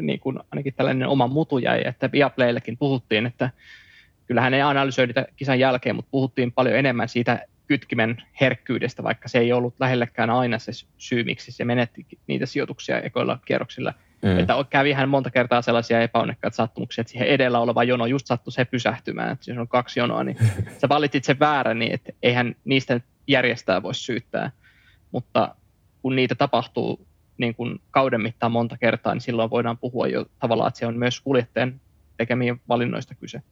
niin 0.01 0.21
kuin 0.21 0.39
ainakin 0.51 0.75
tällainen 0.75 1.09
oma 1.09 1.27
mutu 1.27 1.59
jäi, 1.59 1.83
että 1.85 2.13
Viaplayllekin 2.13 2.77
puhuttiin, 2.77 3.27
että 3.27 3.51
kyllähän 4.27 4.55
ei 4.55 4.63
analysoi 4.63 5.07
niitä 5.07 5.27
kisan 5.37 5.59
jälkeen, 5.59 5.97
mutta 5.97 6.11
puhuttiin 6.11 6.53
paljon 6.53 6.77
enemmän 6.77 7.09
siitä 7.09 7.47
kytkimen 7.67 8.23
herkkyydestä, 8.41 9.03
vaikka 9.03 9.29
se 9.29 9.39
ei 9.39 9.53
ollut 9.53 9.75
lähellekään 9.81 10.31
aina 10.31 10.59
se 10.59 10.73
syy, 10.99 11.25
miksi 11.25 11.53
se 11.53 11.65
menetti 11.65 12.07
niitä 12.27 12.47
sijoituksia 12.47 13.01
ekoilla 13.01 13.39
kierroksilla. 13.45 13.95
Mm. 14.25 14.39
Että 14.39 14.55
kävi 14.71 14.93
hän 14.93 15.09
monta 15.09 15.31
kertaa 15.31 15.63
sellaisia 15.63 16.01
epäonnekkaita 16.01 16.57
sattumuksia, 16.57 17.03
että 17.03 17.11
siihen 17.11 17.29
edellä 17.29 17.61
oleva 17.61 17.85
jono 17.85 18.07
just 18.07 18.27
sattui 18.27 18.53
se 18.53 18.65
pysähtymään, 18.65 19.33
että 19.33 19.51
jos 19.51 19.59
on 19.59 19.69
kaksi 19.69 20.01
jonoa, 20.01 20.25
niin 20.25 20.37
sä 20.81 20.89
valitsit 20.89 21.25
sen 21.25 21.39
väärän, 21.39 21.79
niin 21.79 21.95
että 21.95 22.13
eihän 22.23 22.55
niistä 22.65 23.01
järjestää 23.27 23.83
voi 23.83 23.95
syyttää. 23.95 24.51
Mutta 25.13 25.55
kun 26.03 26.17
niitä 26.17 26.35
tapahtuu 26.35 27.07
niin 27.39 27.55
kuin 27.55 27.81
kauden 27.91 28.21
mittaan 28.21 28.53
monta 28.53 28.77
kertaa, 28.79 29.15
niin 29.15 29.21
silloin 29.21 29.51
voidaan 29.51 29.79
puhua 29.79 30.07
jo 30.07 30.27
tavallaan, 30.39 30.69
että 30.69 30.79
se 30.79 30.87
on 30.87 30.97
myös 30.97 31.21
kuljettajan 31.21 31.81
tekemiä 32.17 32.57
valinnoista 32.69 33.15
kyse. 33.15 33.43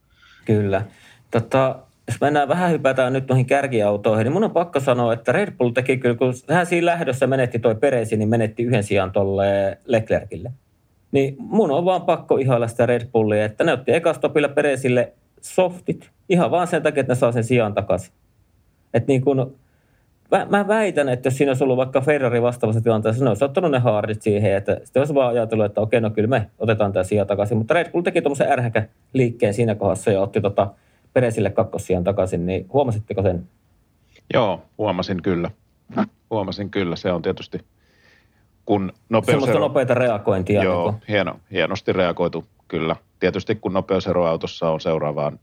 Kyllä. 0.44 0.82
Tota, 1.30 1.78
jos 2.06 2.20
mennään 2.20 2.48
vähän 2.48 2.70
hypätään 2.70 3.12
nyt 3.12 3.28
noihin 3.28 3.46
kärkiautoihin, 3.46 4.24
niin 4.24 4.32
mun 4.32 4.44
on 4.44 4.50
pakko 4.50 4.80
sanoa, 4.80 5.12
että 5.12 5.32
Red 5.32 5.52
Bull 5.56 5.70
teki 5.70 5.96
kyllä, 5.96 6.14
kun 6.14 6.34
hän 6.50 6.66
siinä 6.66 6.86
lähdössä 6.86 7.26
menetti 7.26 7.58
toi 7.58 7.74
Peresi, 7.74 8.16
niin 8.16 8.28
menetti 8.28 8.62
yhden 8.62 8.84
sijaan 8.84 9.12
tolle 9.12 9.78
Leclercille. 9.84 10.52
Niin 11.12 11.36
mun 11.38 11.70
on 11.70 11.84
vaan 11.84 12.02
pakko 12.02 12.36
ihailla 12.36 12.68
sitä 12.68 12.86
Red 12.86 13.08
Bullia, 13.12 13.44
että 13.44 13.64
ne 13.64 13.72
otti 13.72 13.92
ekastopilla 13.92 14.48
Peresille 14.48 15.12
softit, 15.40 16.10
ihan 16.28 16.50
vaan 16.50 16.66
sen 16.66 16.82
takia, 16.82 17.00
että 17.00 17.12
ne 17.12 17.18
saa 17.18 17.32
sen 17.32 17.44
sijaan 17.44 17.74
takaisin. 17.74 18.12
Et 18.94 19.06
niin 19.06 19.22
kun, 19.22 19.56
mä, 20.30 20.46
mä 20.50 20.68
väitän, 20.68 21.08
että 21.08 21.26
jos 21.26 21.36
siinä 21.36 21.50
olisi 21.50 21.64
ollut 21.64 21.76
vaikka 21.76 22.00
Ferrari 22.00 22.42
vastaavassa 22.42 22.80
tilanteessa, 22.80 23.24
ne 23.24 23.28
olisi 23.28 23.44
ottanut 23.44 23.70
ne 23.70 23.78
hardit 23.78 24.22
siihen, 24.22 24.56
että 24.56 24.80
sitten 24.84 25.00
olisi 25.00 25.14
vaan 25.14 25.28
ajatellut, 25.28 25.66
että 25.66 25.80
okei, 25.80 26.00
no 26.00 26.10
kyllä 26.10 26.28
me 26.28 26.50
otetaan 26.58 26.92
tämä 26.92 27.04
sija 27.04 27.24
takaisin. 27.24 27.58
Mutta 27.58 27.74
Red 27.74 27.90
Bull 27.90 28.02
teki 28.02 28.22
tuommoisen 28.22 28.52
ärhäkä 28.52 28.88
liikkeen 29.12 29.54
siinä 29.54 29.74
kohdassa 29.74 30.10
ja 30.10 30.20
otti 30.20 30.40
tota 30.40 30.70
Peresille 31.12 31.50
kakkossijan 31.50 32.04
takaisin, 32.04 32.46
niin 32.46 32.66
huomasitteko 32.72 33.22
sen? 33.22 33.48
Joo, 34.34 34.62
huomasin 34.78 35.22
kyllä. 35.22 35.50
Huomasin 36.30 36.70
kyllä. 36.70 36.96
Se 36.96 37.12
on 37.12 37.22
tietysti, 37.22 37.60
kun 38.66 38.80
Semmoista 38.80 39.06
nopeusero... 39.10 39.58
nopeita 39.58 39.94
reagointia. 39.94 40.62
Joo, 40.62 40.90
niin 40.90 41.02
hieno, 41.08 41.40
hienosti 41.52 41.92
reagoitu 41.92 42.46
kyllä. 42.68 42.96
Tietysti 43.20 43.54
kun 43.54 43.72
nopeusero 43.72 44.26
autossa 44.26 44.70
on 44.70 44.80
seuraavaan 44.80 45.38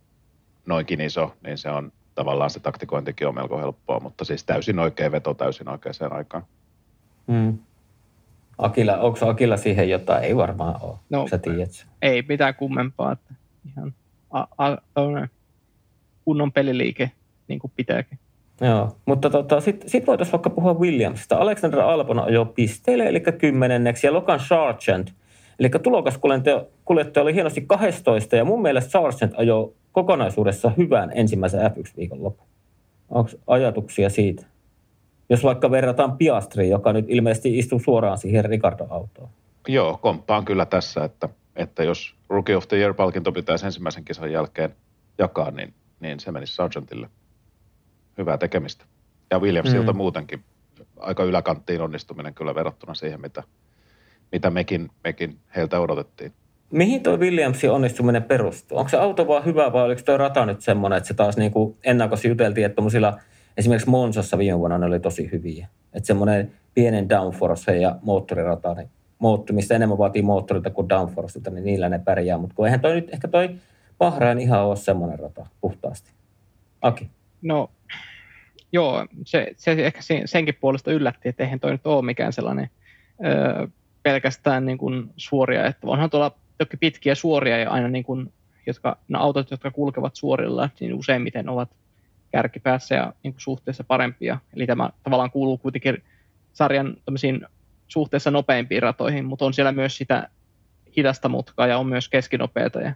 noinkin 0.66 1.02
iso, 1.02 1.34
niin 1.44 1.58
se 1.58 1.70
on 1.70 1.92
tavallaan 2.16 2.50
se 2.50 2.60
taktikointikin 2.60 3.28
on 3.28 3.36
melko 3.36 3.60
helppoa, 3.60 4.00
mutta 4.00 4.26
siis 4.26 4.44
täysin 4.44 4.80
oikea 4.80 5.12
veto 5.12 5.34
täysin 5.34 5.70
oikeaan 5.70 6.14
aikaan. 6.14 6.44
hmm. 7.32 7.58
Akilla, 8.58 8.98
onko 8.98 9.30
Akilla 9.30 9.58
siihen 9.58 9.90
jotain? 9.90 10.24
Ei 10.24 10.36
varmaan 10.36 10.76
ole. 10.82 10.96
No, 11.10 11.28
Sä 11.28 11.38
tiedät 11.38 11.72
sen. 11.72 11.88
Ei 12.02 12.24
mitään 12.28 12.56
kummempaa, 12.56 13.12
että 13.12 13.34
ihan 13.68 13.94
a, 14.32 14.40
a, 14.58 14.78
kunnon 16.26 16.52
peliliike, 16.52 17.12
niin 17.48 17.60
kuin 17.60 17.72
pitääkin. 17.76 18.20
Joo, 18.62 18.92
mutta 19.06 19.30
tota, 19.30 19.62
sitten 19.62 19.90
sit 19.90 20.08
voitaisiin 20.08 20.32
vaikka 20.32 20.50
puhua 20.50 20.74
Williamsista. 20.74 21.38
Alexander 21.38 21.80
Albon 21.80 22.20
ajoi 22.20 22.46
pisteille, 22.46 23.08
eli 23.08 23.20
kymmenenneksi, 23.20 24.08
ja 24.08 24.14
Logan 24.14 24.40
Sargent, 24.40 25.14
eli 25.60 25.70
tulokaskuljettaja 25.84 27.24
oli 27.24 27.34
hienosti 27.34 27.62
12, 27.62 28.36
ja 28.36 28.46
mun 28.46 28.62
mielestä 28.62 28.92
Sargent 28.92 29.34
ajoi 29.38 29.74
kokonaisuudessa 29.92 30.72
hyvän 30.78 31.12
ensimmäisen 31.16 31.72
F1-viikon 31.72 32.24
lopun. 32.24 32.48
Onko 33.10 33.30
ajatuksia 33.48 34.10
siitä? 34.10 34.46
Jos 35.30 35.44
vaikka 35.44 35.72
verrataan 35.72 36.18
Piastriin, 36.18 36.70
joka 36.70 36.94
nyt 36.94 37.06
ilmeisesti 37.08 37.58
istuu 37.58 37.80
suoraan 37.80 38.18
siihen 38.18 38.46
Ricardo-autoon. 38.46 39.30
Joo, 39.68 40.00
komppaan 40.02 40.46
kyllä 40.46 40.66
tässä, 40.66 41.04
että, 41.04 41.30
että 41.56 41.84
jos 41.84 42.16
Rookie 42.30 42.56
of 42.56 42.68
the 42.68 42.78
Year-palkinto 42.78 43.32
pitäisi 43.32 43.66
ensimmäisen 43.66 44.06
kisan 44.06 44.32
jälkeen 44.32 44.76
jakaa, 45.18 45.52
niin, 45.52 45.74
niin 46.00 46.20
se 46.20 46.32
menisi 46.32 46.56
Sargentille. 46.56 47.10
Hyvää 48.20 48.38
tekemistä. 48.38 48.86
Ja 49.32 49.40
Williamsilta 49.40 49.94
mm. 49.94 49.98
muutenkin 49.98 50.44
aika 51.00 51.24
yläkanttiin 51.24 51.82
onnistuminen 51.82 52.34
kyllä 52.34 52.56
verrattuna 52.56 52.94
siihen, 52.94 53.22
mitä, 53.22 53.44
mitä 54.32 54.50
mekin, 54.50 54.90
mekin 55.04 55.38
heiltä 55.56 55.80
odotettiin. 55.80 56.34
Mihin 56.72 57.04
tuo 57.04 57.18
Williamsin 57.18 57.72
onnistuminen 57.72 58.24
perustuu? 58.24 58.78
Onko 58.78 58.90
se 58.90 58.98
auto 58.98 59.28
vaan 59.28 59.46
hyvä 59.46 59.74
vai 59.74 59.84
oliko 59.84 60.02
tuo 60.06 60.18
rata 60.18 60.46
nyt 60.46 60.62
semmoinen, 60.62 60.98
että 60.98 61.08
se 61.08 61.14
taas 61.14 61.38
niin 61.38 61.52
kuin 61.52 61.78
ennakossa 61.84 62.28
juteltiin, 62.28 62.66
että 62.66 62.82
esimerkiksi 63.58 63.90
Monsassa 63.90 64.38
viime 64.38 64.60
vuonna 64.60 64.78
ne 64.78 64.86
oli 64.86 65.00
tosi 65.00 65.32
hyviä. 65.32 65.68
Että 65.94 66.08
semmoinen 66.08 66.52
pienen 66.74 67.10
downforce 67.10 67.78
ja 67.78 67.96
moottorirata, 68.02 68.74
niin 68.74 68.90
moottori, 69.20 69.56
mistä 69.56 69.76
enemmän 69.76 69.98
vaatii 69.98 70.22
moottorilta 70.22 70.70
kuin 70.70 70.90
downforceilta, 70.90 71.52
niin 71.52 71.66
niillä 71.66 71.90
ne 71.90 72.00
pärjää. 72.00 72.38
Mutta 72.38 72.56
kun 72.56 72.66
eihän 72.66 72.80
toi 72.80 72.96
nyt, 72.96 73.14
ehkä 73.14 73.28
toi 73.28 73.50
Bahrain 73.98 74.40
ihan 74.40 74.66
ole 74.66 74.76
semmoinen 74.76 75.20
rata 75.20 75.46
puhtaasti. 75.62 76.12
Aki. 76.82 77.10
No 77.42 77.70
joo, 78.72 79.08
se, 79.26 79.54
se 79.58 79.72
ehkä 79.72 80.00
senkin 80.26 80.58
puolesta 80.62 80.92
yllätti, 80.92 81.30
että 81.30 81.44
eihän 81.44 81.60
toi 81.60 81.72
nyt 81.72 81.88
ole 81.88 82.06
mikään 82.06 82.34
sellainen 82.34 82.70
ö, 83.26 83.68
pelkästään 84.04 84.66
niin 84.66 84.78
kuin 84.78 85.10
suoria, 85.18 85.66
että 85.66 85.88
onhan 85.88 86.10
tuolla 86.10 86.36
toki 86.58 86.78
pitkiä 86.78 87.16
suoria 87.16 87.58
ja 87.58 87.72
aina 87.72 87.88
niin 87.88 88.04
kuin, 88.04 88.34
jotka, 88.66 88.98
no 89.08 89.20
autot, 89.20 89.52
jotka 89.52 89.72
kulkevat 89.72 90.16
suorilla, 90.16 90.70
niin 90.80 90.94
useimmiten 90.94 91.50
ovat 91.50 91.70
kärkipäässä 92.32 92.96
ja 92.96 93.14
niin 93.24 93.34
kuin 93.34 93.42
suhteessa 93.42 93.84
parempia. 93.84 94.40
Eli 94.54 94.68
tämä 94.68 94.90
tavallaan 95.04 95.32
kuuluu 95.32 95.58
kuitenkin 95.58 96.04
sarjan 96.54 96.98
suhteessa 97.88 98.32
nopeimpiin 98.32 98.82
ratoihin, 98.82 99.26
mutta 99.26 99.46
on 99.46 99.54
siellä 99.54 99.72
myös 99.72 99.98
sitä 99.98 100.30
hidasta 100.98 101.30
mutkaa 101.30 101.68
ja 101.68 101.78
on 101.78 101.88
myös 101.88 102.10
keskinopeata 102.10 102.82
ja 102.82 102.94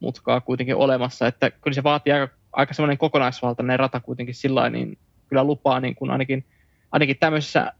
mutkaa 0.00 0.40
kuitenkin 0.40 0.76
olemassa, 0.76 1.26
että 1.26 1.50
kyllä 1.50 1.74
se 1.74 1.82
vaatii 1.82 2.12
aika, 2.12 2.34
aika 2.52 2.74
semmoinen 2.74 2.98
kokonaisvaltainen 2.98 3.78
rata 3.78 4.00
kuitenkin 4.00 4.34
sillä 4.34 4.70
niin 4.70 4.98
kyllä 5.28 5.44
lupaa 5.44 5.80
niin 5.80 5.94
kuin 5.94 6.10
ainakin, 6.10 6.44
ainakin 6.92 7.16
tämmöisissä 7.18 7.72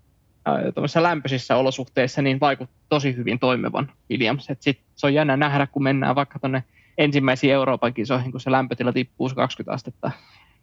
äh, 0.48 1.02
lämpöisissä 1.02 1.56
olosuhteissa 1.56 2.22
niin 2.22 2.40
vaikuttaa 2.40 2.78
tosi 2.88 3.16
hyvin 3.16 3.38
toimivan 3.38 3.92
Williams. 4.10 4.50
Et 4.50 4.62
sit 4.62 4.80
se 4.94 5.06
on 5.06 5.14
jännä 5.14 5.36
nähdä, 5.36 5.66
kun 5.66 5.82
mennään 5.82 6.14
vaikka 6.14 6.38
tuonne 6.38 6.64
ensimmäisiin 6.98 7.52
Euroopan 7.52 7.94
kisoihin, 7.94 8.32
kun 8.32 8.40
se 8.40 8.50
lämpötila 8.50 8.92
tippuu 8.92 9.30
20 9.34 9.74
astetta, 9.74 10.10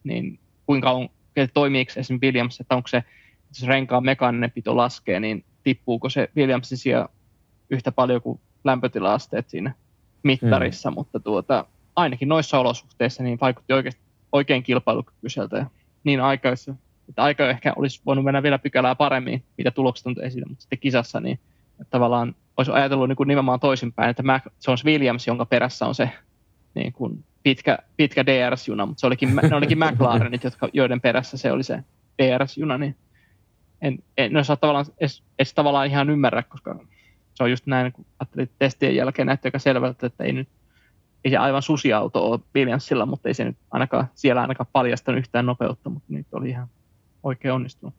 niin 0.03 0.39
kuinka 0.65 0.91
on, 0.91 1.09
toimiiko 1.53 1.91
esimerkiksi 1.95 2.27
Williams, 2.27 2.59
että 2.59 2.75
onko 2.75 2.87
se, 2.87 3.03
jos 3.49 3.67
renkaan 3.67 4.05
mekaaninen 4.05 4.51
pito 4.51 4.77
laskee, 4.77 5.19
niin 5.19 5.45
tippuuko 5.63 6.09
se 6.09 6.29
Williamsin 6.35 6.77
sija 6.77 7.09
yhtä 7.69 7.91
paljon 7.91 8.21
kuin 8.21 8.39
lämpötilaasteet 8.63 9.49
siinä 9.49 9.73
mittarissa, 10.23 10.89
hmm. 10.89 10.95
mutta 10.95 11.19
tuota, 11.19 11.65
ainakin 11.95 12.29
noissa 12.29 12.59
olosuhteissa 12.59 13.23
niin 13.23 13.37
vaikutti 13.41 13.73
oikeasti, 13.73 14.01
oikein 14.31 14.63
kilpailukykyiseltä 14.63 15.57
ja 15.57 15.65
niin 16.05 16.21
aikaissa, 16.21 16.75
että 17.09 17.23
aika 17.23 17.49
ehkä 17.49 17.73
olisi 17.75 18.01
voinut 18.05 18.25
mennä 18.25 18.43
vielä 18.43 18.59
pykälää 18.59 18.95
paremmin, 18.95 19.43
mitä 19.57 19.71
tulokset 19.71 20.07
on 20.07 20.15
esille, 20.21 20.45
mutta 20.49 20.61
sitten 20.61 20.79
kisassa 20.79 21.19
niin 21.19 21.39
tavallaan 21.89 22.35
olisi 22.57 22.71
ajatellut 22.71 23.09
niin 23.09 23.15
kuin 23.15 23.27
nimenomaan 23.27 23.59
toisinpäin, 23.59 24.09
että 24.09 24.23
se 24.59 24.71
on 24.71 24.77
Williams, 24.85 25.27
jonka 25.27 25.45
perässä 25.45 25.85
on 25.85 25.95
se 25.95 26.09
niin 26.73 26.93
kuin 26.93 27.23
pitkä, 27.43 27.77
pitkä 27.97 28.25
DRS-juna, 28.25 28.85
mutta 28.85 28.99
se 28.99 29.07
olikin, 29.07 29.35
ne 29.35 29.55
olikin 29.55 29.79
McLarenit, 29.79 30.43
jotka, 30.43 30.69
joiden 30.73 31.01
perässä 31.01 31.37
se 31.37 31.51
oli 31.51 31.63
se 31.63 31.83
DRS-juna, 32.21 32.77
niin 32.77 32.95
en, 33.81 33.97
en 34.17 34.37
osaa 34.37 34.55
tavallaan 34.55 34.85
edes, 34.99 35.23
edes 35.39 35.53
tavallaan 35.53 35.87
ihan 35.87 36.09
ymmärrä, 36.09 36.43
koska 36.43 36.79
se 37.33 37.43
on 37.43 37.49
just 37.49 37.65
näin, 37.65 37.91
kun 37.91 38.05
testien 38.59 38.95
jälkeen 38.95 39.25
näytti 39.25 39.47
aika 39.47 39.59
selvältä, 39.59 40.07
että 40.07 40.23
ei 40.23 40.31
nyt 40.31 40.47
ei 41.25 41.31
se 41.31 41.37
aivan 41.37 41.61
susiauto 41.61 42.31
ole 42.31 42.39
Williamsilla, 42.55 43.05
mutta 43.05 43.27
ei 43.27 43.33
se 43.33 43.43
nyt 43.43 43.57
ainakaan, 43.71 44.07
siellä 44.15 44.41
ainakaan 44.41 44.67
paljastanut 44.71 45.19
yhtään 45.19 45.45
nopeutta, 45.45 45.89
mutta 45.89 46.13
nyt 46.13 46.27
oli 46.31 46.49
ihan 46.49 46.67
oikein 47.23 47.53
onnistunut. 47.53 47.95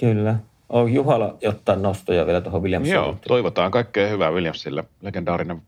Kyllä. 0.00 0.36
On 0.68 0.92
Juhalla 0.92 1.36
jotain 1.40 1.82
nostoja 1.82 2.26
vielä 2.26 2.40
tuohon 2.40 2.62
Williamsille? 2.62 2.94
Joo, 2.94 3.18
toivotaan 3.28 3.70
kaikkea 3.70 4.08
hyvää 4.08 4.30
Williamsille. 4.30 4.84
Legendaarinen 5.00 5.62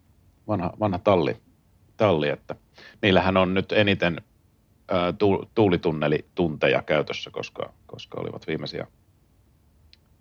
vanha, 0.48 0.72
vanha 0.80 0.98
talli, 0.98 1.36
talli, 1.96 2.28
että 2.28 2.54
niillähän 3.02 3.36
on 3.36 3.54
nyt 3.54 3.72
eniten 3.72 4.20
ää, 4.88 5.12
tu, 5.12 5.50
tuulitunnelitunteja 5.54 6.82
käytössä, 6.82 7.30
koska, 7.30 7.72
koska 7.86 8.20
olivat 8.20 8.46
viimeisiä, 8.46 8.86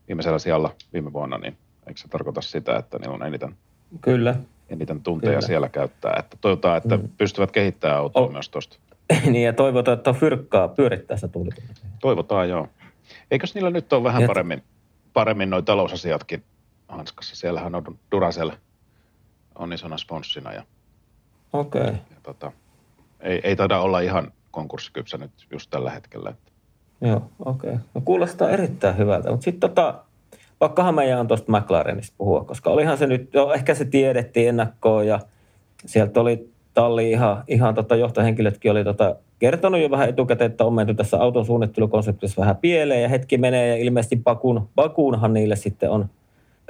viimeisellä 0.07 0.39
sijalla 0.39 0.75
viime 0.93 1.13
vuonna, 1.13 1.37
niin 1.37 1.57
eikö 1.87 1.99
se 1.99 2.07
tarkoita 2.07 2.41
sitä, 2.41 2.77
että 2.77 2.99
niillä 2.99 3.15
on 3.15 3.23
eniten, 3.23 3.55
Kyllä. 4.01 4.35
Eniten 4.71 5.01
tunteja 5.01 5.31
Kyllä. 5.31 5.47
siellä 5.47 5.69
käyttää. 5.69 6.15
Että 6.19 6.37
toivotaan, 6.41 6.77
että 6.77 6.97
mm. 6.97 7.09
pystyvät 7.17 7.51
kehittämään 7.51 7.99
autoa 7.99 8.21
oh. 8.21 8.31
myös 8.31 8.49
tuosta. 8.49 8.77
niin, 9.31 9.45
ja 9.45 9.53
toivotaan, 9.53 9.97
että 9.97 10.09
on 10.09 10.15
fyrkkaa 10.15 10.67
pyörittää 10.67 11.17
sitä 11.17 11.27
tuulitunnelia. 11.27 11.75
Toivotaan, 11.99 12.49
joo. 12.49 12.67
Eikös 13.31 13.55
niillä 13.55 13.69
nyt 13.69 13.93
ole 13.93 14.03
vähän 14.03 14.23
paremmin, 14.27 14.63
paremmin 15.13 15.49
noin 15.49 15.65
talousasiatkin 15.65 16.43
hanskassa? 16.87 17.35
Siellähän 17.35 17.75
on 17.75 17.99
Duracell 18.11 18.51
on 19.55 19.73
isona 19.73 19.97
sponssina 19.97 20.53
ja, 20.53 20.63
okay. 21.53 21.85
ja 21.87 22.17
tota, 22.23 22.51
ei, 23.19 23.41
ei 23.43 23.55
taida 23.55 23.79
olla 23.79 23.99
ihan 23.99 24.31
konkurssikypsä 24.51 25.17
nyt 25.17 25.31
just 25.51 25.69
tällä 25.69 25.91
hetkellä. 25.91 26.29
Että. 26.29 26.51
Joo, 27.01 27.31
okei. 27.45 27.69
Okay. 27.69 27.83
No 27.93 28.01
kuulostaa 28.05 28.49
erittäin 28.49 28.97
hyvältä, 28.97 29.31
mutta 29.31 29.43
sitten 29.43 29.69
tota, 29.69 30.03
pakkahan 30.61 30.95
meidän 30.95 31.19
on 31.19 31.27
tuosta 31.27 31.51
McLarenista 31.51 32.15
puhua, 32.17 32.43
koska 32.43 32.69
olihan 32.69 32.97
se 32.97 33.07
nyt, 33.07 33.33
jo 33.33 33.53
ehkä 33.53 33.75
se 33.75 33.85
tiedettiin 33.85 34.49
ennakkoon 34.49 35.07
ja 35.07 35.19
sieltä 35.85 36.21
oli 36.21 36.49
talli 36.73 37.11
ihan, 37.11 37.43
ihan 37.47 37.75
tota 37.75 37.95
johtohenkilötkin 37.95 38.71
oli 38.71 38.83
tota 38.83 39.15
kertonut 39.39 39.81
jo 39.81 39.91
vähän 39.91 40.09
etukäteen, 40.09 40.51
että 40.51 40.65
on 40.65 40.73
menty 40.73 40.93
tässä 40.93 41.17
auton 41.17 41.45
suunnittelukonseptissa 41.45 42.41
vähän 42.41 42.57
pieleen 42.57 43.01
ja 43.01 43.09
hetki 43.09 43.37
menee 43.37 43.67
ja 43.67 43.75
ilmeisesti 43.75 44.15
Bakun, 44.15 44.69
Bakuunhan 44.75 45.33
niille 45.33 45.55
sitten 45.55 45.89
on 45.89 46.09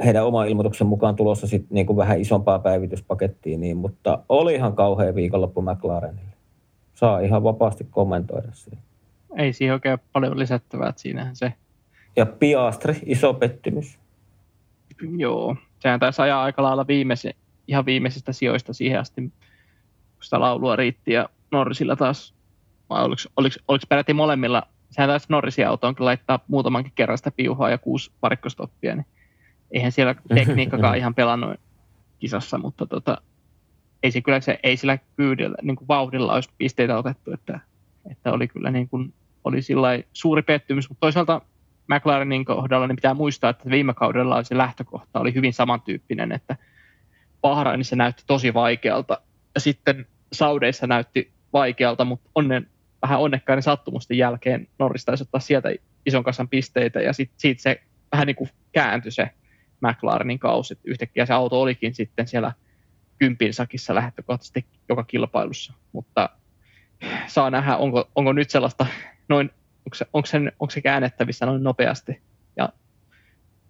heidän 0.06 0.26
oma 0.26 0.46
ilmoituksen 0.46 0.88
mukaan 0.88 1.16
tulossa 1.16 1.48
sitten 1.48 1.76
niin 1.76 1.86
kuin 1.86 1.98
vähän 1.98 2.22
isompaa 2.22 2.60
päivityspakettia, 2.60 3.58
niin, 3.58 3.78
mutta 3.78 4.20
oli 4.30 4.56
ihan 4.56 4.76
kauhea 4.76 5.16
viikonloppu 5.16 5.62
McLarenille. 5.62 6.34
Saa 6.94 7.20
ihan 7.20 7.44
vapaasti 7.44 7.88
kommentoida 7.92 8.48
siihen. 8.54 8.84
Ei 9.38 9.54
siihen 9.54 9.74
oikein 9.74 10.00
paljon 10.14 10.40
lisättävää, 10.40 10.90
että 10.90 11.02
siinähän 11.02 11.36
se. 11.36 11.54
Ja 12.16 12.26
Piastri, 12.26 13.00
iso 13.06 13.34
pettymys. 13.34 14.00
Joo, 15.18 15.56
sehän 15.80 16.00
taisi 16.00 16.22
ajaa 16.22 16.44
aika 16.44 16.64
lailla 16.64 16.88
viimeisi, 16.88 17.36
ihan 17.68 17.86
viimeisistä 17.86 18.34
sijoista 18.34 18.74
siihen 18.74 19.00
asti, 19.00 19.22
kun 19.22 19.32
sitä 20.24 20.40
laulua 20.40 20.76
riitti 20.76 21.14
ja 21.14 21.30
Norrisilla 21.52 21.96
taas 21.96 22.34
vai 22.90 23.04
oliko, 23.04 23.22
oliko, 23.38 23.56
oliko 23.68 23.86
peräti 23.90 24.14
molemmilla, 24.14 24.64
sehän 24.90 25.10
taisi 25.10 25.26
Norrisin 25.30 25.68
autoon 25.68 25.96
laittaa 26.00 26.40
muutamankin 26.48 26.94
kerran 26.96 27.18
sitä 27.18 27.32
piuhaa 27.32 27.70
ja 27.70 27.78
kuusi 27.78 28.12
parikkostoppia, 28.22 28.96
niin 28.96 29.06
eihän 29.72 29.92
siellä 29.92 30.16
tekniikkakaan 30.36 30.98
ihan 30.98 31.16
pelannut 31.16 31.60
kisassa, 32.20 32.58
mutta 32.58 32.86
tota, 32.86 33.18
ei, 34.04 34.12
se 34.12 34.22
kyllä, 34.22 34.40
se, 34.40 34.60
ei 34.64 34.78
sillä 34.78 34.98
kyydellä, 35.16 35.58
niin 35.62 35.76
kuin 35.76 35.88
vauhdilla 35.88 36.34
olisi 36.34 36.50
pisteitä 36.58 36.98
otettu, 36.98 37.32
että, 37.34 37.60
että 38.12 38.32
oli 38.34 38.48
kyllä 38.48 38.72
niin 38.72 38.90
kuin, 38.90 39.14
oli 39.44 39.60
suuri 40.14 40.42
pettymys, 40.42 40.90
mutta 40.90 41.02
toisaalta 41.02 41.42
McLarenin 41.88 42.46
kohdalla 42.46 42.88
niin 42.88 42.96
pitää 42.96 43.14
muistaa, 43.14 43.50
että 43.50 43.70
viime 43.70 43.94
kaudella 43.94 44.44
se 44.44 44.58
lähtökohta 44.58 45.20
oli 45.20 45.34
hyvin 45.34 45.54
samantyyppinen, 45.54 46.32
että 46.32 46.56
Bahrainissa 47.42 47.96
näytti 47.96 48.24
tosi 48.28 48.54
vaikealta 48.54 49.22
ja 49.56 49.62
sitten 49.62 50.06
Saudeissa 50.34 50.88
näytti 50.88 51.32
vaikealta, 51.54 52.06
mutta 52.06 52.30
onnen, 52.36 52.68
vähän 53.02 53.20
onnekkaiden 53.20 53.64
sattumusten 53.64 54.18
jälkeen 54.18 54.68
Norris 54.80 55.06
taisi 55.06 55.24
ottaa 55.24 55.42
sieltä 55.42 55.70
ison 56.06 56.24
kasan 56.24 56.50
pisteitä 56.50 57.02
ja 57.02 57.14
sitten 57.14 57.40
siitä 57.40 57.62
se 57.62 57.82
vähän 58.12 58.28
niin 58.28 58.36
kuin 58.36 58.50
kääntyi 58.72 59.12
se 59.12 59.30
McLarenin 59.82 60.40
kausi. 60.40 60.80
Yhtäkkiä 60.84 61.26
se 61.26 61.34
auto 61.34 61.62
olikin 61.62 61.96
sitten 61.96 62.28
siellä 62.28 62.54
kympin 63.18 63.54
sakissa 63.54 63.96
lähtökohtaisesti 63.96 64.66
joka 64.90 65.04
kilpailussa, 65.04 65.74
mutta 65.92 66.30
saa 67.28 67.50
nähdä, 67.50 67.78
onko, 67.78 68.10
onko 68.16 68.34
nyt 68.34 68.50
sellaista 68.50 68.86
noin, 69.30 69.52
onko 69.86 69.96
se, 69.96 70.06
onko, 70.14 70.26
se, 70.26 70.38
onko 70.38 70.72
se 70.72 70.82
käännettävissä 70.82 71.46
noin 71.46 71.64
nopeasti. 71.64 72.22
Ja 72.58 72.70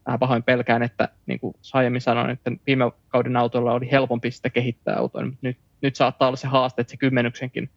vähän 0.05 0.19
pahoin 0.19 0.43
pelkään, 0.43 0.83
että 0.83 1.09
niin 1.25 1.39
kuin 1.39 1.55
aiemmin 1.73 2.01
sanoin, 2.01 2.29
että 2.29 2.51
viime 2.67 2.91
kauden 3.07 3.37
autolla 3.37 3.73
oli 3.73 3.91
helpompi 3.91 4.31
sitä 4.31 4.49
kehittää 4.49 4.97
autoa, 4.97 5.25
mutta 5.25 5.39
nyt, 5.41 5.57
nyt 5.81 5.95
saattaa 5.95 6.27
olla 6.27 6.37
se 6.37 6.47
haaste, 6.47 6.81
että 6.81 6.91
se 6.91 6.97
kymmenyksenkin 6.97 7.69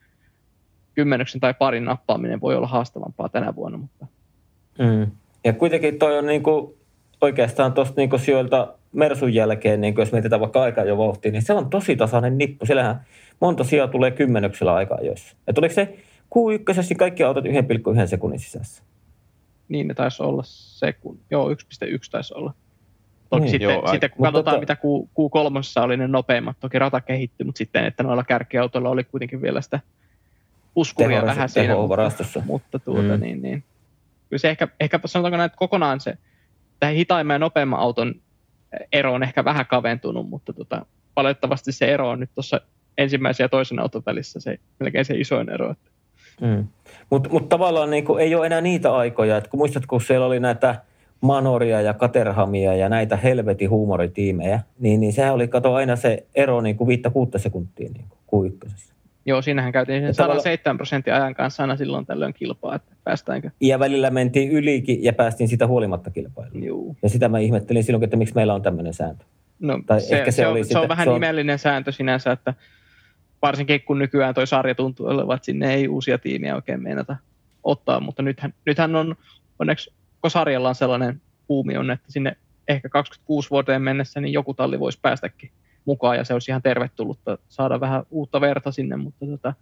kymmenyksen 0.95 1.41
tai 1.41 1.55
parin 1.55 1.85
nappaaminen 1.85 2.41
voi 2.41 2.57
olla 2.57 2.67
haastavampaa 2.67 3.29
tänä 3.29 3.55
vuonna. 3.55 3.79
Mutta... 3.79 4.07
Mm. 4.79 5.11
Ja 5.45 5.53
kuitenkin 5.53 5.99
toi 5.99 6.19
on 6.19 6.27
niin 6.27 6.43
kuin 6.43 6.75
oikeastaan 7.21 7.73
tuosta 7.73 7.95
niin 7.97 8.21
sijoilta 8.21 8.75
Mersun 8.93 9.35
jälkeen, 9.35 9.81
niin 9.81 9.95
jos 9.99 10.13
mietitään 10.13 10.41
vaikka 10.41 10.63
aikaa 10.63 10.85
jo 10.85 10.99
vauhtia, 10.99 11.33
niin 11.33 11.43
se 11.43 11.53
on 11.53 11.71
tosi 11.71 11.97
tasainen 11.97 12.39
nippu. 12.39 12.67
Siellähän 12.67 13.01
monta 13.41 13.65
sijaa 13.65 13.89
tulee 13.89 14.11
kymmenyksellä 14.11 14.75
aikaa 14.75 14.99
joissa. 15.03 15.37
Ja 15.47 15.53
tuliko 15.53 15.75
se 15.75 15.99
Q1 16.35 16.97
kaikki 16.97 17.23
autot 17.23 17.45
1,1 17.45 18.07
sekunnin 18.07 18.41
sisässä? 18.41 18.83
Niin 19.69 19.89
ne 19.89 19.95
taisi 19.95 20.23
olla 20.23 20.43
sekun. 20.47 21.21
Joo, 21.31 21.51
1,1 21.51 21.57
taisi 22.11 22.35
olla. 22.35 22.55
Toki 23.31 23.43
niin, 23.43 23.51
sitten, 23.51 23.71
joo, 23.71 23.91
sitten 23.91 24.11
kun 24.11 24.25
katsotaan, 24.25 24.55
tota... 24.55 24.61
mitä 24.61 24.77
Q, 24.77 24.85
Q3 25.11 25.85
oli 25.85 25.97
ne 25.97 26.09
nopeimmat, 26.09 26.57
toki 26.61 26.79
rata 26.79 27.01
kehittyi, 27.01 27.45
mutta 27.45 27.59
sitten, 27.59 27.85
että 27.85 28.03
noilla 28.03 28.25
kärkiautoilla 28.25 28.91
oli 28.91 29.05
kuitenkin 29.05 29.43
vielä 29.43 29.61
sitä 29.61 29.81
puskuria 30.75 31.21
teho, 31.21 31.27
vähän 31.27 31.49
siinä. 31.49 31.75
Mutta, 31.77 32.43
mutta 32.45 32.79
tuota, 32.79 33.17
mm. 33.17 33.21
niin, 33.21 33.43
niin. 33.43 33.65
Kyllä 34.29 34.41
se 34.41 34.51
ehkä, 34.51 34.69
ehkä 34.81 35.01
sanotaanko 35.05 35.37
näin, 35.37 35.47
että 35.47 35.59
kokonaan 35.59 36.01
se 36.01 36.19
tähän 36.81 36.97
hitaimman 36.97 37.35
ja 37.35 37.39
nopeamman 37.39 37.81
auton 37.81 38.15
ero 38.93 39.13
on 39.15 39.23
ehkä 39.23 39.45
vähän 39.45 39.67
kaventunut, 39.67 40.29
mutta 40.29 40.53
tota, 40.53 40.87
valitettavasti 41.17 41.73
se 41.73 41.87
ero 41.87 42.11
on 42.11 42.21
nyt 42.21 42.31
tuossa 42.35 42.61
ensimmäisen 42.99 43.45
ja 43.45 43.49
toisen 43.49 43.79
auton 43.79 44.03
välissä 44.07 44.41
se, 44.41 44.59
melkein 44.79 45.05
se 45.05 45.15
isoin 45.15 45.49
ero. 45.49 45.71
Että. 45.71 45.91
Mm. 46.41 46.67
Mutta 47.11 47.31
mut 47.31 47.49
tavallaan 47.49 47.91
niinku 47.91 48.17
ei 48.17 48.35
ole 48.35 48.47
enää 48.47 48.61
niitä 48.61 48.95
aikoja, 48.95 49.37
että 49.37 49.51
kun 49.51 49.59
muistat, 49.59 49.87
kun 49.87 50.01
siellä 50.01 50.27
oli 50.27 50.41
näitä 50.41 50.75
Manoria 51.21 51.81
ja 51.81 51.95
Katerhamia 51.95 52.75
ja 52.75 52.89
näitä 52.89 53.17
helvetin 53.17 53.71
huumoritiimejä, 53.71 54.61
niin, 54.79 55.01
niin 55.01 55.13
sehän 55.13 55.35
oli, 55.35 55.49
kato 55.49 55.75
aina 55.75 55.97
se 55.97 56.27
ero 56.35 56.61
niin 56.61 56.77
kuin 56.77 56.99
5-6 57.37 57.39
sekuntia 57.39 57.91
niin 57.95 58.05
kuin 58.27 58.59
Joo, 59.27 59.43
siinähän 59.43 59.73
käytiin 59.73 60.03
sen 60.03 60.15
107 60.15 60.77
prosentin 60.77 61.15
ajan 61.15 61.35
kanssa 61.35 61.63
aina 61.63 61.77
silloin 61.77 62.07
tällöin 62.07 62.35
kilpaa, 62.35 62.75
että 62.75 62.93
päästäänkö. 63.05 63.51
Ja 63.61 63.79
välillä 63.79 64.11
mentiin 64.11 64.51
ylikin 64.51 65.05
ja 65.05 65.13
päästiin 65.13 65.49
sitä 65.49 65.67
huolimatta 65.67 66.11
kilpailuun. 66.11 66.63
Joo. 66.65 66.97
Ja 67.03 67.09
sitä 67.09 67.29
mä 67.29 67.39
ihmettelin 67.39 67.85
silloin, 67.85 68.05
että 68.05 68.17
miksi 68.17 68.35
meillä 68.35 68.55
on 68.55 68.63
tämmöinen 68.63 68.95
sääntö. 68.95 69.25
No, 69.61 69.81
tai 69.87 70.01
se, 70.01 70.19
ehkä 70.19 70.31
se, 70.31 70.37
se, 70.37 70.47
oli 70.47 70.59
on, 70.59 70.65
sitä, 70.65 70.73
se 70.73 70.83
on 70.83 70.89
vähän 70.89 71.05
se 71.05 71.11
on... 71.11 71.15
nimellinen 71.15 71.59
sääntö 71.59 71.93
sinänsä, 71.93 72.33
että 72.33 72.55
varsinkin 73.45 73.83
kun 73.83 73.99
nykyään 73.99 74.35
toi 74.35 74.47
sarja 74.47 74.75
tuntuu 74.75 75.07
olevan, 75.07 75.37
että 75.37 75.47
sinne 75.47 75.75
ei 75.75 75.89
uusia 75.89 76.19
tiimiä 76.19 76.55
oikein 76.55 76.83
meinata 76.83 77.17
ottaa, 77.63 78.01
mutta 78.01 78.23
nythän, 78.23 78.55
nythän 78.67 78.97
on 78.97 79.17
onneksi, 79.59 79.93
kun 80.21 80.31
sarjalla 80.31 80.69
on 80.69 80.75
sellainen 80.75 81.21
puumi 81.47 81.77
on, 81.77 81.91
että 81.91 82.13
sinne 82.13 82.37
ehkä 82.69 82.89
26 82.89 83.51
vuoteen 83.51 83.83
mennessä 83.83 84.21
niin 84.21 84.33
joku 84.33 84.55
talli 84.55 84.81
voisi 84.81 84.99
päästäkin 85.03 85.51
mukaan 85.85 86.17
ja 86.17 86.25
se 86.25 86.33
olisi 86.33 86.51
ihan 86.51 86.63
tervetullutta 86.63 87.39
saada 87.49 87.81
vähän 87.81 88.03
uutta 88.11 88.41
verta 88.41 88.73
sinne, 88.73 88.97
mutta 88.97 89.27
tota, 89.27 89.55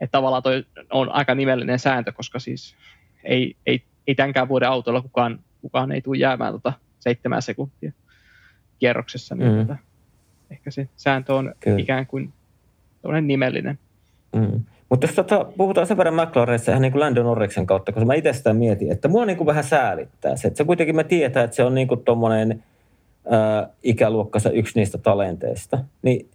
että 0.00 0.12
tavallaan 0.12 0.42
toi 0.42 0.64
on 0.90 1.12
aika 1.12 1.34
nimellinen 1.34 1.78
sääntö, 1.78 2.12
koska 2.12 2.38
siis 2.38 2.76
ei, 3.24 3.56
ei, 3.66 3.82
ei 4.06 4.14
tämänkään 4.14 4.48
vuoden 4.48 4.68
autolla 4.68 5.02
kukaan, 5.02 5.40
kukaan 5.60 5.92
ei 5.92 6.02
tule 6.02 6.18
jäämään 6.18 6.52
tota 6.52 6.72
seitsemää 7.00 7.40
sekuntia 7.40 7.92
kierroksessa, 8.78 9.34
niin 9.34 9.52
mm. 9.52 9.58
tota, 9.58 9.76
ehkä 10.50 10.70
se 10.70 10.88
sääntö 10.96 11.34
on 11.34 11.54
Kyllä. 11.60 11.78
ikään 11.78 12.06
kuin 12.06 12.32
nimellinen. 13.20 13.78
Mm. 14.36 14.60
Mutta 14.88 15.06
jos 15.06 15.14
tota, 15.14 15.46
puhutaan 15.56 15.86
sen 15.86 15.96
verran 15.96 16.14
McLarenissa 16.14 16.72
ihan 16.72 16.82
niin 16.82 16.92
kuin 16.92 17.00
Landon 17.00 17.24
Norriksen 17.24 17.66
kautta, 17.66 17.92
koska 17.92 18.06
mä 18.06 18.14
itse 18.14 18.32
sitä 18.32 18.52
mietin, 18.52 18.92
että 18.92 19.08
mua 19.08 19.26
niin 19.26 19.36
kuin 19.36 19.46
vähän 19.46 19.64
säälittää 19.64 20.36
se, 20.36 20.48
että 20.48 20.58
se 20.58 20.64
kuitenkin 20.64 20.96
me 20.96 21.04
tietää, 21.04 21.44
että 21.44 21.56
se 21.56 21.64
on 21.64 21.74
niin 21.74 21.88
kuin 21.88 22.04
tuommoinen 22.04 22.62
ikäluokkansa 23.82 24.50
yksi 24.50 24.78
niistä 24.78 24.98
talenteista. 24.98 25.78
Niin 26.02 26.28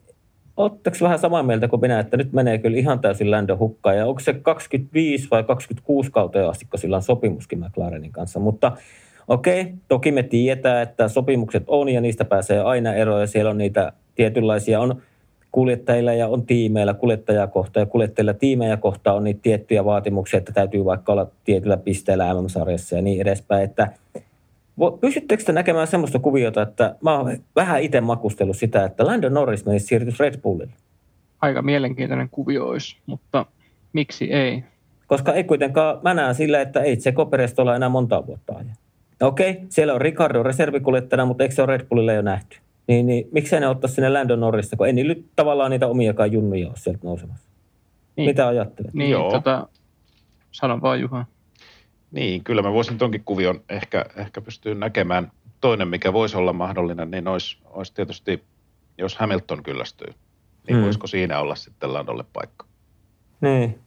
Oletteko 0.57 0.97
vähän 1.01 1.19
samaa 1.19 1.43
mieltä 1.43 1.67
kuin 1.67 1.81
minä, 1.81 1.99
että 1.99 2.17
nyt 2.17 2.33
menee 2.33 2.57
kyllä 2.57 2.77
ihan 2.77 2.99
täysin 2.99 3.31
Lando 3.31 3.57
hukkaan 3.57 3.97
ja 3.97 4.05
onko 4.05 4.19
se 4.19 4.33
25 4.33 5.27
vai 5.31 5.43
26 5.43 6.11
kautta 6.11 6.49
asti, 6.49 6.65
kun 6.65 6.79
sillä 6.79 6.95
on 6.95 7.03
sopimuskin 7.03 7.59
McLarenin 7.59 8.11
kanssa, 8.11 8.39
mutta 8.39 8.71
okei, 9.27 9.61
okay, 9.61 9.73
toki 9.87 10.11
me 10.11 10.23
tietää, 10.23 10.81
että 10.81 11.07
sopimukset 11.07 11.63
on 11.67 11.89
ja 11.89 12.01
niistä 12.01 12.25
pääsee 12.25 12.59
aina 12.59 12.93
eroja, 12.93 13.21
ja 13.21 13.27
siellä 13.27 13.51
on 13.51 13.57
niitä 13.57 13.93
tietynlaisia, 14.15 14.79
on 14.79 15.01
kuljettajilla 15.51 16.13
ja 16.13 16.27
on 16.27 16.45
tiimeillä 16.45 16.93
kuljettajakohta 16.93 17.79
ja 17.79 17.85
kuljettajilla 17.85 18.33
tiimejä 18.33 18.77
kohta 18.77 19.13
on 19.13 19.23
niitä 19.23 19.39
tiettyjä 19.43 19.85
vaatimuksia, 19.85 20.37
että 20.37 20.51
täytyy 20.51 20.85
vaikka 20.85 21.11
olla 21.11 21.27
tietyllä 21.43 21.77
pisteellä 21.77 22.33
MM-sarjassa 22.33 22.95
ja 22.95 23.01
niin 23.01 23.21
edespäin, 23.21 23.63
että 23.63 23.91
Pystyttekö 25.01 25.43
te 25.43 25.51
näkemään 25.51 25.87
sellaista 25.87 26.19
kuviota, 26.19 26.61
että 26.61 26.95
mä 27.01 27.17
oon 27.17 27.37
vähän 27.55 27.81
itse 27.81 28.01
makustellut 28.01 28.57
sitä, 28.57 28.85
että 28.85 29.05
Landon 29.05 29.33
Norris 29.33 29.65
menisi 29.65 29.85
siirtyisi 29.85 30.23
Red 30.23 30.41
Bullille? 30.41 30.73
Aika 31.41 31.61
mielenkiintoinen 31.61 32.29
kuvio 32.29 32.65
olisi, 32.65 32.97
mutta 33.05 33.45
miksi 33.93 34.33
ei? 34.33 34.63
Koska 35.07 35.33
ei 35.33 35.43
kuitenkaan, 35.43 35.99
mä 36.03 36.13
näen 36.13 36.35
sillä, 36.35 36.61
että 36.61 36.81
ei 36.81 36.99
se 36.99 37.11
Koperesto 37.11 37.61
ole 37.61 37.75
enää 37.75 37.89
monta 37.89 38.27
vuotta 38.27 38.53
ajan. 38.53 38.75
Okei, 39.21 39.61
siellä 39.69 39.93
on 39.93 40.01
Ricardo 40.01 40.43
reservikuljettajana, 40.43 41.25
mutta 41.25 41.43
eikö 41.43 41.55
se 41.55 41.61
ole 41.61 41.77
Red 41.77 41.87
Bullille 41.87 42.13
jo 42.13 42.21
nähty? 42.21 42.57
Niin, 42.87 43.05
niin 43.05 43.27
miksei 43.31 43.59
ne 43.59 43.67
ottaisi 43.67 43.95
sinne 43.95 44.09
Landon 44.09 44.39
Norrista, 44.39 44.75
kun 44.75 44.87
ei 44.87 44.93
niillä 44.93 45.15
tavallaan 45.35 45.71
niitä 45.71 45.87
omiakaan 45.87 46.31
junnuja 46.31 46.67
ole 46.67 46.75
sieltä 46.77 46.99
nousemassa. 47.03 47.49
Niin. 48.15 48.29
Mitä 48.29 48.47
ajattelet? 48.47 48.93
Niin, 48.93 49.11
Joo. 49.11 49.31
Tota, 49.31 49.67
sanon 50.51 50.81
vaan 50.81 51.01
Juha. 51.01 51.25
Niin, 52.11 52.43
kyllä 52.43 52.61
mä 52.61 52.73
voisin 52.73 52.97
tonkin 52.97 53.23
kuvion 53.25 53.61
ehkä, 53.69 54.05
ehkä 54.15 54.41
pystyä 54.41 54.75
näkemään. 54.75 55.31
Toinen, 55.61 55.87
mikä 55.87 56.13
voisi 56.13 56.37
olla 56.37 56.53
mahdollinen, 56.53 57.11
niin 57.11 57.27
olisi, 57.27 57.57
olisi 57.65 57.93
tietysti, 57.93 58.43
jos 58.97 59.15
Hamilton 59.15 59.63
kyllästyy, 59.63 60.13
niin 60.67 60.75
hmm. 60.75 60.85
voisiko 60.85 61.07
siinä 61.07 61.39
olla 61.39 61.55
sitten 61.55 61.93
Landolle 61.93 62.25
paikka? 62.33 62.65
Niin. 63.41 63.79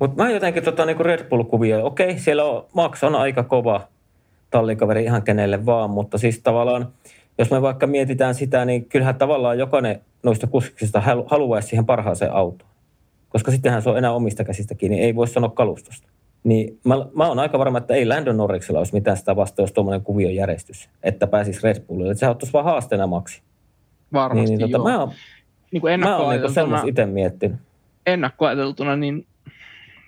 Mutta 0.00 0.22
mä 0.22 0.30
jotenkin 0.30 0.64
tota, 0.64 0.86
niin 0.86 1.00
Red 1.00 1.28
Bull-kuvia, 1.28 1.84
okei, 1.84 2.18
siellä 2.18 2.44
on, 2.44 2.66
Max 2.74 3.02
on 3.02 3.14
aika 3.14 3.42
kova 3.42 3.80
tallikaveri 4.50 5.04
ihan 5.04 5.22
kenelle 5.22 5.66
vaan, 5.66 5.90
mutta 5.90 6.18
siis 6.18 6.40
tavallaan, 6.40 6.92
jos 7.38 7.50
me 7.50 7.62
vaikka 7.62 7.86
mietitään 7.86 8.34
sitä, 8.34 8.64
niin 8.64 8.84
kyllähän 8.84 9.14
tavallaan 9.14 9.58
jokainen 9.58 10.00
noista 10.22 10.46
kuskiksista 10.46 11.02
haluaisi 11.26 11.68
siihen 11.68 11.86
parhaaseen 11.86 12.32
autoon. 12.32 12.70
Koska 13.28 13.50
sittenhän 13.50 13.82
se 13.82 13.90
on 13.90 13.98
enää 13.98 14.12
omista 14.12 14.44
käsistä 14.44 14.74
kiinni, 14.74 15.00
ei 15.00 15.14
voi 15.14 15.28
sanoa 15.28 15.50
kalustosta. 15.50 16.08
Niin 16.44 16.78
mä, 16.84 16.94
mä 17.14 17.28
oon 17.28 17.38
aika 17.38 17.58
varma, 17.58 17.78
että 17.78 17.94
ei 17.94 18.06
Landon 18.06 18.36
Norriksella 18.36 18.80
olisi 18.80 18.94
mitään 18.94 19.16
sitä 19.16 19.36
vasta, 19.36 19.62
jos 19.62 19.72
tuommoinen 19.72 20.02
kuvion 20.02 20.34
järjestys, 20.34 20.88
että 21.02 21.26
pääsisi 21.26 21.60
Red 21.62 21.80
Bullille. 21.80 22.12
Että 22.12 22.20
se 22.20 22.28
ottaisi 22.28 22.52
vaan 22.52 22.64
haasteena 22.64 23.06
maksi. 23.06 23.42
Varmasti, 24.12 24.50
niin, 24.50 24.58
niin, 24.58 24.70
tota, 24.70 24.84
Mä 24.84 25.00
oon, 25.00 25.12
niin 25.72 26.00
mä 26.00 26.16
oon 26.16 26.40
niin 26.40 26.52
semmoista 26.52 26.88
itse 26.88 27.06
miettinyt. 27.06 27.56
Ennakkoajateltuna, 28.06 28.96
niin 28.96 29.26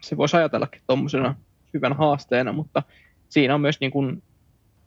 se 0.00 0.16
voisi 0.16 0.36
ajatellakin 0.36 0.82
tuommoisena 0.86 1.34
hyvän 1.74 1.92
haasteena, 1.92 2.52
mutta 2.52 2.82
siinä 3.28 3.54
on 3.54 3.60
myös 3.60 3.80
niin 3.80 3.90
kuin 3.90 4.22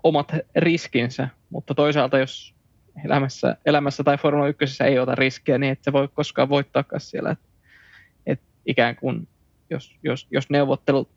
omat 0.03 0.31
riskinsä. 0.55 1.29
Mutta 1.49 1.75
toisaalta, 1.75 2.19
jos 2.19 2.55
elämässä, 3.05 3.57
elämässä 3.65 4.03
tai 4.03 4.17
Formula 4.17 4.47
1 4.47 4.83
ei 4.83 4.99
ota 4.99 5.15
riskejä, 5.15 5.57
niin 5.57 5.71
et 5.71 5.83
se 5.83 5.93
voi 5.93 6.07
koskaan 6.07 6.49
voittaakaan 6.49 6.99
siellä. 6.99 7.31
Et, 7.31 7.39
et 8.25 8.41
ikään 8.65 8.95
kuin 8.95 9.27
jos, 9.69 9.95
jos, 10.03 10.27
jos 10.31 10.49
neuvottelut 10.49 11.09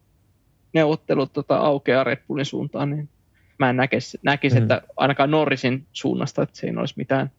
neuvottelut 0.73 1.33
tota, 1.33 1.57
aukeaa 1.57 2.05
Red 2.05 2.19
Bullin 2.29 2.45
suuntaan, 2.45 2.91
niin 2.91 3.09
mä 3.59 3.71
en 3.71 3.77
näkisi, 3.77 4.19
näkisi 4.23 4.57
mm-hmm. 4.57 4.63
että 4.63 4.83
ainakaan 4.97 5.31
Norrisin 5.31 5.87
suunnasta, 5.93 6.43
että 6.43 6.59
siinä 6.59 6.81
olisi 6.81 6.95
mitään 6.97 7.31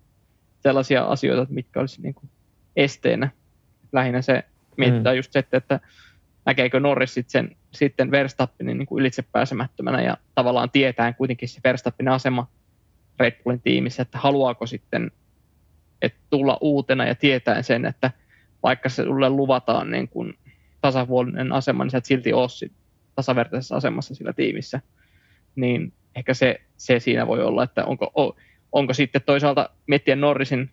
sellaisia 0.59 1.03
asioita, 1.03 1.53
mitkä 1.53 1.79
olisi 1.79 2.01
niin 2.01 2.13
kuin 2.13 2.29
esteenä. 2.75 3.29
Lähinnä 3.91 4.21
se 4.21 4.43
mietitään 4.77 5.15
mm. 5.15 5.17
just 5.17 5.31
se, 5.31 5.45
että 5.53 5.79
näkeekö 6.45 6.79
Norris 6.79 7.13
sitten, 7.13 7.55
sitten 7.71 8.11
Verstappenin 8.11 8.77
niin 8.77 8.85
kuin 8.85 8.99
ylitse 8.99 9.21
pääsemättömänä 9.31 10.01
ja 10.01 10.17
tavallaan 10.35 10.69
tietään 10.69 11.15
kuitenkin 11.15 11.49
se 11.49 11.61
Verstappenin 11.63 12.13
asema 12.13 12.47
Red 13.19 13.43
Bullin 13.43 13.61
tiimissä, 13.61 14.01
että 14.01 14.17
haluaako 14.17 14.65
sitten 14.65 15.11
että 16.01 16.19
tulla 16.29 16.57
uutena 16.61 17.05
ja 17.05 17.15
tietää 17.15 17.61
sen, 17.61 17.85
että 17.85 18.11
vaikka 18.63 18.89
se 18.89 19.03
sulle 19.03 19.29
luvataan 19.29 19.91
niin 19.91 20.07
kuin 20.07 20.33
tasapuolinen 20.81 21.51
asema, 21.51 21.83
niin 21.83 21.91
sä 21.91 21.97
et 21.97 22.05
silti 22.05 22.33
ole 22.33 22.71
tasavertaisessa 23.15 23.75
asemassa 23.75 24.15
sillä 24.15 24.33
tiimissä, 24.33 24.81
niin 25.55 25.93
ehkä 26.15 26.33
se, 26.33 26.61
se 26.77 26.99
siinä 26.99 27.27
voi 27.27 27.43
olla, 27.43 27.63
että 27.63 27.85
onko, 27.85 28.35
onko 28.71 28.93
sitten 28.93 29.21
toisaalta 29.25 29.69
miettiä 29.87 30.15
Norrisin, 30.15 30.69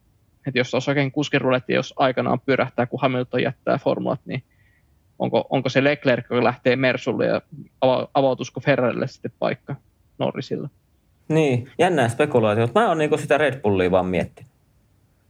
että 0.47 0.59
jos 0.59 0.75
olisi 0.75 0.91
oikein 0.91 1.13
kuskiruletti, 1.13 1.73
jos 1.73 1.95
aikanaan 1.97 2.41
pyörähtää, 2.41 2.87
kun 2.87 3.01
Hamilton 3.01 3.43
jättää 3.43 3.79
formulat, 3.79 4.21
niin 4.25 4.43
onko, 5.19 5.47
onko 5.51 5.69
se 5.69 5.85
Leclerc, 5.85 6.25
joka 6.31 6.45
lähtee 6.45 6.77
Mersulle 6.77 7.27
ja 7.27 7.43
avautuisiko 8.15 8.61
Ferrarille 8.61 9.07
sitten 9.07 9.33
paikka 9.39 9.77
Norrisilla? 10.19 10.69
Niin, 11.29 11.69
jännää 11.79 12.09
spekulaatio. 12.09 12.69
Mä 12.75 12.89
oon 12.89 12.99
niinku 12.99 13.17
sitä 13.17 13.39
Red 13.39 13.61
Bullia 13.61 13.91
vaan 13.91 14.07
miettinyt. 14.07 14.53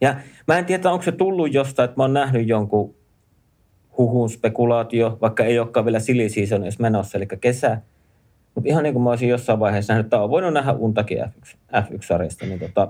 Ja 0.01 0.17
mä 0.49 0.59
en 0.59 0.65
tiedä, 0.65 0.91
onko 0.91 1.03
se 1.03 1.13
tullut 1.13 1.55
jostain, 1.55 1.85
että 1.85 1.97
mä 1.97 2.05
oon 2.05 2.13
nähnyt 2.13 2.49
jonkun 2.49 2.95
huhun 3.99 4.31
spekulaatio, 4.31 5.19
vaikka 5.21 5.45
ei 5.45 5.59
olekaan 5.59 5.85
vielä 5.85 6.01
silly 6.01 6.29
season 6.29 6.63
edes 6.63 6.79
menossa, 6.79 7.19
eli 7.19 7.27
kesä. 7.41 7.81
Mutta 8.55 8.71
ihan 8.71 8.83
niin 8.83 8.93
kuin 8.93 9.03
mä 9.03 9.11
olisin 9.11 9.29
jossain 9.29 9.61
vaiheessa 9.61 9.93
nähnyt, 9.93 10.07
että 10.07 10.21
on 10.21 10.31
voinut 10.31 10.53
nähdä 10.53 10.73
untakin 10.73 11.19
F1, 11.19 11.57
F1-sarjasta, 11.73 12.47
niin 12.47 12.61
tota, 12.61 12.89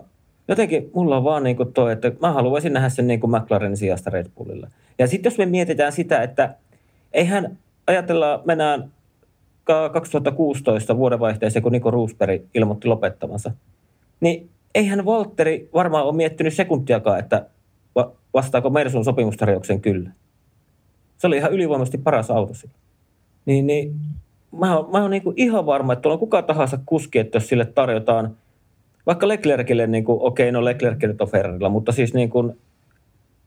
jotenkin 0.49 0.91
mulla 0.95 1.17
on 1.17 1.25
vaan 1.25 1.43
niin 1.43 1.57
kuin 1.57 1.73
toi, 1.73 1.93
että 1.93 2.13
mä 2.21 2.33
haluaisin 2.33 2.73
nähdä 2.73 2.89
sen 2.89 3.07
niin 3.07 3.21
kuin 3.21 3.31
McLarenin 3.31 3.77
sijasta 3.77 4.11
Red 4.11 4.27
Bullilla. 4.37 4.71
Ja 4.99 5.07
sitten 5.07 5.31
jos 5.31 5.39
me 5.39 5.47
mietitään 5.47 5.93
sitä, 5.93 6.23
että 6.23 6.55
eihän 7.13 7.59
ajatella, 7.87 8.43
mennään 8.45 8.93
2016 9.65 10.97
vuodenvaihteeseen, 10.97 11.63
kun 11.63 11.73
Niko 11.73 11.91
Roosberg 11.91 12.43
ilmoitti 12.55 12.89
lopettamansa, 12.89 13.51
niin 14.21 14.51
eihän 14.75 15.05
Valtteri 15.05 15.69
varmaan 15.75 16.05
ole 16.05 16.17
miettinyt 16.17 16.55
sekuntiakaan, 16.55 17.19
että 17.19 17.47
vastaako 18.35 18.71
Mersun 18.71 19.05
sopimustarjouksen 19.05 19.81
kyllä. 19.81 20.11
Se 21.19 21.27
oli 21.27 21.37
ihan 21.37 21.53
ylivoimaisesti 21.53 21.99
paras 21.99 22.31
auto. 22.31 22.53
Niin, 23.47 23.67
niin 23.67 23.95
mä 24.59 24.77
oon, 24.77 24.91
mä 24.91 25.03
oon 25.03 25.11
niin 25.11 25.23
ihan 25.37 25.67
varma, 25.67 25.93
että 25.93 26.09
on 26.09 26.19
kuka 26.19 26.43
tahansa 26.43 26.79
kuski, 26.87 27.19
että 27.19 27.37
jos 27.37 27.49
sille 27.49 27.65
tarjotaan, 27.65 28.37
vaikka 29.07 29.29
Leclercille, 29.29 29.87
niin 29.87 30.05
kuin, 30.05 30.19
okei, 30.23 30.53
no 30.53 30.65
Leclerc 30.65 31.03
nyt 31.03 31.21
on 31.21 31.29
Ferrarilla, 31.29 31.69
mutta 31.69 31.93
siis 31.93 32.15
niin 32.15 32.31
kuin, 32.31 32.59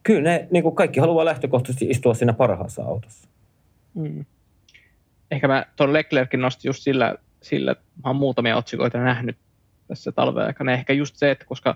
kyllä 0.03 0.21
ne 0.21 0.47
niin 0.51 0.63
kuin 0.63 0.75
kaikki 0.75 0.99
haluaa 0.99 1.25
lähtökohtaisesti 1.25 1.85
istua 1.85 2.13
siinä 2.13 2.33
parhaassa 2.33 2.83
autossa. 2.83 3.27
Mm. 3.93 4.25
Ehkä 5.31 5.47
mä 5.47 5.65
tuon 5.75 5.93
Leclerkin 5.93 6.41
nostin 6.41 6.69
just 6.69 6.83
sillä, 6.83 7.15
sillä 7.41 7.71
mä 7.71 8.09
oon 8.09 8.15
muutamia 8.15 8.57
otsikoita 8.57 8.97
nähnyt 8.97 9.37
tässä 9.87 10.11
talven 10.11 10.45
aikana. 10.45 10.71
Ehkä 10.71 10.93
just 10.93 11.15
se, 11.15 11.31
että 11.31 11.45
koska 11.45 11.75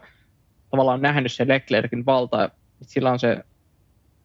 tavallaan 0.69 0.95
on 0.95 1.01
nähnyt 1.01 1.31
se 1.31 1.47
Leclerkin 1.47 2.05
valta, 2.05 2.43
että 2.43 2.55
sillä 2.81 3.11
on 3.11 3.19
se 3.19 3.43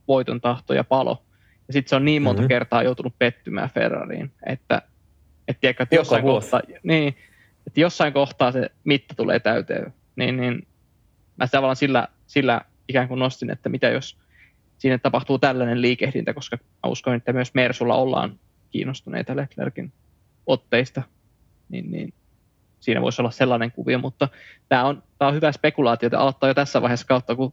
voiton 0.08 0.40
tahto 0.40 0.74
ja 0.74 0.84
palo, 0.84 1.24
ja 1.68 1.72
sitten 1.72 1.90
se 1.90 1.96
on 1.96 2.04
niin 2.04 2.22
monta 2.22 2.42
mm-hmm. 2.42 2.48
kertaa 2.48 2.82
joutunut 2.82 3.14
pettymään 3.18 3.70
Ferrariin, 3.70 4.32
että, 4.46 4.82
että, 5.48 5.60
tiedätkö, 5.60 5.82
että 5.82 5.94
jossain, 5.94 6.22
kohtaa, 6.22 6.60
niin, 6.82 7.16
että 7.66 7.80
jossain 7.80 8.12
kohtaa 8.12 8.52
se 8.52 8.70
mitta 8.84 9.14
tulee 9.14 9.40
täyteen. 9.40 9.94
Niin, 10.16 10.36
niin 10.36 10.66
mä 11.36 11.46
tavallaan 11.46 11.76
sillä, 11.76 12.08
sillä 12.26 12.60
ikään 12.88 13.08
kuin 13.08 13.18
nostin, 13.18 13.50
että 13.50 13.68
mitä 13.68 13.88
jos 13.88 14.19
siinä 14.80 14.98
tapahtuu 14.98 15.38
tällainen 15.38 15.82
liikehdintä, 15.82 16.34
koska 16.34 16.56
mä 16.56 16.90
uskon, 16.90 17.14
että 17.14 17.32
myös 17.32 17.54
Mersulla 17.54 17.94
ollaan 17.94 18.38
kiinnostuneita 18.70 19.36
Leclerkin 19.36 19.92
otteista, 20.46 21.02
niin, 21.68 21.90
niin 21.90 22.12
siinä 22.80 23.02
voisi 23.02 23.22
olla 23.22 23.30
sellainen 23.30 23.72
kuvio, 23.72 23.98
mutta 23.98 24.28
tämä 24.68 24.84
on, 24.84 25.02
tämä 25.18 25.28
on 25.28 25.34
hyvä 25.34 25.52
spekulaatio, 25.52 26.06
että 26.06 26.18
aloittaa 26.18 26.50
jo 26.50 26.54
tässä 26.54 26.82
vaiheessa 26.82 27.06
kautta, 27.06 27.36
kun 27.36 27.52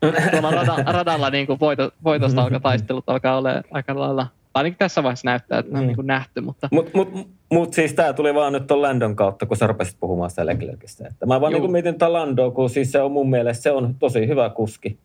tuolla 0.00 0.50
rada, 0.50 0.92
radalla 0.92 1.30
niin 1.30 1.46
kuin 1.46 1.60
voito, 1.60 1.90
voitosta 2.04 2.42
alkaa 2.42 2.60
taistelut 2.60 3.08
alkaa 3.08 3.36
olla 3.36 3.50
aika 3.70 4.00
lailla 4.00 4.26
ainakin 4.54 4.78
tässä 4.78 5.02
vaiheessa 5.02 5.30
näyttää, 5.30 5.58
että 5.58 5.72
mm. 5.72 5.80
on 5.80 5.86
niin 5.86 5.96
kuin 5.96 6.06
nähty. 6.06 6.40
Mutta 6.40 6.68
mut, 6.72 6.94
mut, 6.94 7.28
mut 7.52 7.72
siis 7.72 7.92
tämä 7.92 8.12
tuli 8.12 8.34
vaan 8.34 8.52
nyt 8.52 8.66
tuon 8.66 8.82
Landon 8.82 9.16
kautta, 9.16 9.46
kun 9.46 9.56
sä 9.56 9.66
rupesit 9.66 9.96
puhumaan 10.00 10.30
sitä 10.30 10.46
Leclercistä. 10.46 11.08
Että 11.08 11.26
mä 11.26 11.40
vaan 11.40 11.52
niin 11.52 11.60
kuin 11.60 11.72
mietin 11.72 11.98
tuon 11.98 12.12
Landoa, 12.12 12.50
kun 12.50 12.70
siis 12.70 12.92
se 12.92 13.00
on 13.00 13.12
mun 13.12 13.30
mielestä 13.30 13.62
se 13.62 13.70
on 13.70 13.94
tosi 13.98 14.28
hyvä 14.28 14.50
kuski. 14.50 14.98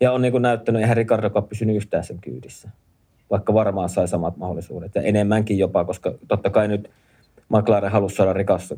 Ja 0.00 0.12
on 0.12 0.22
niin 0.22 0.32
kuin 0.32 0.42
näyttänyt, 0.42 0.82
eihän 0.82 0.96
Ricardokaan 0.96 1.48
pysynyt 1.48 1.76
yhtään 1.76 2.04
sen 2.04 2.18
kyydissä. 2.20 2.70
Vaikka 3.30 3.54
varmaan 3.54 3.88
sai 3.88 4.08
samat 4.08 4.36
mahdollisuudet. 4.36 4.94
Ja 4.94 5.02
enemmänkin 5.02 5.58
jopa, 5.58 5.84
koska 5.84 6.14
totta 6.28 6.50
kai 6.50 6.68
nyt 6.68 6.90
McLaren 7.48 7.92
halusi 7.92 8.16
saada 8.16 8.32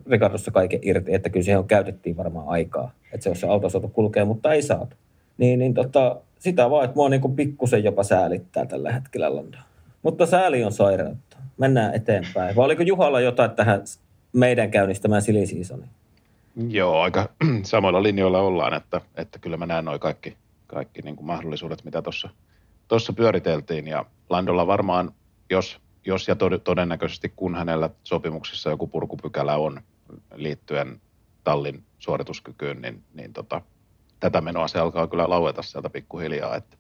Ricardossa 0.07 0.51
kaiken 0.51 0.81
irti, 0.83 1.15
että 1.15 1.29
kyllä 1.29 1.45
siihen 1.45 1.65
käytettiin 1.65 2.17
varmaan 2.17 2.49
aikaa. 2.49 2.91
Että 3.13 3.25
se 3.25 3.31
olisi 3.31 3.41
se 3.41 3.47
auto 3.47 3.69
saatu 3.69 3.89
kulkea, 3.89 4.25
mutta 4.25 4.53
ei 4.53 4.63
saatu 4.63 4.97
niin, 5.39 5.59
niin 5.59 5.75
tota, 5.75 6.17
sitä 6.39 6.71
vaan, 6.71 6.85
että 6.85 6.97
mua 6.97 7.09
niinku 7.09 7.29
pikkusen 7.29 7.85
jopa 7.85 8.03
säälittää 8.03 8.67
tällä 8.67 8.93
hetkellä 8.93 9.37
Lando. 9.37 9.59
Mutta 10.03 10.27
sääli 10.27 10.65
on 10.65 10.73
sairautta. 10.73 11.37
Mennään 11.59 11.95
eteenpäin. 11.95 12.57
Vai 12.57 12.65
oliko 12.65 12.83
Juhalla 12.83 13.21
jotain 13.21 13.51
tähän 13.51 13.83
meidän 14.33 14.71
käynnistämään 14.71 15.23
silly 15.23 15.47
seasoniin? 15.47 15.91
Joo, 16.69 17.01
aika 17.01 17.29
samoilla 17.63 18.03
linjoilla 18.03 18.41
ollaan, 18.41 18.75
että, 18.75 19.01
että 19.15 19.39
kyllä 19.39 19.57
mä 19.57 19.67
näen 19.67 19.85
noin 19.85 20.01
kaikki, 20.01 20.37
kaikki 20.67 21.03
niin 21.03 21.17
kuin 21.17 21.27
mahdollisuudet, 21.27 21.85
mitä 21.85 22.03
tuossa 22.03 22.29
tossa 22.89 23.13
pyöriteltiin. 23.13 23.87
Ja 23.87 24.05
Landolla 24.31 24.67
varmaan, 24.67 25.13
jos, 25.51 25.81
jos 26.07 26.29
ja 26.29 26.37
todennäköisesti 26.65 27.33
kun 27.37 27.55
hänellä 27.55 27.91
sopimuksessa 28.05 28.71
joku 28.71 28.87
purkupykälä 28.87 29.57
on 29.57 29.81
liittyen 30.35 31.01
tallin 31.45 31.83
suorituskykyyn, 31.99 32.83
niin, 32.83 33.03
niin 33.15 33.33
tota, 33.33 33.63
tätä 34.21 34.41
menoa 34.41 34.69
se 34.69 34.79
alkaa 34.79 35.07
kyllä 35.07 35.31
laueta 35.31 35.63
sieltä 35.63 35.91
pikkuhiljaa, 35.91 36.57
että 36.57 36.77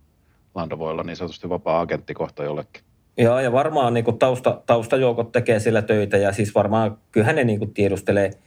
Lando 0.55 0.79
voi 0.79 0.91
olla 0.91 1.03
niin 1.03 1.17
sanotusti 1.17 1.49
vapaa-agentti 1.49 2.15
kohta 2.15 2.45
jollekin. 2.45 2.83
Joo, 3.19 3.41
ja 3.41 3.53
varmaan 3.53 3.95
niin 3.95 4.05
kuin 4.05 4.19
tausta, 4.19 4.63
taustajoukot 4.67 5.33
tekee 5.33 5.61
sillä 5.61 5.83
töitä, 5.83 6.17
ja 6.17 6.33
siis 6.33 6.55
varmaan 6.55 6.99
kyllähän 7.13 7.37
ne 7.37 7.45
niin 7.45 7.59
kuin 7.59 7.75
tiedustelee– 7.75 8.31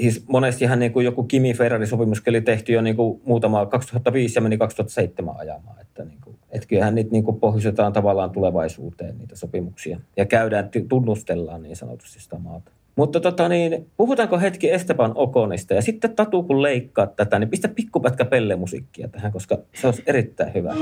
siis 0.00 0.24
monestihan 0.28 0.78
niin 0.78 0.92
kuin 0.92 1.04
joku 1.04 1.22
Kimi 1.22 1.54
Ferrari-sopimus 1.54 2.22
oli 2.28 2.40
tehty 2.40 2.72
jo 2.72 2.80
niin 2.80 2.96
kuin 2.96 3.20
muutama 3.24 3.66
2005 3.66 4.38
ja 4.38 4.42
meni 4.42 4.58
2007 4.58 5.34
ajamaan. 5.38 5.80
Että, 5.80 6.04
niin 6.04 6.18
kuin, 6.24 6.36
että 6.50 6.68
kyllähän 6.68 6.94
niitä 6.94 7.10
niin 7.10 7.24
kuin 7.24 7.40
pohjustetaan 7.40 7.92
tavallaan 7.92 8.30
tulevaisuuteen 8.30 9.18
niitä 9.18 9.36
sopimuksia 9.36 10.00
ja 10.16 10.26
käydään, 10.26 10.70
tunnustellaan 10.88 11.62
niin 11.62 11.76
sanotusti 11.76 12.20
sitä 12.20 12.38
maata. 12.38 12.70
Mutta 12.96 13.20
tota 13.20 13.48
niin, 13.48 13.86
puhutaanko 13.96 14.38
hetki 14.38 14.70
Esteban 14.70 15.12
Okonista 15.14 15.74
ja 15.74 15.82
sitten 15.82 16.16
Tatu 16.16 16.42
kun 16.42 16.62
leikkaa 16.62 17.06
tätä, 17.06 17.38
niin 17.38 17.50
pistä 17.50 17.68
pikkupätkä 17.68 18.24
pellemusiikkia 18.24 19.08
tähän, 19.08 19.32
koska 19.32 19.58
se 19.74 19.86
olisi 19.86 20.02
erittäin 20.06 20.54
hyvä. 20.54 20.74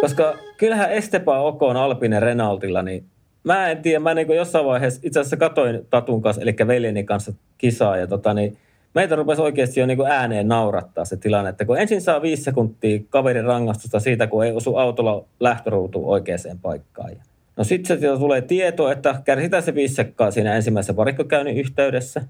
Koska 0.00 0.38
kyllähän 0.56 0.92
Esteban 0.92 1.40
Okon 1.40 1.76
Alpine 1.76 2.20
Renaultilla, 2.20 2.82
niin 2.82 3.04
mä 3.44 3.70
en 3.70 3.82
tiedä, 3.82 4.00
mä 4.00 4.14
niin 4.14 4.36
jossain 4.36 4.64
vaiheessa 4.64 5.00
itse 5.04 5.20
asiassa 5.20 5.36
katoin 5.36 5.86
Tatun 5.90 6.22
kanssa, 6.22 6.42
eli 6.42 6.56
veljeni 6.66 7.04
kanssa 7.04 7.32
kisaa, 7.58 7.96
ja 7.96 8.06
tota, 8.06 8.34
niin 8.34 8.56
meitä 8.94 9.16
rupesi 9.16 9.42
oikeasti 9.42 9.80
jo 9.80 9.86
niin 9.86 9.96
kuin 9.96 10.10
ääneen 10.10 10.48
naurattaa 10.48 11.04
se 11.04 11.16
tilanne, 11.16 11.50
että 11.50 11.64
kun 11.64 11.78
ensin 11.78 12.00
saa 12.00 12.22
viisi 12.22 12.42
sekuntia 12.42 13.00
kaverin 13.10 13.44
rangaistusta 13.44 14.00
siitä, 14.00 14.26
kun 14.26 14.44
ei 14.44 14.52
osu 14.52 14.76
autolla 14.76 15.24
lähtöruutuun 15.40 16.08
oikeaan 16.10 16.58
paikkaan. 16.62 17.10
No 17.56 17.64
sitten 17.64 18.00
se 18.00 18.18
tulee 18.18 18.42
tieto, 18.42 18.90
että 18.90 19.22
kärsitään 19.24 19.62
se 19.62 19.74
viisi 19.74 19.94
sekkaa 19.94 20.30
siinä 20.30 20.56
ensimmäisessä 20.56 20.96
varikkokäynnin 20.96 21.56
yhteydessä. 21.56 22.22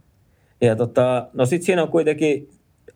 Ja 0.60 0.76
tota, 0.76 1.28
no 1.32 1.46
sitten 1.46 1.66
siinä 1.66 1.82
on 1.82 1.88
kuitenkin 1.88 2.48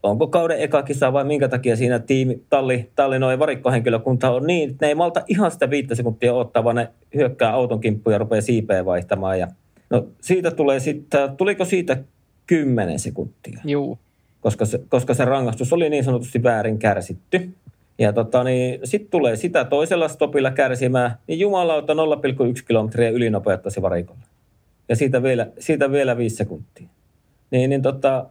onko 0.03 0.27
kauden 0.27 0.61
eka 0.61 0.83
kisa 0.83 1.13
vai 1.13 1.25
minkä 1.25 1.49
takia 1.49 1.77
siinä 1.77 1.99
tiimi, 1.99 2.43
talli, 2.51 2.91
talli 2.95 3.19
noin 3.19 3.39
varikkohenkilökunta 3.39 4.31
on 4.31 4.47
niin, 4.47 4.71
että 4.71 4.87
ne 4.87 4.89
ei 4.89 4.95
malta 4.95 5.23
ihan 5.29 5.51
sitä 5.51 5.71
viittä 5.71 5.95
sekuntia 5.95 6.35
ottaa, 6.35 6.65
vaan 6.65 6.77
ne 6.77 6.89
hyökkää 7.15 7.53
auton 7.53 7.81
kimppuun 7.81 8.13
ja 8.13 8.19
rupeaa 8.19 8.41
siipeä 8.41 8.85
vaihtamaan. 8.85 9.39
Ja, 9.39 9.49
no 9.91 10.07
siitä 10.21 10.51
tulee 10.51 10.81
sitten, 10.81 11.37
tuliko 11.37 11.65
siitä 11.65 11.97
kymmenen 12.47 12.99
sekuntia? 12.99 13.61
Joo. 13.65 13.99
Koska 14.41 14.65
se, 14.65 14.81
koska 14.89 15.15
se 15.15 15.25
rangaistus 15.25 15.73
oli 15.73 15.91
niin 15.91 16.05
sanotusti 16.05 16.43
väärin 16.43 16.79
kärsitty. 16.79 17.51
Ja 17.99 18.13
tota, 18.13 18.45
niin, 18.45 18.81
sitten 18.85 19.11
tulee 19.11 19.37
sitä 19.37 19.65
toisella 19.65 20.09
stopilla 20.09 20.51
kärsimään, 20.51 21.15
niin 21.27 21.39
jumalauta 21.39 21.93
0,1 21.93 21.99
kilometriä 22.67 23.11
ylinopeuttaisi 23.11 23.83
varikolle. 23.83 24.23
Ja 24.89 24.97
siitä 24.97 25.23
vielä, 25.23 25.47
siitä 25.59 25.93
vielä 25.93 26.17
viisi 26.17 26.37
sekuntia. 26.37 26.89
Niin, 27.51 27.71
niin 27.71 27.83
tota, 27.83 28.27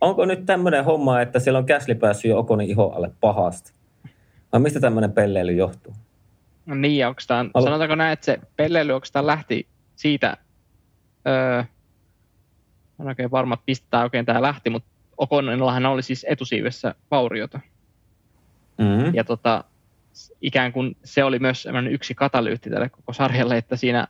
onko 0.00 0.24
nyt 0.24 0.46
tämmöinen 0.46 0.84
homma, 0.84 1.20
että 1.20 1.38
siellä 1.38 1.58
on 1.58 1.66
käsli 1.66 1.94
päässyt 1.94 2.28
jo 2.28 2.38
Okonin 2.38 2.70
iho 2.70 2.92
alle 2.96 3.10
pahasti? 3.20 3.72
Vai 4.52 4.60
mistä 4.60 4.80
tämmöinen 4.80 5.12
pelleily 5.12 5.52
johtuu? 5.52 5.94
No 6.66 6.74
niin, 6.74 7.06
onko 7.06 7.20
tämä, 7.26 7.44
Alo- 7.54 7.64
sanotaanko 7.64 7.94
näin, 7.94 8.12
että 8.12 8.26
se 8.26 8.38
pelleily, 8.56 8.92
onko 8.92 9.06
tämä 9.12 9.26
lähti 9.26 9.66
siitä, 9.96 10.36
öö, 11.28 11.62
en 13.00 13.06
oikein 13.06 13.30
varma, 13.30 13.54
että 13.54 13.64
mistä 13.66 14.02
oikein 14.02 14.26
tämä 14.26 14.42
lähti, 14.42 14.70
mutta 14.70 14.88
Okonillahan 15.16 15.86
oli 15.86 16.02
siis 16.02 16.26
etusiivessä 16.28 16.94
vauriota. 17.10 17.60
Mm-hmm. 18.78 19.14
Ja 19.14 19.24
tota, 19.24 19.64
ikään 20.42 20.72
kuin 20.72 20.96
se 21.04 21.24
oli 21.24 21.38
myös 21.38 21.68
yksi 21.90 22.14
katalyytti 22.14 22.70
tälle 22.70 22.88
koko 22.88 23.12
sarjalle, 23.12 23.56
että 23.56 23.76
siinä 23.76 24.08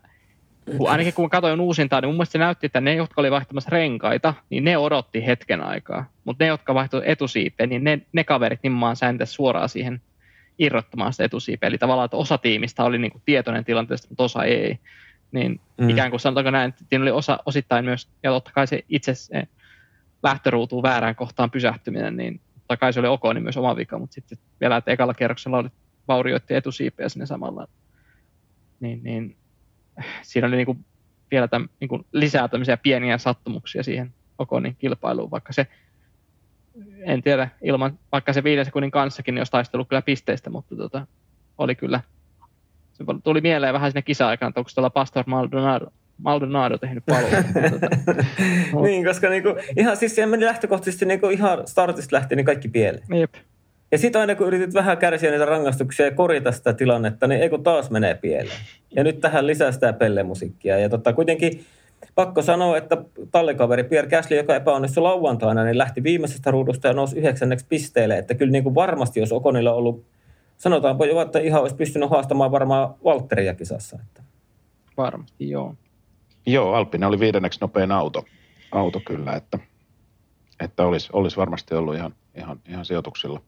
kun 0.76 0.90
ainakin 0.90 1.14
kun 1.14 1.30
katsoin 1.30 1.60
uusintaan, 1.60 2.02
niin 2.02 2.08
mun 2.08 2.16
mielestä 2.16 2.32
se 2.32 2.38
näytti, 2.38 2.66
että 2.66 2.80
ne, 2.80 2.94
jotka 2.94 3.20
oli 3.20 3.30
vaihtamassa 3.30 3.70
renkaita, 3.70 4.34
niin 4.50 4.64
ne 4.64 4.76
odotti 4.76 5.26
hetken 5.26 5.60
aikaa. 5.60 6.10
Mutta 6.24 6.44
ne, 6.44 6.48
jotka 6.48 6.74
vaihtoivat 6.74 7.08
etusiipeä, 7.08 7.66
niin 7.66 7.84
ne, 7.84 8.00
ne 8.12 8.24
kaverit 8.24 8.60
nimenomaan 8.62 8.96
sääntäisi 8.96 9.32
suoraan 9.32 9.68
siihen 9.68 10.00
irrottamaan 10.58 11.12
sitä 11.12 11.24
etusiipeä. 11.24 11.68
Eli 11.68 11.78
tavallaan, 11.78 12.04
että 12.04 12.16
osa 12.16 12.38
tiimistä 12.38 12.84
oli 12.84 12.98
niin 12.98 13.12
kuin 13.12 13.22
tietoinen 13.24 13.64
tilanteesta, 13.64 14.08
mutta 14.08 14.22
osa 14.24 14.44
ei. 14.44 14.78
Niin 15.32 15.60
mm. 15.76 15.88
ikään 15.88 16.10
kuin 16.10 16.20
sanotaanko 16.20 16.50
näin, 16.50 16.68
että 16.68 16.84
siinä 16.88 17.02
oli 17.02 17.10
osa, 17.10 17.38
osittain 17.46 17.84
myös, 17.84 18.08
ja 18.22 18.30
totta 18.30 18.50
kai 18.54 18.66
se 18.66 18.84
itse 18.88 19.14
se 19.14 19.48
lähtöruutuun 20.22 20.82
väärään 20.82 21.16
kohtaan 21.16 21.50
pysähtyminen, 21.50 22.16
niin 22.16 22.40
totta 22.54 22.76
kai 22.76 22.92
se 22.92 23.00
oli 23.00 23.08
ok, 23.08 23.22
niin 23.34 23.42
myös 23.42 23.56
oma 23.56 23.76
vika, 23.76 23.98
mutta 23.98 24.14
sitten 24.14 24.38
vielä, 24.60 24.76
että 24.76 24.90
ekalla 24.90 25.14
kierroksella 25.14 25.58
oli 25.58 25.68
vaurioitti 26.08 26.54
etusiipeä 26.54 27.08
sinne 27.08 27.26
samalla. 27.26 27.68
Niin, 28.80 29.02
niin 29.02 29.36
siinä 30.22 30.46
oli 30.46 30.56
niin 30.56 30.66
kuin 30.66 30.84
vielä 31.30 31.48
tämän, 31.48 31.68
niin 31.80 31.88
kuin 31.88 32.06
lisää 32.12 32.48
tämmöisiä 32.48 32.76
pieniä 32.76 33.18
sattumuksia 33.18 33.82
siihen 33.82 34.14
Okonin 34.38 34.76
kilpailuun, 34.76 35.30
vaikka 35.30 35.52
se, 35.52 35.66
en 37.00 37.22
tiedä, 37.22 37.48
ilman, 37.62 37.98
vaikka 38.12 38.32
se 38.32 38.44
viiden 38.44 38.64
sekunnin 38.64 38.90
kanssakin, 38.90 39.34
niin 39.34 39.40
olisi 39.40 39.52
taistellut 39.52 39.88
kyllä 39.88 40.02
pisteistä, 40.02 40.50
mutta 40.50 40.76
tota, 40.76 41.06
oli 41.58 41.74
kyllä, 41.74 42.00
se 42.92 43.04
tuli 43.24 43.40
mieleen 43.40 43.74
vähän 43.74 43.90
sinne 43.90 44.02
kisa-aikaan, 44.02 44.50
että 44.50 44.60
onko 44.60 44.70
tuolla 44.74 44.90
Pastor 44.90 45.24
Maldonado, 45.26 45.86
Maldonado 46.18 46.78
tehnyt 46.78 47.04
paljon. 47.06 47.44
tota, 47.70 48.82
niin, 48.82 49.04
koska 49.04 49.28
niinku, 49.28 49.48
ihan 49.76 49.96
siis 49.96 50.14
se 50.14 50.26
meni 50.26 50.44
lähtökohtaisesti 50.44 51.04
niinku 51.04 51.28
ihan 51.28 51.68
startista 51.68 52.16
lähtien 52.16 52.36
niin 52.36 52.46
kaikki 52.46 52.68
pieleen. 52.68 53.06
Jep. 53.20 53.34
Ja 53.92 53.98
sitten 53.98 54.20
aina 54.20 54.34
kun 54.34 54.46
yritit 54.46 54.74
vähän 54.74 54.98
kärsiä 54.98 55.30
niitä 55.30 55.44
rangaistuksia 55.44 56.06
ja 56.06 56.12
korjata 56.12 56.52
sitä 56.52 56.72
tilannetta, 56.72 57.26
niin 57.26 57.40
ei 57.40 57.50
kun 57.50 57.62
taas 57.62 57.90
menee 57.90 58.14
pieleen. 58.14 58.60
Ja 58.96 59.04
nyt 59.04 59.20
tähän 59.20 59.46
lisää 59.46 59.72
sitä 59.72 59.92
pellemusiikkia. 59.92 60.78
Ja 60.78 60.88
tota, 60.88 61.12
kuitenkin 61.12 61.64
pakko 62.14 62.42
sanoa, 62.42 62.76
että 62.76 62.96
tallikaveri 63.30 63.84
Pierre 63.84 64.10
Gasly, 64.10 64.36
joka 64.36 64.56
epäonnistui 64.56 65.02
lauantaina, 65.02 65.64
niin 65.64 65.78
lähti 65.78 66.02
viimeisestä 66.02 66.50
ruudusta 66.50 66.88
ja 66.88 66.94
nousi 66.94 67.18
yhdeksänneksi 67.18 67.66
pisteelle. 67.68 68.18
Että 68.18 68.34
kyllä 68.34 68.52
niin 68.52 68.64
kuin 68.64 68.74
varmasti, 68.74 69.20
jos 69.20 69.32
Okonilla 69.32 69.72
ollut, 69.72 70.04
sanotaanpa 70.56 71.06
jo, 71.06 71.20
että 71.20 71.38
ihan 71.38 71.60
olisi 71.62 71.76
pystynyt 71.76 72.10
haastamaan 72.10 72.50
varmaan 72.50 72.94
Walteria 73.04 73.54
kisassa. 73.54 73.98
Että. 74.06 74.22
Varmasti, 74.96 75.50
joo. 75.50 75.74
Joo, 76.46 76.74
Alpine 76.74 77.06
oli 77.06 77.20
viidenneksi 77.20 77.60
nopein 77.60 77.92
auto, 77.92 78.24
auto 78.72 79.00
kyllä, 79.06 79.32
että, 79.32 79.58
että 80.60 80.84
olisi, 80.86 81.08
olisi 81.12 81.36
varmasti 81.36 81.74
ollut 81.74 81.94
ihan, 81.94 82.14
ihan, 82.34 82.60
ihan 82.68 82.84
sijoituksilla. 82.84 83.40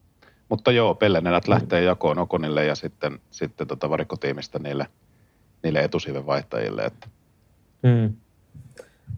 Mutta 0.51 0.73
joo, 0.73 0.95
pellenenät 0.95 1.49
lähtee 1.49 1.83
jakoon 1.83 2.19
Okonille 2.19 2.65
ja 2.65 2.75
sitten, 2.75 3.19
sitten 3.31 3.67
tota 3.67 3.91
varikkotiimistä 3.91 4.59
niille, 4.59 4.87
niille 5.63 5.81
etusiven 5.81 6.27
vaihtajille. 6.27 6.83
Että. 6.83 7.09
Hmm. 7.89 8.15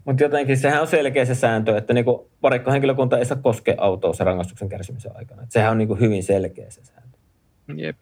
Mutta 0.05 0.23
jotenkin 0.23 0.57
sehän 0.57 0.81
on 0.81 0.87
selkeä 0.87 1.25
se 1.25 1.35
sääntö, 1.35 1.77
että 1.77 1.93
niinku 1.93 2.29
varikkohenkilökunta 2.43 3.17
ei 3.17 3.25
saa 3.25 3.37
koskea 3.37 3.75
autoa 3.77 4.13
se 4.13 4.23
rangaistuksen 4.23 4.69
kärsimisen 4.69 5.11
aikana. 5.15 5.43
Et 5.43 5.51
sehän 5.51 5.71
on 5.71 5.77
niinku 5.77 5.95
hyvin 5.95 6.23
selkeä 6.23 6.69
se 6.69 6.81
sääntö. 6.83 7.17
Jep. 7.75 7.97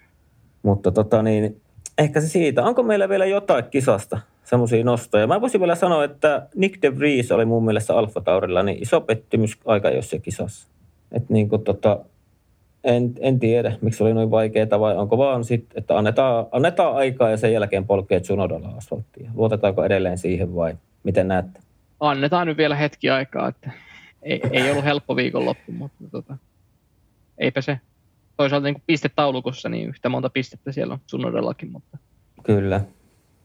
Mutta 0.64 0.92
tota 0.92 1.24
niin, 1.24 1.62
ehkä 1.98 2.22
se 2.22 2.28
siitä. 2.28 2.64
Onko 2.64 2.84
meillä 2.84 3.10
vielä 3.10 3.26
jotain 3.26 3.64
kisasta 3.64 4.20
semmoisia 4.44 4.84
nostoja? 4.84 5.28
Mä 5.28 5.42
voisin 5.42 5.62
vielä 5.62 5.76
sanoa, 5.76 6.04
että 6.04 6.48
Nick 6.56 6.82
de 6.82 6.98
Vries 6.98 7.32
oli 7.32 7.46
mun 7.46 7.66
mielestä 7.66 7.98
Alfa 7.98 8.22
Taurilla 8.22 8.64
niin 8.64 8.84
iso 8.84 9.02
pettymys 9.02 9.58
aika 9.66 9.90
jossain 9.90 10.22
kisassa. 10.22 10.68
Että 11.12 11.34
niin 11.34 11.50
kuin 11.50 11.64
tota, 11.64 12.00
en, 12.84 13.14
en 13.20 13.40
tiedä, 13.40 13.78
miksi 13.82 14.04
oli 14.04 14.14
noin 14.14 14.32
vaikeaa 14.32 14.80
vai 14.80 14.98
onko 14.98 15.18
vaan 15.18 15.44
sitten, 15.44 15.80
että 15.80 15.98
annetaan, 15.98 16.46
annetaan 16.52 16.96
aikaa 16.96 17.30
ja 17.30 17.38
sen 17.38 17.54
jälkeen 17.54 17.86
polkee 17.86 18.20
Tsunodalla 18.20 18.68
asfalttia. 18.68 19.32
Luotetaanko 19.34 19.84
edelleen 19.84 20.18
siihen 20.18 20.56
vai 20.56 20.78
miten 21.04 21.28
näette? 21.28 21.60
Annetaan 22.00 22.48
nyt 22.48 22.58
vielä 22.58 22.76
hetki 22.76 23.10
aikaa, 23.10 23.48
että 23.48 23.72
ei, 24.22 24.42
ei 24.52 24.72
ollut 24.72 24.86
helppo 24.86 25.16
viikonloppu, 25.16 25.72
mutta 25.72 26.04
tota, 26.12 26.38
eipä 27.38 27.62
se 27.62 27.80
toisaalta 28.38 28.68
niin 28.68 28.84
pistetaulukossa 28.88 29.70
niin 29.70 29.90
yhtä 29.90 30.10
monta 30.10 30.30
pistettä 30.30 30.72
siellä 30.72 30.94
on 30.94 31.00
Tsunodallakin, 31.06 31.72
mutta 31.72 31.98
Kyllä. 32.44 32.82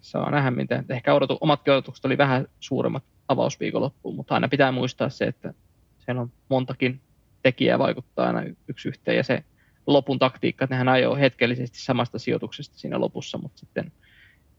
Saa 0.00 0.30
nähdä 0.30 0.50
miten. 0.50 0.84
Ehkä 0.88 1.14
odotu, 1.14 1.38
omatkin 1.40 1.72
odotukset 1.72 2.04
oli 2.04 2.18
vähän 2.18 2.46
suuremmat 2.60 3.04
avausviikonloppuun, 3.28 4.16
mutta 4.16 4.34
aina 4.34 4.48
pitää 4.48 4.72
muistaa 4.72 5.08
se, 5.08 5.24
että 5.24 5.54
siellä 5.98 6.22
on 6.22 6.32
montakin 6.48 7.00
tekijä 7.46 7.78
vaikuttaa 7.78 8.26
aina 8.26 8.42
yksi 8.68 8.88
yhteen 8.88 9.16
ja 9.16 9.22
se 9.22 9.44
lopun 9.86 10.18
taktiikka, 10.18 10.64
että 10.64 10.74
nehän 10.74 10.88
ajoi 10.88 11.20
hetkellisesti 11.20 11.78
samasta 11.80 12.18
sijoituksesta 12.18 12.78
siinä 12.78 13.00
lopussa, 13.00 13.38
mutta 13.38 13.58
sitten 13.58 13.92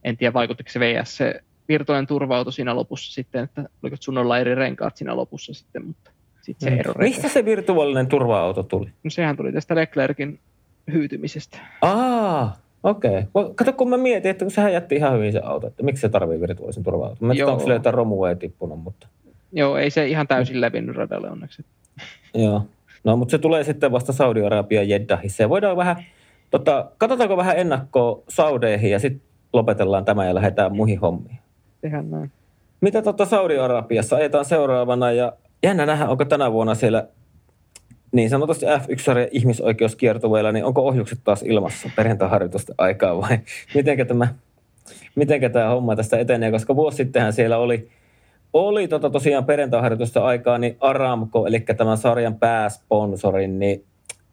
en 0.03 0.17
tiedä 0.17 0.33
vaikuttiko 0.33 0.69
se 0.69 0.79
VS 0.79 1.17
se 1.17 1.41
virtuaalinen 1.69 2.07
turvautu 2.07 2.51
siinä 2.51 2.75
lopussa 2.75 3.13
sitten, 3.13 3.43
että 3.43 3.69
oliko 3.83 3.97
Tsunolla 3.97 4.37
eri 4.39 4.55
renkaat 4.55 4.97
siinä 4.97 5.15
lopussa 5.15 5.53
sitten, 5.53 5.85
mutta 5.85 6.11
Sitten 6.41 6.69
se 6.69 6.75
Mm. 6.75 6.79
ero 6.79 6.93
Mistä 6.97 7.27
se 7.29 7.45
virtuaalinen 7.45 8.07
turva-auto 8.07 8.63
tuli? 8.63 8.89
No 9.03 9.09
sehän 9.09 9.37
tuli 9.37 9.51
tästä 9.51 9.75
Leclerkin 9.75 10.39
hyytymisestä. 10.93 11.57
Aa, 11.81 12.57
okei. 12.83 13.23
Okay. 13.33 13.53
Kato, 13.55 13.73
kun 13.73 13.89
mä 13.89 13.97
mietin, 13.97 14.31
että 14.31 14.45
kun 14.45 14.51
sehän 14.51 14.73
jätti 14.73 14.95
ihan 14.95 15.13
hyvin 15.13 15.31
se 15.31 15.39
auto, 15.43 15.67
että 15.67 15.83
miksi 15.83 16.01
se 16.01 16.09
tarvii 16.09 16.41
virtuaalisen 16.41 16.83
turva-auton. 16.83 17.27
Mä 17.27 17.33
en 17.33 17.35
tiedä, 17.35 17.43
Joo. 17.47 17.51
onko 17.51 17.61
sille 17.61 17.73
jotain 17.73 17.93
romua 17.93 18.29
ei 18.29 18.35
tippunut, 18.35 18.79
mutta 18.79 19.07
Joo, 19.51 19.77
ei 19.77 19.89
se 19.89 20.07
ihan 20.07 20.27
täysin 20.27 20.61
levinnyt 20.61 20.95
radalle 20.95 21.29
onneksi. 21.31 21.65
joo. 22.33 22.65
No, 23.07 23.17
mutta 23.17 23.31
se 23.31 23.37
tulee 23.37 23.63
sitten 23.63 23.91
vasta 23.91 24.13
Saudi-Arabian 24.13 24.89
Jeddahissa. 24.89 25.43
Ja 25.43 25.49
voidaan 25.49 25.77
vähän, 25.77 26.05
tota, 26.51 26.91
katsotaanko 26.97 27.37
vähän 27.37 27.57
ennakkoa 27.57 28.23
Saudeihin 28.29 28.91
ja 28.91 28.99
sitten 28.99 29.21
lopetellaan 29.53 30.05
tämä 30.05 30.25
ja 30.25 30.35
lähdetään 30.35 30.75
muihin 30.75 30.99
hommiin. 30.99 31.39
Tehdään 31.81 32.11
näin. 32.11 32.31
Mitä 32.81 33.01
tota 33.01 33.25
Saudi-Arabiassa 33.25 34.15
ajetaan 34.15 34.45
seuraavana 34.45 35.11
ja 35.11 35.33
jännä 35.63 35.85
nähdä, 35.85 36.07
onko 36.07 36.25
tänä 36.25 36.51
vuonna 36.51 36.75
siellä 36.75 37.07
niin 38.11 38.29
sanotusti 38.29 38.65
F1-sarjan 38.65 39.27
ihmisoikeuskiertueilla, 39.31 40.51
niin 40.51 40.65
onko 40.65 40.87
ohjukset 40.87 41.19
taas 41.23 41.43
ilmassa 41.43 41.89
perjantai-harjoitusten 41.95 42.75
aikaa 42.77 43.21
vai 43.21 43.39
mitenkä 43.75 44.05
tämä, 44.05 44.27
mitenkä 45.15 45.49
tämä 45.49 45.69
homma 45.69 45.95
tästä 45.95 46.17
etenee, 46.17 46.51
koska 46.51 46.75
vuosi 46.75 46.97
sittenhän 46.97 47.33
siellä 47.33 47.57
oli, 47.57 47.89
oli 48.65 48.87
tota 48.87 49.09
tosiaan 49.09 49.45
perjantai-harjoitusten 49.45 50.23
aikaa, 50.23 50.57
niin 50.57 50.77
Aramco, 50.79 51.47
eli 51.47 51.59
tämän 51.59 51.97
sarjan 51.97 52.35
pääsponsorin, 52.35 53.59
niin 53.59 53.83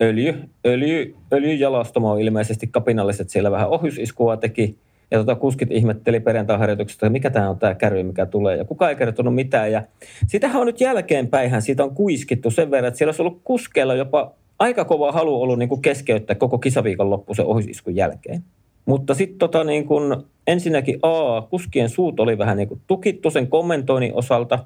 öljy, 0.03 0.49
öljy, 0.66 1.14
öljyjalostamo 1.33 2.16
ilmeisesti 2.16 2.66
kapinalliset 2.66 3.31
siellä 3.31 3.51
vähän 3.51 3.68
ohjusiskua 3.68 4.37
teki, 4.37 4.77
ja 5.11 5.18
tota 5.18 5.35
kuskit 5.35 5.72
ihmetteli 5.72 6.20
perjantai-harjoituksesta, 6.20 7.07
että 7.07 7.12
mikä 7.12 7.31
tämä 7.31 7.51
on 7.51 7.59
tämä 7.59 7.75
kärry, 7.75 8.03
mikä 8.03 8.27
tulee. 8.27 8.57
Ja 8.57 8.64
kukaan 8.64 8.91
ei 8.91 8.97
kertonut 8.97 9.35
mitään. 9.35 9.72
Ja 9.72 9.83
sitähän 10.27 10.61
on 10.61 10.66
nyt 10.66 10.81
jälkeenpäinhän, 10.81 11.62
siitä 11.62 11.85
on 11.85 11.95
kuiskittu 11.95 12.51
sen 12.51 12.70
verran, 12.70 12.89
että 12.89 12.99
siellä 12.99 13.09
olisi 13.09 13.22
ollut 13.22 13.41
kuskeilla 13.45 13.95
jopa 13.95 14.33
aika 14.59 14.85
kova 14.85 15.12
halu 15.12 15.43
ollut 15.43 15.59
niin 15.59 15.68
kuin 15.68 15.83
keskeyttää 15.83 16.37
koko 16.37 16.59
kisaviikon 16.59 17.11
loppu 17.11 17.35
sen 17.35 17.47
ohjusiskun 17.47 17.97
jälkeen. 17.97 18.45
Mutta 18.85 19.14
sitten 19.14 19.39
tota 19.39 19.64
niin 19.64 19.87
kuin, 19.87 20.16
ensinnäkin 20.47 20.99
A, 21.03 21.43
kuskien 21.43 21.89
suut 21.89 22.20
oli 22.20 22.39
vähän 22.39 22.57
niin 22.57 22.68
kuin 22.68 22.80
tukittu 22.87 23.30
sen 23.30 23.49
kommentoinnin 23.49 24.14
osalta, 24.14 24.59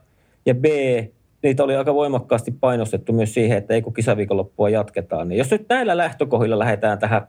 ja 0.46 0.54
B, 0.54 0.64
niitä 1.42 1.64
oli 1.64 1.76
aika 1.76 1.94
voimakkaasti 1.94 2.50
painostettu 2.50 3.12
myös 3.12 3.34
siihen, 3.34 3.58
että 3.58 3.74
ei 3.74 3.82
kun 3.82 3.94
kisaviikonloppua 3.94 4.68
jatketaan. 4.68 5.28
Niin 5.28 5.38
jos 5.38 5.50
nyt 5.50 5.66
näillä 5.68 5.96
lähtökohdilla 5.96 6.58
lähdetään 6.58 6.98
tähän 6.98 7.26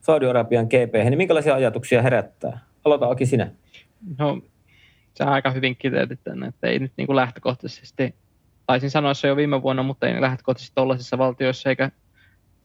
Saudi-Arabian 0.00 0.66
GP, 0.66 0.94
niin 0.94 1.16
minkälaisia 1.16 1.54
ajatuksia 1.54 2.02
herättää? 2.02 2.58
Aloita 2.84 3.08
Aki 3.08 3.26
sinä. 3.26 3.50
No, 4.18 4.30
on 5.20 5.28
aika 5.28 5.50
hyvin 5.50 5.76
kiteytit 5.76 6.20
tänne, 6.24 6.46
että 6.46 6.66
ei 6.66 6.78
nyt 6.78 6.92
niin 6.96 7.06
kuin 7.06 7.16
lähtökohtaisesti, 7.16 8.14
taisin 8.66 8.90
sanoa 8.90 9.14
se 9.14 9.28
jo 9.28 9.36
viime 9.36 9.62
vuonna, 9.62 9.82
mutta 9.82 10.08
ei 10.08 10.20
lähtökohtaisesti 10.20 10.74
tollaisissa 10.74 11.18
valtioissa 11.18 11.68
eikä 11.68 11.90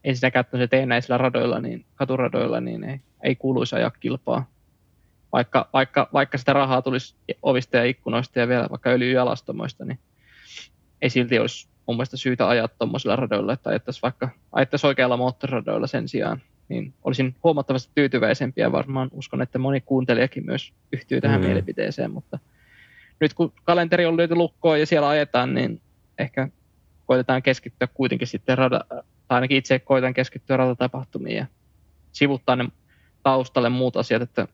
ensinnäkään 0.04 0.44
se 0.56 0.66
teenäisillä 0.66 1.18
radoilla, 1.18 1.60
niin 1.60 1.84
katuradoilla, 1.94 2.60
niin 2.60 2.84
ei, 2.84 3.00
ei 3.22 3.36
kuuluisi 3.36 3.76
ajaa 3.76 3.90
kilpaa. 3.90 4.46
Vaikka, 5.32 5.68
vaikka, 5.72 6.08
vaikka 6.12 6.38
sitä 6.38 6.52
rahaa 6.52 6.82
tulisi 6.82 7.14
ovista 7.42 7.76
ja 7.76 7.84
ikkunoista 7.84 8.38
ja 8.38 8.48
vielä 8.48 8.66
vaikka 8.70 8.90
öljyjalastamoista, 8.90 9.84
niin 9.84 9.98
ei 11.02 11.10
silti 11.10 11.38
olisi 11.38 11.68
mun 11.86 11.96
mielestä 11.96 12.16
syytä 12.16 12.48
ajaa 12.48 12.68
tuommoisilla 12.68 13.16
radoilla, 13.16 13.52
että 13.52 13.70
ajettaisiin 13.70 14.02
vaikka 14.02 14.28
ajettaisiin 14.52 14.88
oikealla 14.88 15.16
moottoriradoilla 15.16 15.86
sen 15.86 16.08
sijaan, 16.08 16.42
niin 16.68 16.94
olisin 17.04 17.36
huomattavasti 17.44 17.92
tyytyväisempi 17.94 18.60
ja 18.60 18.72
varmaan 18.72 19.08
uskon, 19.12 19.42
että 19.42 19.58
moni 19.58 19.80
kuuntelijakin 19.80 20.46
myös 20.46 20.72
yhtyy 20.92 21.20
tähän 21.20 21.40
mm. 21.40 21.46
mielipiteeseen, 21.46 22.10
mutta 22.10 22.38
nyt 23.20 23.34
kun 23.34 23.52
kalenteri 23.64 24.06
on 24.06 24.16
lyöty 24.16 24.34
lukkoon 24.34 24.80
ja 24.80 24.86
siellä 24.86 25.08
ajetaan, 25.08 25.54
niin 25.54 25.80
ehkä 26.18 26.48
koitetaan 27.08 27.42
keskittyä 27.42 27.88
kuitenkin 27.94 28.28
sitten 28.28 28.58
rada, 28.58 28.80
tai 29.28 29.34
ainakin 29.36 29.56
itse 29.56 29.78
koitan 29.78 30.14
keskittyä 30.14 30.56
ratatapahtumiin 30.56 31.36
ja 31.36 31.46
sivuttaa 32.12 32.56
ne 32.56 32.68
taustalle 33.22 33.68
muut 33.68 33.96
asiat, 33.96 34.22
että 34.22 34.48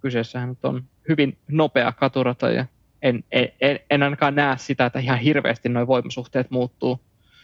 kyseessähän 0.00 0.48
nyt 0.48 0.64
on 0.64 0.84
hyvin 1.08 1.38
nopea 1.48 1.92
katurata 1.92 2.50
ja 2.50 2.66
en, 3.02 3.24
en, 3.32 3.48
en, 3.60 3.80
en 3.90 4.02
ainakaan 4.02 4.34
näe 4.34 4.58
sitä, 4.58 4.86
että 4.86 4.98
ihan 4.98 5.18
hirveästi 5.18 5.68
nuo 5.68 5.86
voimasuhteet 5.86 6.50
muuttuu. 6.50 7.00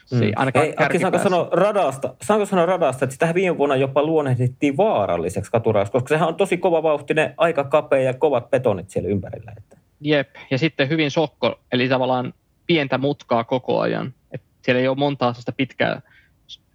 Se 0.06 0.24
Mm. 0.24 0.32
ainakaan 0.36 0.66
Ei, 0.66 0.74
Aki, 0.76 0.98
saanko 0.98 1.18
sanoa 1.18 1.48
radasta, 1.52 2.14
saanko 2.22 2.46
sanoa 2.46 2.66
radasta, 2.66 3.04
että 3.04 3.12
sitä 3.12 3.34
viime 3.34 3.58
vuonna 3.58 3.76
jopa 3.76 4.02
luonnehdittiin 4.02 4.76
vaaralliseksi 4.76 5.50
katurauksi, 5.50 5.92
koska 5.92 6.08
sehän 6.08 6.28
on 6.28 6.34
tosi 6.34 6.56
kova 6.56 6.82
vauhtinen, 6.82 7.34
aika 7.36 7.64
kapea 7.64 8.00
ja 8.00 8.14
kovat 8.14 8.50
betonit 8.50 8.90
siellä 8.90 9.08
ympärillä. 9.08 9.52
Että. 9.56 9.76
Jep, 10.00 10.28
ja 10.50 10.58
sitten 10.58 10.88
hyvin 10.88 11.10
sokko, 11.10 11.60
eli 11.72 11.88
tavallaan 11.88 12.34
pientä 12.66 12.98
mutkaa 12.98 13.44
koko 13.44 13.80
ajan. 13.80 14.14
Et 14.32 14.42
siellä 14.62 14.80
ei 14.80 14.88
ole 14.88 14.96
montaa 14.96 15.32
sitä 15.32 15.52
pitkää, 15.52 16.02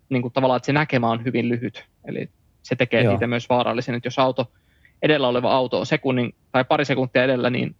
niin 0.09 0.21
kuin 0.21 0.33
tavallaan, 0.33 0.57
että 0.57 0.65
se 0.65 0.73
näkemä 0.73 1.09
on 1.09 1.23
hyvin 1.23 1.49
lyhyt. 1.49 1.85
Eli 2.05 2.29
se 2.63 2.75
tekee 2.75 3.03
Joo. 3.03 3.13
Siitä 3.13 3.27
myös 3.27 3.49
vaarallisen, 3.49 3.95
että 3.95 4.07
jos 4.07 4.19
auto, 4.19 4.51
edellä 5.01 5.27
oleva 5.27 5.53
auto 5.53 5.79
on 5.79 5.85
sekunnin 5.85 6.35
tai 6.51 6.65
pari 6.65 6.85
sekuntia 6.85 7.23
edellä, 7.23 7.49
niin 7.49 7.75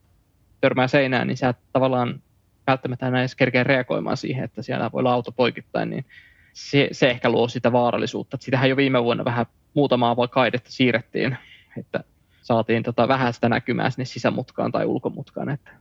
törmää 0.61 0.87
seinään, 0.87 1.27
niin 1.27 1.37
sä 1.37 1.53
tavallaan 1.73 2.21
välttämättä 2.67 3.07
enää 3.07 3.21
edes 3.21 3.35
kerkeä 3.35 3.63
reagoimaan 3.63 4.17
siihen, 4.17 4.43
että 4.43 4.61
siellä 4.61 4.91
voi 4.91 4.99
olla 4.99 5.13
auto 5.13 5.31
poikittain, 5.31 5.89
niin 5.89 6.05
se, 6.53 6.89
se 6.91 7.09
ehkä 7.09 7.29
luo 7.29 7.47
sitä 7.47 7.71
vaarallisuutta. 7.71 8.37
Sitähän 8.41 8.69
jo 8.69 8.77
viime 8.77 9.03
vuonna 9.03 9.25
vähän 9.25 9.45
muutamaa 9.73 10.15
voi 10.15 10.27
kaidetta 10.27 10.71
siirrettiin, 10.71 11.37
että 11.77 12.03
saatiin 12.41 12.83
tota 12.83 13.07
vähän 13.07 13.33
sitä 13.33 13.49
näkymää 13.49 13.89
sinne 13.89 14.05
sisämutkaan 14.05 14.71
tai 14.71 14.85
ulkomutkaan, 14.85 15.49
että 15.49 15.71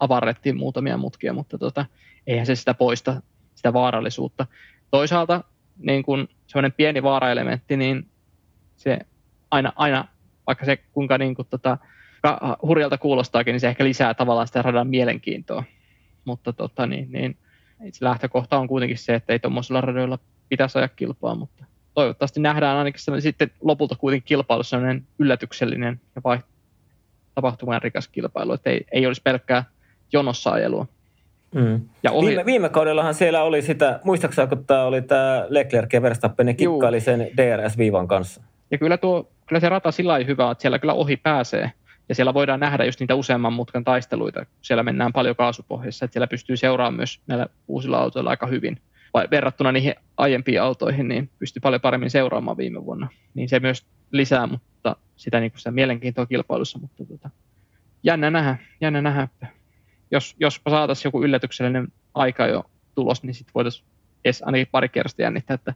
avarrettiin 0.00 0.56
muutamia 0.56 0.96
mutkia, 0.96 1.32
mutta 1.32 1.58
tota, 1.58 1.86
eihän 2.26 2.46
se 2.46 2.54
sitä 2.54 2.74
poista, 2.74 3.22
sitä 3.66 3.72
vaarallisuutta. 3.72 4.46
Toisaalta 4.90 5.44
niin 5.78 6.02
kun 6.02 6.28
semmoinen 6.46 6.72
pieni 6.72 7.02
vaaraelementti, 7.02 7.76
niin 7.76 8.08
se 8.76 8.98
aina, 9.50 9.72
aina 9.76 10.08
vaikka 10.46 10.64
se 10.64 10.76
kuinka 10.76 11.18
niin 11.18 11.34
kuin, 11.34 11.48
tota, 11.50 11.78
hurjalta 12.62 12.98
kuulostaakin, 12.98 13.52
niin 13.52 13.60
se 13.60 13.68
ehkä 13.68 13.84
lisää 13.84 14.14
tavallaan 14.14 14.46
sitä 14.46 14.62
radan 14.62 14.88
mielenkiintoa. 14.88 15.64
Mutta 16.24 16.52
tota, 16.52 16.86
niin, 16.86 17.12
niin, 17.12 17.36
itse 17.84 18.04
lähtökohta 18.04 18.58
on 18.58 18.68
kuitenkin 18.68 18.98
se, 18.98 19.14
että 19.14 19.32
ei 19.32 19.38
tuommoisilla 19.38 19.80
radoilla 19.80 20.18
pitäisi 20.48 20.78
ajaa 20.78 20.88
kilpaa, 20.88 21.34
mutta 21.34 21.64
toivottavasti 21.94 22.40
nähdään 22.40 22.76
ainakin 22.76 23.00
sellainen, 23.00 23.22
sitten 23.22 23.50
lopulta 23.60 23.94
kuitenkin 23.94 24.26
kilpailu 24.26 24.62
sellainen 24.62 25.06
yllätyksellinen 25.18 26.00
ja 26.14 26.20
vai, 26.24 26.38
tapahtuman 27.34 27.82
rikas 27.82 28.08
kilpailu, 28.08 28.52
että 28.52 28.70
ei, 28.70 28.84
ei 28.92 29.06
olisi 29.06 29.22
pelkkää 29.22 29.64
jonossa 30.12 30.50
ajelua. 30.50 30.86
Mm. 31.56 31.80
Ja 32.02 32.12
ohi, 32.12 32.28
Viime, 32.28 32.44
viime 32.46 32.68
kaudellahan 32.68 33.14
siellä 33.14 33.42
oli 33.42 33.62
sitä, 33.62 34.00
muistaakseni 34.04 34.48
kun 34.48 34.64
tämä 34.66 34.84
oli 34.84 35.02
tämä 35.02 35.46
Leclerc 35.48 35.92
ja 35.92 36.02
Verstappen, 36.02 36.46
ne 36.46 36.54
kikkaili 36.54 37.00
sen 37.00 37.20
DRS-viivan 37.36 38.08
kanssa. 38.08 38.42
Ja 38.70 38.78
kyllä, 38.78 38.96
tuo, 38.96 39.30
kyllä 39.46 39.60
se 39.60 39.68
rata 39.68 39.90
sillä 39.90 40.12
lailla 40.12 40.26
hyvä, 40.26 40.50
että 40.50 40.62
siellä 40.62 40.78
kyllä 40.78 40.92
ohi 40.92 41.16
pääsee. 41.16 41.72
Ja 42.08 42.14
siellä 42.14 42.34
voidaan 42.34 42.60
nähdä 42.60 42.84
just 42.84 43.00
niitä 43.00 43.14
useamman 43.14 43.52
mutkan 43.52 43.84
taisteluita. 43.84 44.46
Siellä 44.62 44.82
mennään 44.82 45.12
paljon 45.12 45.36
kaasupohjassa, 45.36 46.04
että 46.04 46.12
siellä 46.12 46.26
pystyy 46.26 46.56
seuraamaan 46.56 46.94
myös 46.94 47.20
näillä 47.26 47.46
uusilla 47.68 47.98
autoilla 47.98 48.30
aika 48.30 48.46
hyvin. 48.46 48.80
Vai 49.14 49.28
verrattuna 49.30 49.72
niihin 49.72 49.94
aiempiin 50.16 50.62
autoihin, 50.62 51.08
niin 51.08 51.30
pystyy 51.38 51.60
paljon 51.60 51.80
paremmin 51.80 52.10
seuraamaan 52.10 52.56
viime 52.56 52.84
vuonna. 52.84 53.08
Niin 53.34 53.48
se 53.48 53.60
myös 53.60 53.86
lisää 54.10 54.46
mutta 54.46 54.96
sitä, 55.16 55.40
niin 55.40 55.50
kuin 55.50 55.58
sitä 55.58 55.70
mielenkiintoa 55.70 56.26
kilpailussa. 56.26 56.78
Mutta 56.78 57.04
tota, 57.04 57.30
jännä 58.02 58.30
nähdä, 58.30 58.56
jännä 58.80 59.02
nähdä, 59.02 59.22
että 59.22 59.46
jos, 60.10 60.36
jospa 60.40 60.70
saataisiin 60.70 61.08
joku 61.08 61.24
yllätyksellinen 61.24 61.88
aika 62.14 62.46
jo 62.46 62.64
tulos, 62.94 63.22
niin 63.22 63.34
sitten 63.34 63.54
voitaisiin 63.54 63.86
edes 64.24 64.42
ainakin 64.42 64.68
pari 64.70 64.88
kerrasta 64.88 65.22
jännittää, 65.22 65.54
että 65.54 65.74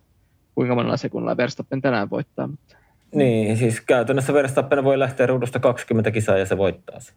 kuinka 0.54 0.74
monella 0.74 0.96
sekunnilla 0.96 1.36
Verstappen 1.36 1.80
tänään 1.80 2.10
voittaa. 2.10 2.46
Mutta 2.46 2.76
Niin, 3.14 3.56
siis 3.56 3.80
käytännössä 3.80 4.32
Verstappen 4.32 4.84
voi 4.84 4.98
lähteä 4.98 5.26
ruudusta 5.26 5.58
20 5.58 6.10
kisaa 6.10 6.38
ja 6.38 6.46
se 6.46 6.58
voittaa 6.58 7.00
sen. 7.00 7.14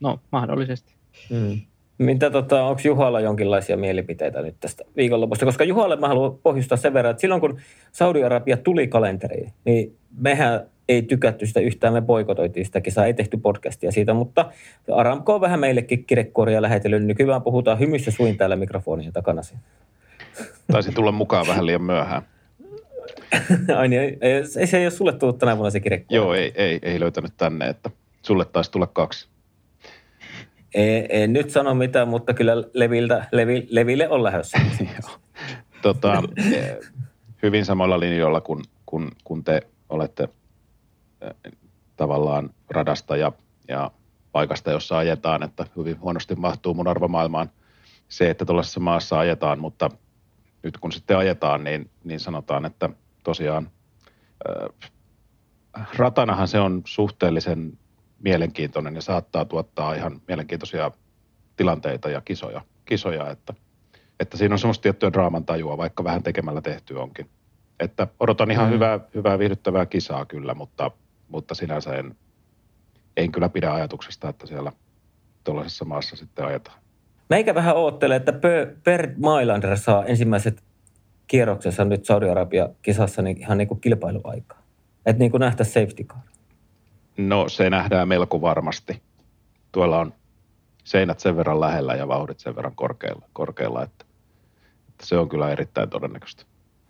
No, 0.00 0.20
mahdollisesti. 0.32 0.94
Mm. 1.30 1.60
Mitä 1.98 2.30
tota, 2.30 2.64
onko 2.64 2.80
Juhalla 2.84 3.20
jonkinlaisia 3.20 3.76
mielipiteitä 3.76 4.42
nyt 4.42 4.56
tästä 4.60 4.84
viikonlopusta? 4.96 5.44
Koska 5.46 5.64
Juhalle 5.64 5.96
mä 5.96 6.08
haluan 6.08 6.38
pohjustaa 6.42 6.78
sen 6.78 6.94
verran, 6.94 7.10
että 7.10 7.20
silloin 7.20 7.40
kun 7.40 7.60
Saudi-Arabia 7.92 8.56
tuli 8.56 8.88
kalenteriin, 8.88 9.52
niin 9.64 9.96
mehän 10.18 10.66
ei 10.88 11.02
tykätty 11.02 11.46
sitä 11.46 11.60
yhtään, 11.60 11.92
me 11.92 12.02
boikotoitiin 12.02 12.66
sitä 12.66 12.80
kisaa, 12.80 13.06
ei 13.06 13.14
tehty 13.14 13.36
podcastia 13.36 13.92
siitä, 13.92 14.14
mutta 14.14 14.52
Aramco 14.92 15.34
on 15.34 15.40
vähän 15.40 15.60
meillekin 15.60 16.04
kirjekuoria 16.04 16.62
lähetellyt, 16.62 17.00
niin 17.00 17.08
nykyään 17.08 17.42
puhutaan 17.42 17.78
hymyssä 17.78 18.10
suin 18.10 18.36
täällä 18.36 18.56
mikrofonien 18.56 19.12
takana. 19.12 19.42
Taisin 20.72 20.94
tulla 20.94 21.12
mukaan 21.12 21.46
vähän 21.48 21.66
liian 21.66 21.82
myöhään. 21.82 22.22
Ai 23.78 23.88
niin, 23.88 24.02
ei, 24.02 24.18
ei, 24.20 24.66
se 24.66 24.78
ei 24.78 24.84
ole 24.84 24.90
sulle 24.90 25.12
tullut 25.12 25.38
tänä 25.38 25.56
vuonna 25.56 25.70
se 25.70 25.80
kirjekuori. 25.80 26.16
Joo, 26.16 26.34
ei, 26.34 26.52
ei, 26.54 26.78
ei 26.82 27.00
löytänyt 27.00 27.32
tänne, 27.36 27.68
että 27.68 27.90
sulle 28.22 28.44
taisi 28.44 28.70
tulla 28.70 28.86
kaksi. 28.86 29.28
Ei, 30.74 31.06
en 31.08 31.32
nyt 31.32 31.50
sano 31.50 31.74
mitään, 31.74 32.08
mutta 32.08 32.34
kyllä 32.34 32.52
Leviltä, 32.74 33.28
Levi, 33.32 33.66
Leville 33.70 34.08
on 34.08 34.22
lähdössä. 34.22 34.60
tota, 35.82 36.22
hyvin 37.42 37.64
samalla 37.64 38.00
linjoilla 38.00 38.40
kuin 38.40 38.62
kun, 38.86 39.10
kun 39.24 39.44
te 39.44 39.60
olette 39.88 40.28
tavallaan 41.96 42.50
radasta 42.70 43.16
ja, 43.16 43.32
ja 43.68 43.90
paikasta, 44.32 44.70
jossa 44.70 44.98
ajetaan, 44.98 45.42
että 45.42 45.66
hyvin 45.76 46.00
huonosti 46.00 46.34
mahtuu 46.34 46.74
mun 46.74 46.88
arvomaailmaan 46.88 47.50
se, 48.08 48.30
että 48.30 48.44
tuollaisessa 48.44 48.80
maassa 48.80 49.18
ajetaan, 49.18 49.58
mutta 49.58 49.90
nyt 50.62 50.78
kun 50.78 50.92
sitten 50.92 51.18
ajetaan, 51.18 51.64
niin, 51.64 51.90
niin 52.04 52.20
sanotaan, 52.20 52.64
että 52.64 52.90
tosiaan 53.22 53.70
äh, 54.48 55.88
ratanahan 55.96 56.48
se 56.48 56.60
on 56.60 56.82
suhteellisen 56.84 57.78
mielenkiintoinen 58.18 58.94
ja 58.94 59.02
saattaa 59.02 59.44
tuottaa 59.44 59.94
ihan 59.94 60.20
mielenkiintoisia 60.28 60.90
tilanteita 61.56 62.10
ja 62.10 62.20
kisoja, 62.20 62.60
kisoja 62.84 63.30
että, 63.30 63.54
että 64.20 64.36
siinä 64.36 64.54
on 64.54 64.58
semmoista 64.58 64.82
tiettyä 64.82 65.12
draaman 65.12 65.44
tajua, 65.44 65.78
vaikka 65.78 66.04
vähän 66.04 66.22
tekemällä 66.22 66.60
tehty 66.60 66.94
onkin. 66.94 67.30
Että 67.80 68.06
odotan 68.20 68.50
ihan 68.50 68.66
mm. 68.66 68.72
hyvää, 68.72 69.00
hyvää 69.14 69.38
viihdyttävää 69.38 69.86
kisaa 69.86 70.26
kyllä, 70.26 70.54
mutta, 70.54 70.90
mutta 71.28 71.54
sinänsä 71.54 71.94
en, 71.94 72.16
en 73.16 73.32
kyllä 73.32 73.48
pidä 73.48 73.72
ajatuksesta, 73.72 74.28
että 74.28 74.46
siellä 74.46 74.72
tuollaisessa 75.44 75.84
maassa 75.84 76.16
sitten 76.16 76.44
ajetaan. 76.44 76.78
Meikä 77.30 77.54
vähän 77.54 77.76
oottelee, 77.76 78.16
että 78.16 78.32
Per 78.84 79.14
Mailander 79.18 79.76
saa 79.76 80.04
ensimmäiset 80.04 80.62
kierroksensa 81.26 81.84
nyt 81.84 82.04
Saudi-Arabia-kisassa 82.04 83.22
niin 83.22 83.40
ihan 83.40 83.58
niin 83.58 83.68
kuin 83.68 83.80
kilpailuaikaa. 83.80 84.62
Että 85.06 85.18
niin 85.20 85.30
kuin 85.30 85.40
nähtä 85.40 85.64
safety 85.64 86.04
car. 86.04 86.20
No 87.16 87.48
se 87.48 87.70
nähdään 87.70 88.08
melko 88.08 88.40
varmasti. 88.40 89.02
Tuolla 89.72 89.98
on 89.98 90.14
seinät 90.84 91.20
sen 91.20 91.36
verran 91.36 91.60
lähellä 91.60 91.94
ja 91.94 92.08
vauhdit 92.08 92.40
sen 92.40 92.56
verran 92.56 92.74
korkealla, 92.74 93.26
korkealla 93.32 93.82
että, 93.82 94.04
että 94.88 95.06
se 95.06 95.16
on 95.16 95.28
kyllä 95.28 95.50
erittäin 95.50 95.90
todennäköistä. 95.90 96.44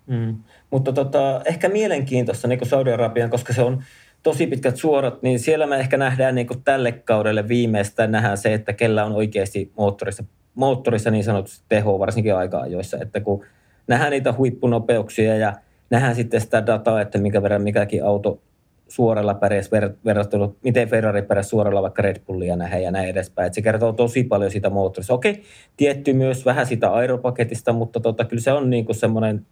Mm. 0.07 0.37
Mutta 0.70 0.93
tota, 0.93 1.41
ehkä 1.45 1.68
mielenkiintoista 1.68 2.49
niin 2.49 2.68
Saudi-Arabian, 2.68 3.30
koska 3.30 3.53
se 3.53 3.62
on 3.62 3.85
tosi 4.25 4.47
pitkät 4.47 4.77
suorat, 4.77 5.22
niin 5.22 5.39
siellä 5.39 5.66
me 5.66 5.77
ehkä 5.77 5.97
nähdään 5.97 6.35
niin 6.35 6.47
tälle 6.64 6.93
kaudelle 6.93 7.49
viimeistään 7.49 8.12
nähdään 8.12 8.39
se, 8.39 8.55
että 8.55 8.72
kellä 8.72 9.05
on 9.05 9.12
oikeasti 9.12 9.72
moottorissa, 9.77 10.25
moottorissa 10.55 11.11
niin 11.11 11.25
sanotusti 11.25 11.64
teho, 11.68 11.99
varsinkin 11.99 12.35
aika-ajoissa, 12.35 12.99
että 13.01 13.20
kun 13.20 13.45
nähdään 13.87 14.11
niitä 14.11 14.33
huippunopeuksia 14.33 15.37
ja 15.37 15.53
nähdään 15.91 16.14
sitten 16.14 16.41
sitä 16.41 16.66
dataa, 16.66 17.01
että 17.01 17.18
minkä 17.18 17.43
verran 17.43 17.62
mikäkin 17.62 18.05
auto 18.05 18.43
suoralla 18.89 19.35
pärjäs 19.35 19.70
ver- 19.70 19.97
verrattuna, 20.05 20.49
miten 20.62 20.89
Ferrari 20.89 21.22
pärjäs 21.22 21.51
suoralla 21.51 21.83
vaikka 21.83 22.03
Red 22.03 22.20
Bullia 22.27 22.57
nähdä 22.57 22.79
ja 22.79 22.91
näin 22.91 23.09
edespäin. 23.09 23.47
Et 23.47 23.55
se 23.55 23.62
kertoo 23.62 23.93
tosi 23.93 24.25
paljon 24.25 24.51
siitä 24.51 24.70
moottorista. 24.70 25.14
Okei, 25.14 25.43
tietty 25.77 26.12
myös 26.12 26.45
vähän 26.45 26.66
sitä 26.66 26.93
aeropaketista, 26.93 27.72
mutta 27.72 28.01
tota, 28.01 28.25
kyllä 28.25 28.43
se 28.43 28.53
on 28.53 28.70
niinku 28.70 28.95
semmoinen, 28.95 29.47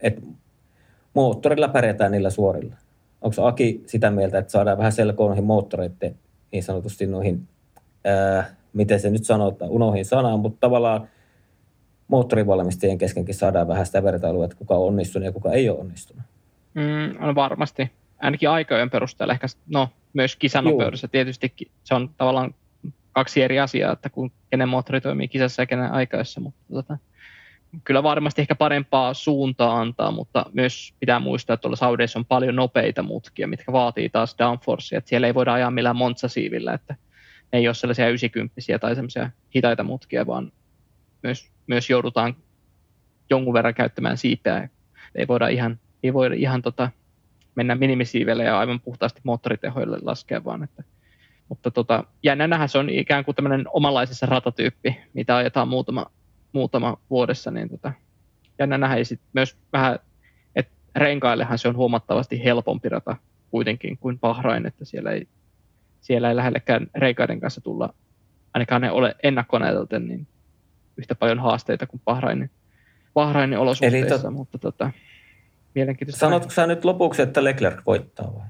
että 0.00 0.22
moottorilla 1.14 1.68
pärjätään 1.68 2.12
niillä 2.12 2.30
suorilla. 2.30 2.76
Onko 3.22 3.46
Aki 3.46 3.82
sitä 3.86 4.10
mieltä, 4.10 4.38
että 4.38 4.52
saadaan 4.52 4.78
vähän 4.78 4.92
selkoa 4.92 5.26
noihin 5.26 5.44
moottoreiden 5.44 6.14
niin 6.52 6.62
sanotusti 6.62 7.06
noihin, 7.06 7.48
ää, 8.04 8.54
miten 8.72 9.00
se 9.00 9.10
nyt 9.10 9.24
sanotaan, 9.24 9.70
unohin 9.70 10.04
sanaa, 10.04 10.36
mutta 10.36 10.60
tavallaan 10.60 11.08
moottorivalmistajien 12.08 12.98
keskenkin 12.98 13.34
saadaan 13.34 13.68
vähän 13.68 13.86
sitä 13.86 14.02
vertailua, 14.02 14.44
että 14.44 14.56
kuka 14.56 14.74
on 14.74 14.86
onnistunut 14.86 15.26
ja 15.26 15.32
kuka 15.32 15.52
ei 15.52 15.68
ole 15.68 15.78
onnistunut. 15.78 16.22
Mm, 16.74 17.22
on 17.28 17.34
varmasti 17.34 17.90
ainakin 18.18 18.50
aikojen 18.50 18.90
perusteella 18.90 19.32
ehkä, 19.32 19.46
no 19.68 19.88
myös 20.12 20.36
kisanopeudessa 20.36 21.04
Juu. 21.04 21.10
tietysti 21.10 21.52
se 21.84 21.94
on 21.94 22.10
tavallaan 22.16 22.54
kaksi 23.12 23.42
eri 23.42 23.60
asiaa, 23.60 23.92
että 23.92 24.10
kun 24.10 24.32
kenen 24.50 24.68
moottori 24.68 25.00
toimii 25.00 25.28
kisassa 25.28 25.62
ja 25.62 25.66
kenen 25.66 25.92
aikaissa, 25.92 26.40
mutta 26.40 26.60
tota, 26.72 26.98
kyllä 27.84 28.02
varmasti 28.02 28.40
ehkä 28.40 28.54
parempaa 28.54 29.14
suuntaa 29.14 29.80
antaa, 29.80 30.10
mutta 30.10 30.46
myös 30.52 30.94
pitää 31.00 31.20
muistaa, 31.20 31.54
että 31.54 31.62
tuolla 31.62 31.76
Saudeissa 31.76 32.18
on 32.18 32.24
paljon 32.24 32.56
nopeita 32.56 33.02
mutkia, 33.02 33.48
mitkä 33.48 33.72
vaatii 33.72 34.08
taas 34.08 34.34
downforcea, 34.38 34.98
että 34.98 35.08
siellä 35.08 35.26
ei 35.26 35.34
voida 35.34 35.52
ajaa 35.52 35.70
millään 35.70 35.96
montsasiivillä, 35.96 36.74
että 36.74 36.96
ne 37.52 37.58
ei 37.58 37.68
ole 37.68 37.74
sellaisia 37.74 38.08
90 38.08 38.54
tai 38.80 38.94
sellaisia 38.94 39.30
hitaita 39.56 39.84
mutkia, 39.84 40.26
vaan 40.26 40.52
myös, 41.22 41.50
myös 41.66 41.90
joudutaan 41.90 42.36
jonkun 43.30 43.54
verran 43.54 43.74
käyttämään 43.74 44.18
siipeä. 44.18 44.68
Ei 45.14 45.28
voida 45.28 45.48
ihan, 45.48 45.80
ei 46.02 46.12
voida 46.12 46.34
ihan 46.34 46.62
tota, 46.62 46.90
mennä 47.54 47.74
minimisiivelle 47.74 48.44
ja 48.44 48.58
aivan 48.58 48.80
puhtaasti 48.80 49.20
moottoritehoille 49.24 49.98
laskea, 50.02 50.44
vaan 50.44 50.64
että 50.64 50.84
mutta 51.48 51.70
tota, 51.70 52.04
jännä 52.22 52.46
nähdä, 52.46 52.66
se 52.66 52.78
on 52.78 52.90
ikään 52.90 53.24
kuin 53.24 53.34
tämmöinen 53.34 53.64
omanlaisessa 53.72 54.26
ratatyyppi, 54.26 55.00
mitä 55.14 55.36
ajetaan 55.36 55.68
muutama, 55.68 56.06
muutama 56.52 56.96
vuodessa, 57.10 57.50
niin 57.50 57.68
tota, 57.68 57.92
jännä 58.58 58.78
nähdä. 58.78 58.98
Ja 58.98 59.04
sitten 59.04 59.28
myös 59.32 59.56
vähän, 59.72 59.98
että 60.56 60.72
renkaillehan 60.96 61.58
se 61.58 61.68
on 61.68 61.76
huomattavasti 61.76 62.44
helpompi 62.44 62.88
rata 62.88 63.16
kuitenkin 63.50 63.98
kuin 63.98 64.18
Bahrain, 64.18 64.66
että 64.66 64.84
siellä 64.84 65.10
ei, 65.10 65.28
siellä 66.00 66.28
ei 66.28 66.36
lähellekään 66.36 66.86
renkaiden 66.94 67.40
kanssa 67.40 67.60
tulla, 67.60 67.94
ainakaan 68.54 68.82
ne 68.82 68.90
ole 68.90 69.16
ennakkoon 69.22 69.62
niin 70.00 70.26
yhtä 70.96 71.14
paljon 71.14 71.38
haasteita 71.38 71.86
kuin 71.86 72.00
Bahrainin, 72.04 72.50
Bahrainin 73.14 73.58
olosuhteissa, 73.58 74.14
Eli 74.14 74.22
to... 74.22 74.30
mutta 74.30 74.58
tota, 74.58 74.90
mielenkiintoista. 75.74 76.20
Sanotko 76.20 76.50
sä 76.50 76.66
nyt 76.66 76.84
lopuksi, 76.84 77.22
että 77.22 77.44
Leclerc 77.44 77.86
voittaa 77.86 78.34
vai? 78.34 78.46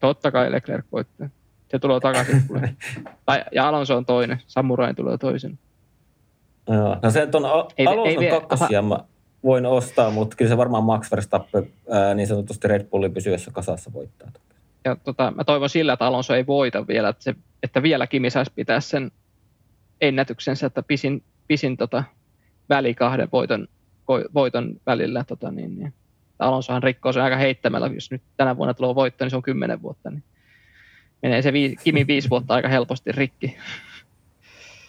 Totta 0.00 0.30
kai 0.30 0.52
Leclerc 0.52 0.84
voittaa. 0.92 1.28
Se 1.70 1.78
tulee 1.78 2.00
takaisin. 2.00 2.42
tai, 3.26 3.44
ja 3.54 3.68
Alonso 3.68 3.96
on 3.96 4.06
toinen. 4.06 4.42
Samurai 4.46 4.94
tulee 4.94 5.18
toisen. 5.18 5.58
Joo. 6.68 6.96
No 7.02 7.10
se 7.10 7.28
on 7.32 7.44
Alonson 7.44 8.24
kakkosia 8.30 8.82
mä 8.82 8.98
voin 9.44 9.66
ostaa, 9.66 10.10
mutta 10.10 10.36
kyllä 10.36 10.48
se 10.48 10.56
varmaan 10.56 10.84
Max 10.84 11.10
Verstappen 11.10 11.70
ää, 11.90 12.14
niin 12.14 12.26
sanotusti 12.26 12.68
Red 12.68 12.84
Bullin 12.84 13.14
pysyessä 13.14 13.50
kasassa 13.50 13.92
voittaa. 13.92 14.30
Ja 14.84 14.96
tota, 14.96 15.32
mä 15.36 15.44
toivon 15.44 15.70
sillä, 15.70 15.92
että 15.92 16.06
Alonso 16.06 16.34
ei 16.34 16.46
voita 16.46 16.86
vielä, 16.86 17.08
että, 17.08 17.24
se, 17.24 17.34
että 17.62 17.82
vielä 17.82 18.06
Kimi 18.06 18.30
saisi 18.30 18.52
pitää 18.54 18.80
sen 18.80 19.10
ennätyksensä, 20.00 20.66
että 20.66 20.82
pisin, 20.82 21.22
pisin 21.48 21.76
tota, 21.76 22.04
väli 22.68 22.94
kahden 22.94 23.28
voiton, 23.32 23.68
voiton 24.34 24.80
välillä. 24.86 25.24
Tota, 25.24 25.50
niin, 25.50 25.78
niin. 25.78 25.94
Alonsohan 26.38 26.82
rikkoo 26.82 27.12
sen 27.12 27.22
aika 27.22 27.36
heittämällä, 27.36 27.90
jos 27.94 28.10
nyt 28.10 28.22
tänä 28.36 28.56
vuonna 28.56 28.74
tulee 28.74 28.94
voitto, 28.94 29.24
niin 29.24 29.30
se 29.30 29.36
on 29.36 29.42
kymmenen 29.42 29.82
vuotta. 29.82 30.10
Niin 30.10 30.22
menee 31.22 31.42
se 31.42 31.52
vii, 31.52 31.76
Kimi 31.84 32.06
viisi 32.06 32.30
vuotta 32.30 32.54
aika 32.54 32.68
helposti 32.68 33.12
rikki. 33.12 33.56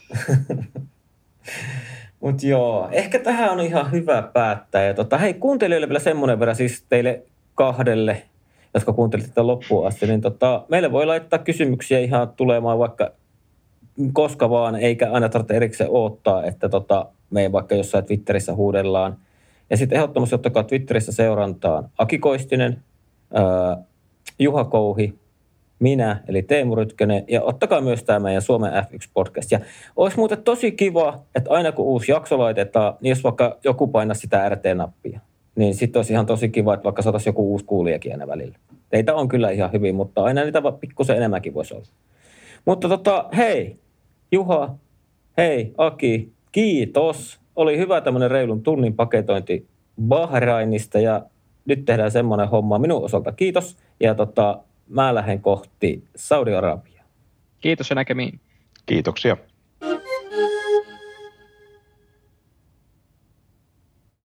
Mutta 2.22 2.48
joo, 2.48 2.90
ehkä 2.92 3.20
tähän 3.20 3.52
on 3.52 3.60
ihan 3.60 3.92
hyvä 3.92 4.22
päättää. 4.22 4.84
Ja 4.84 4.94
tota, 4.94 5.18
hei, 5.18 5.34
kuuntelijoille 5.34 5.88
vielä 5.88 6.00
semmoinen 6.00 6.40
verran 6.40 6.56
siis 6.56 6.86
teille 6.90 7.24
kahdelle, 7.56 8.22
jotka 8.74 8.94
kuuntelitte 8.94 9.42
loppuun 9.42 9.88
asti, 9.88 10.08
niin 10.08 10.22
tota, 10.22 10.66
meille 10.70 10.92
voi 10.92 11.06
laittaa 11.06 11.40
kysymyksiä 11.40 12.00
ihan 12.00 12.30
tulemaan 12.30 12.80
vaikka 12.80 13.12
koska 14.14 14.50
vaan, 14.50 14.76
eikä 14.76 15.12
aina 15.12 15.30
tarvitse 15.30 15.56
erikseen 15.56 15.90
odottaa, 15.90 16.44
että 16.44 16.70
tota, 16.70 17.06
me 17.30 17.52
vaikka 17.52 17.76
jossain 17.76 18.06
Twitterissä 18.06 18.54
huudellaan. 18.54 19.18
Ja 19.70 19.78
sitten 19.78 19.96
ehdottomasti 19.96 20.36
ottakaa 20.36 20.64
Twitterissä 20.64 21.12
seurantaan 21.12 21.90
Aki 21.98 22.20
Koistinen, 22.20 22.84
ää, 23.34 23.78
Juha 24.40 24.64
Kouhi, 24.64 25.20
minä, 25.80 26.24
eli 26.28 26.42
Teemu 26.42 26.76
Rytkönen, 26.76 27.24
ja 27.28 27.42
ottakaa 27.44 27.82
myös 27.82 28.04
tämä 28.04 28.20
meidän 28.20 28.42
Suomen 28.42 28.72
F1-podcast. 28.72 29.48
Ja 29.52 29.60
olisi 29.96 30.18
muuten 30.18 30.44
tosi 30.44 30.72
kiva, 30.72 31.20
että 31.36 31.52
aina 31.52 31.72
kun 31.72 31.86
uusi 31.86 32.12
jakso 32.12 32.40
laitetaan, 32.40 32.94
niin 33.02 33.10
jos 33.10 33.24
vaikka 33.24 33.58
joku 33.64 33.88
painaa 33.88 34.14
sitä 34.14 34.50
RT-nappia, 34.50 35.20
niin 35.56 35.76
sitten 35.76 36.00
olisi 36.00 36.14
ihan 36.14 36.26
tosi 36.26 36.50
kiva, 36.50 36.74
että 36.74 36.84
vaikka 36.84 37.02
saataisiin 37.02 37.32
joku 37.32 37.52
uusi 37.52 37.66
kuulijakin 37.66 38.12
aina 38.12 38.28
välillä. 38.28 38.58
Teitä 38.90 39.16
on 39.16 39.28
kyllä 39.28 39.50
ihan 39.50 39.72
hyvin, 39.72 39.96
mutta 39.96 40.24
aina 40.24 40.44
niitä 40.44 40.62
pikkusen 40.80 41.18
enemmänkin 41.18 41.54
voisi 41.54 41.74
olla. 41.74 41.86
Mutta 42.66 42.90
tota, 42.90 43.30
hei, 43.38 43.80
Juha, 44.32 44.76
hei, 45.38 45.74
Aki, 45.78 46.32
kiitos. 46.52 47.40
Oli 47.56 47.78
hyvä 47.78 48.02
tämmöinen 48.02 48.32
reilun 48.32 48.64
tunnin 48.64 48.94
paketointi 48.94 49.68
Bahrainista 50.02 51.00
ja 51.00 51.26
nyt 51.66 51.86
tehdään 51.86 52.12
semmoinen 52.12 52.50
homma 52.50 52.80
minun 52.80 53.04
osalta. 53.04 53.32
Kiitos. 53.32 53.78
Ja 54.00 54.16
tota, 54.16 54.60
mä 54.90 55.16
lähden 55.16 55.42
kohti 55.42 56.04
Saudi-Arabiaa. 56.16 57.04
Kiitos 57.62 57.90
ja 57.90 57.96
näkemiin. 57.96 58.40
Kiitoksia. 58.86 59.38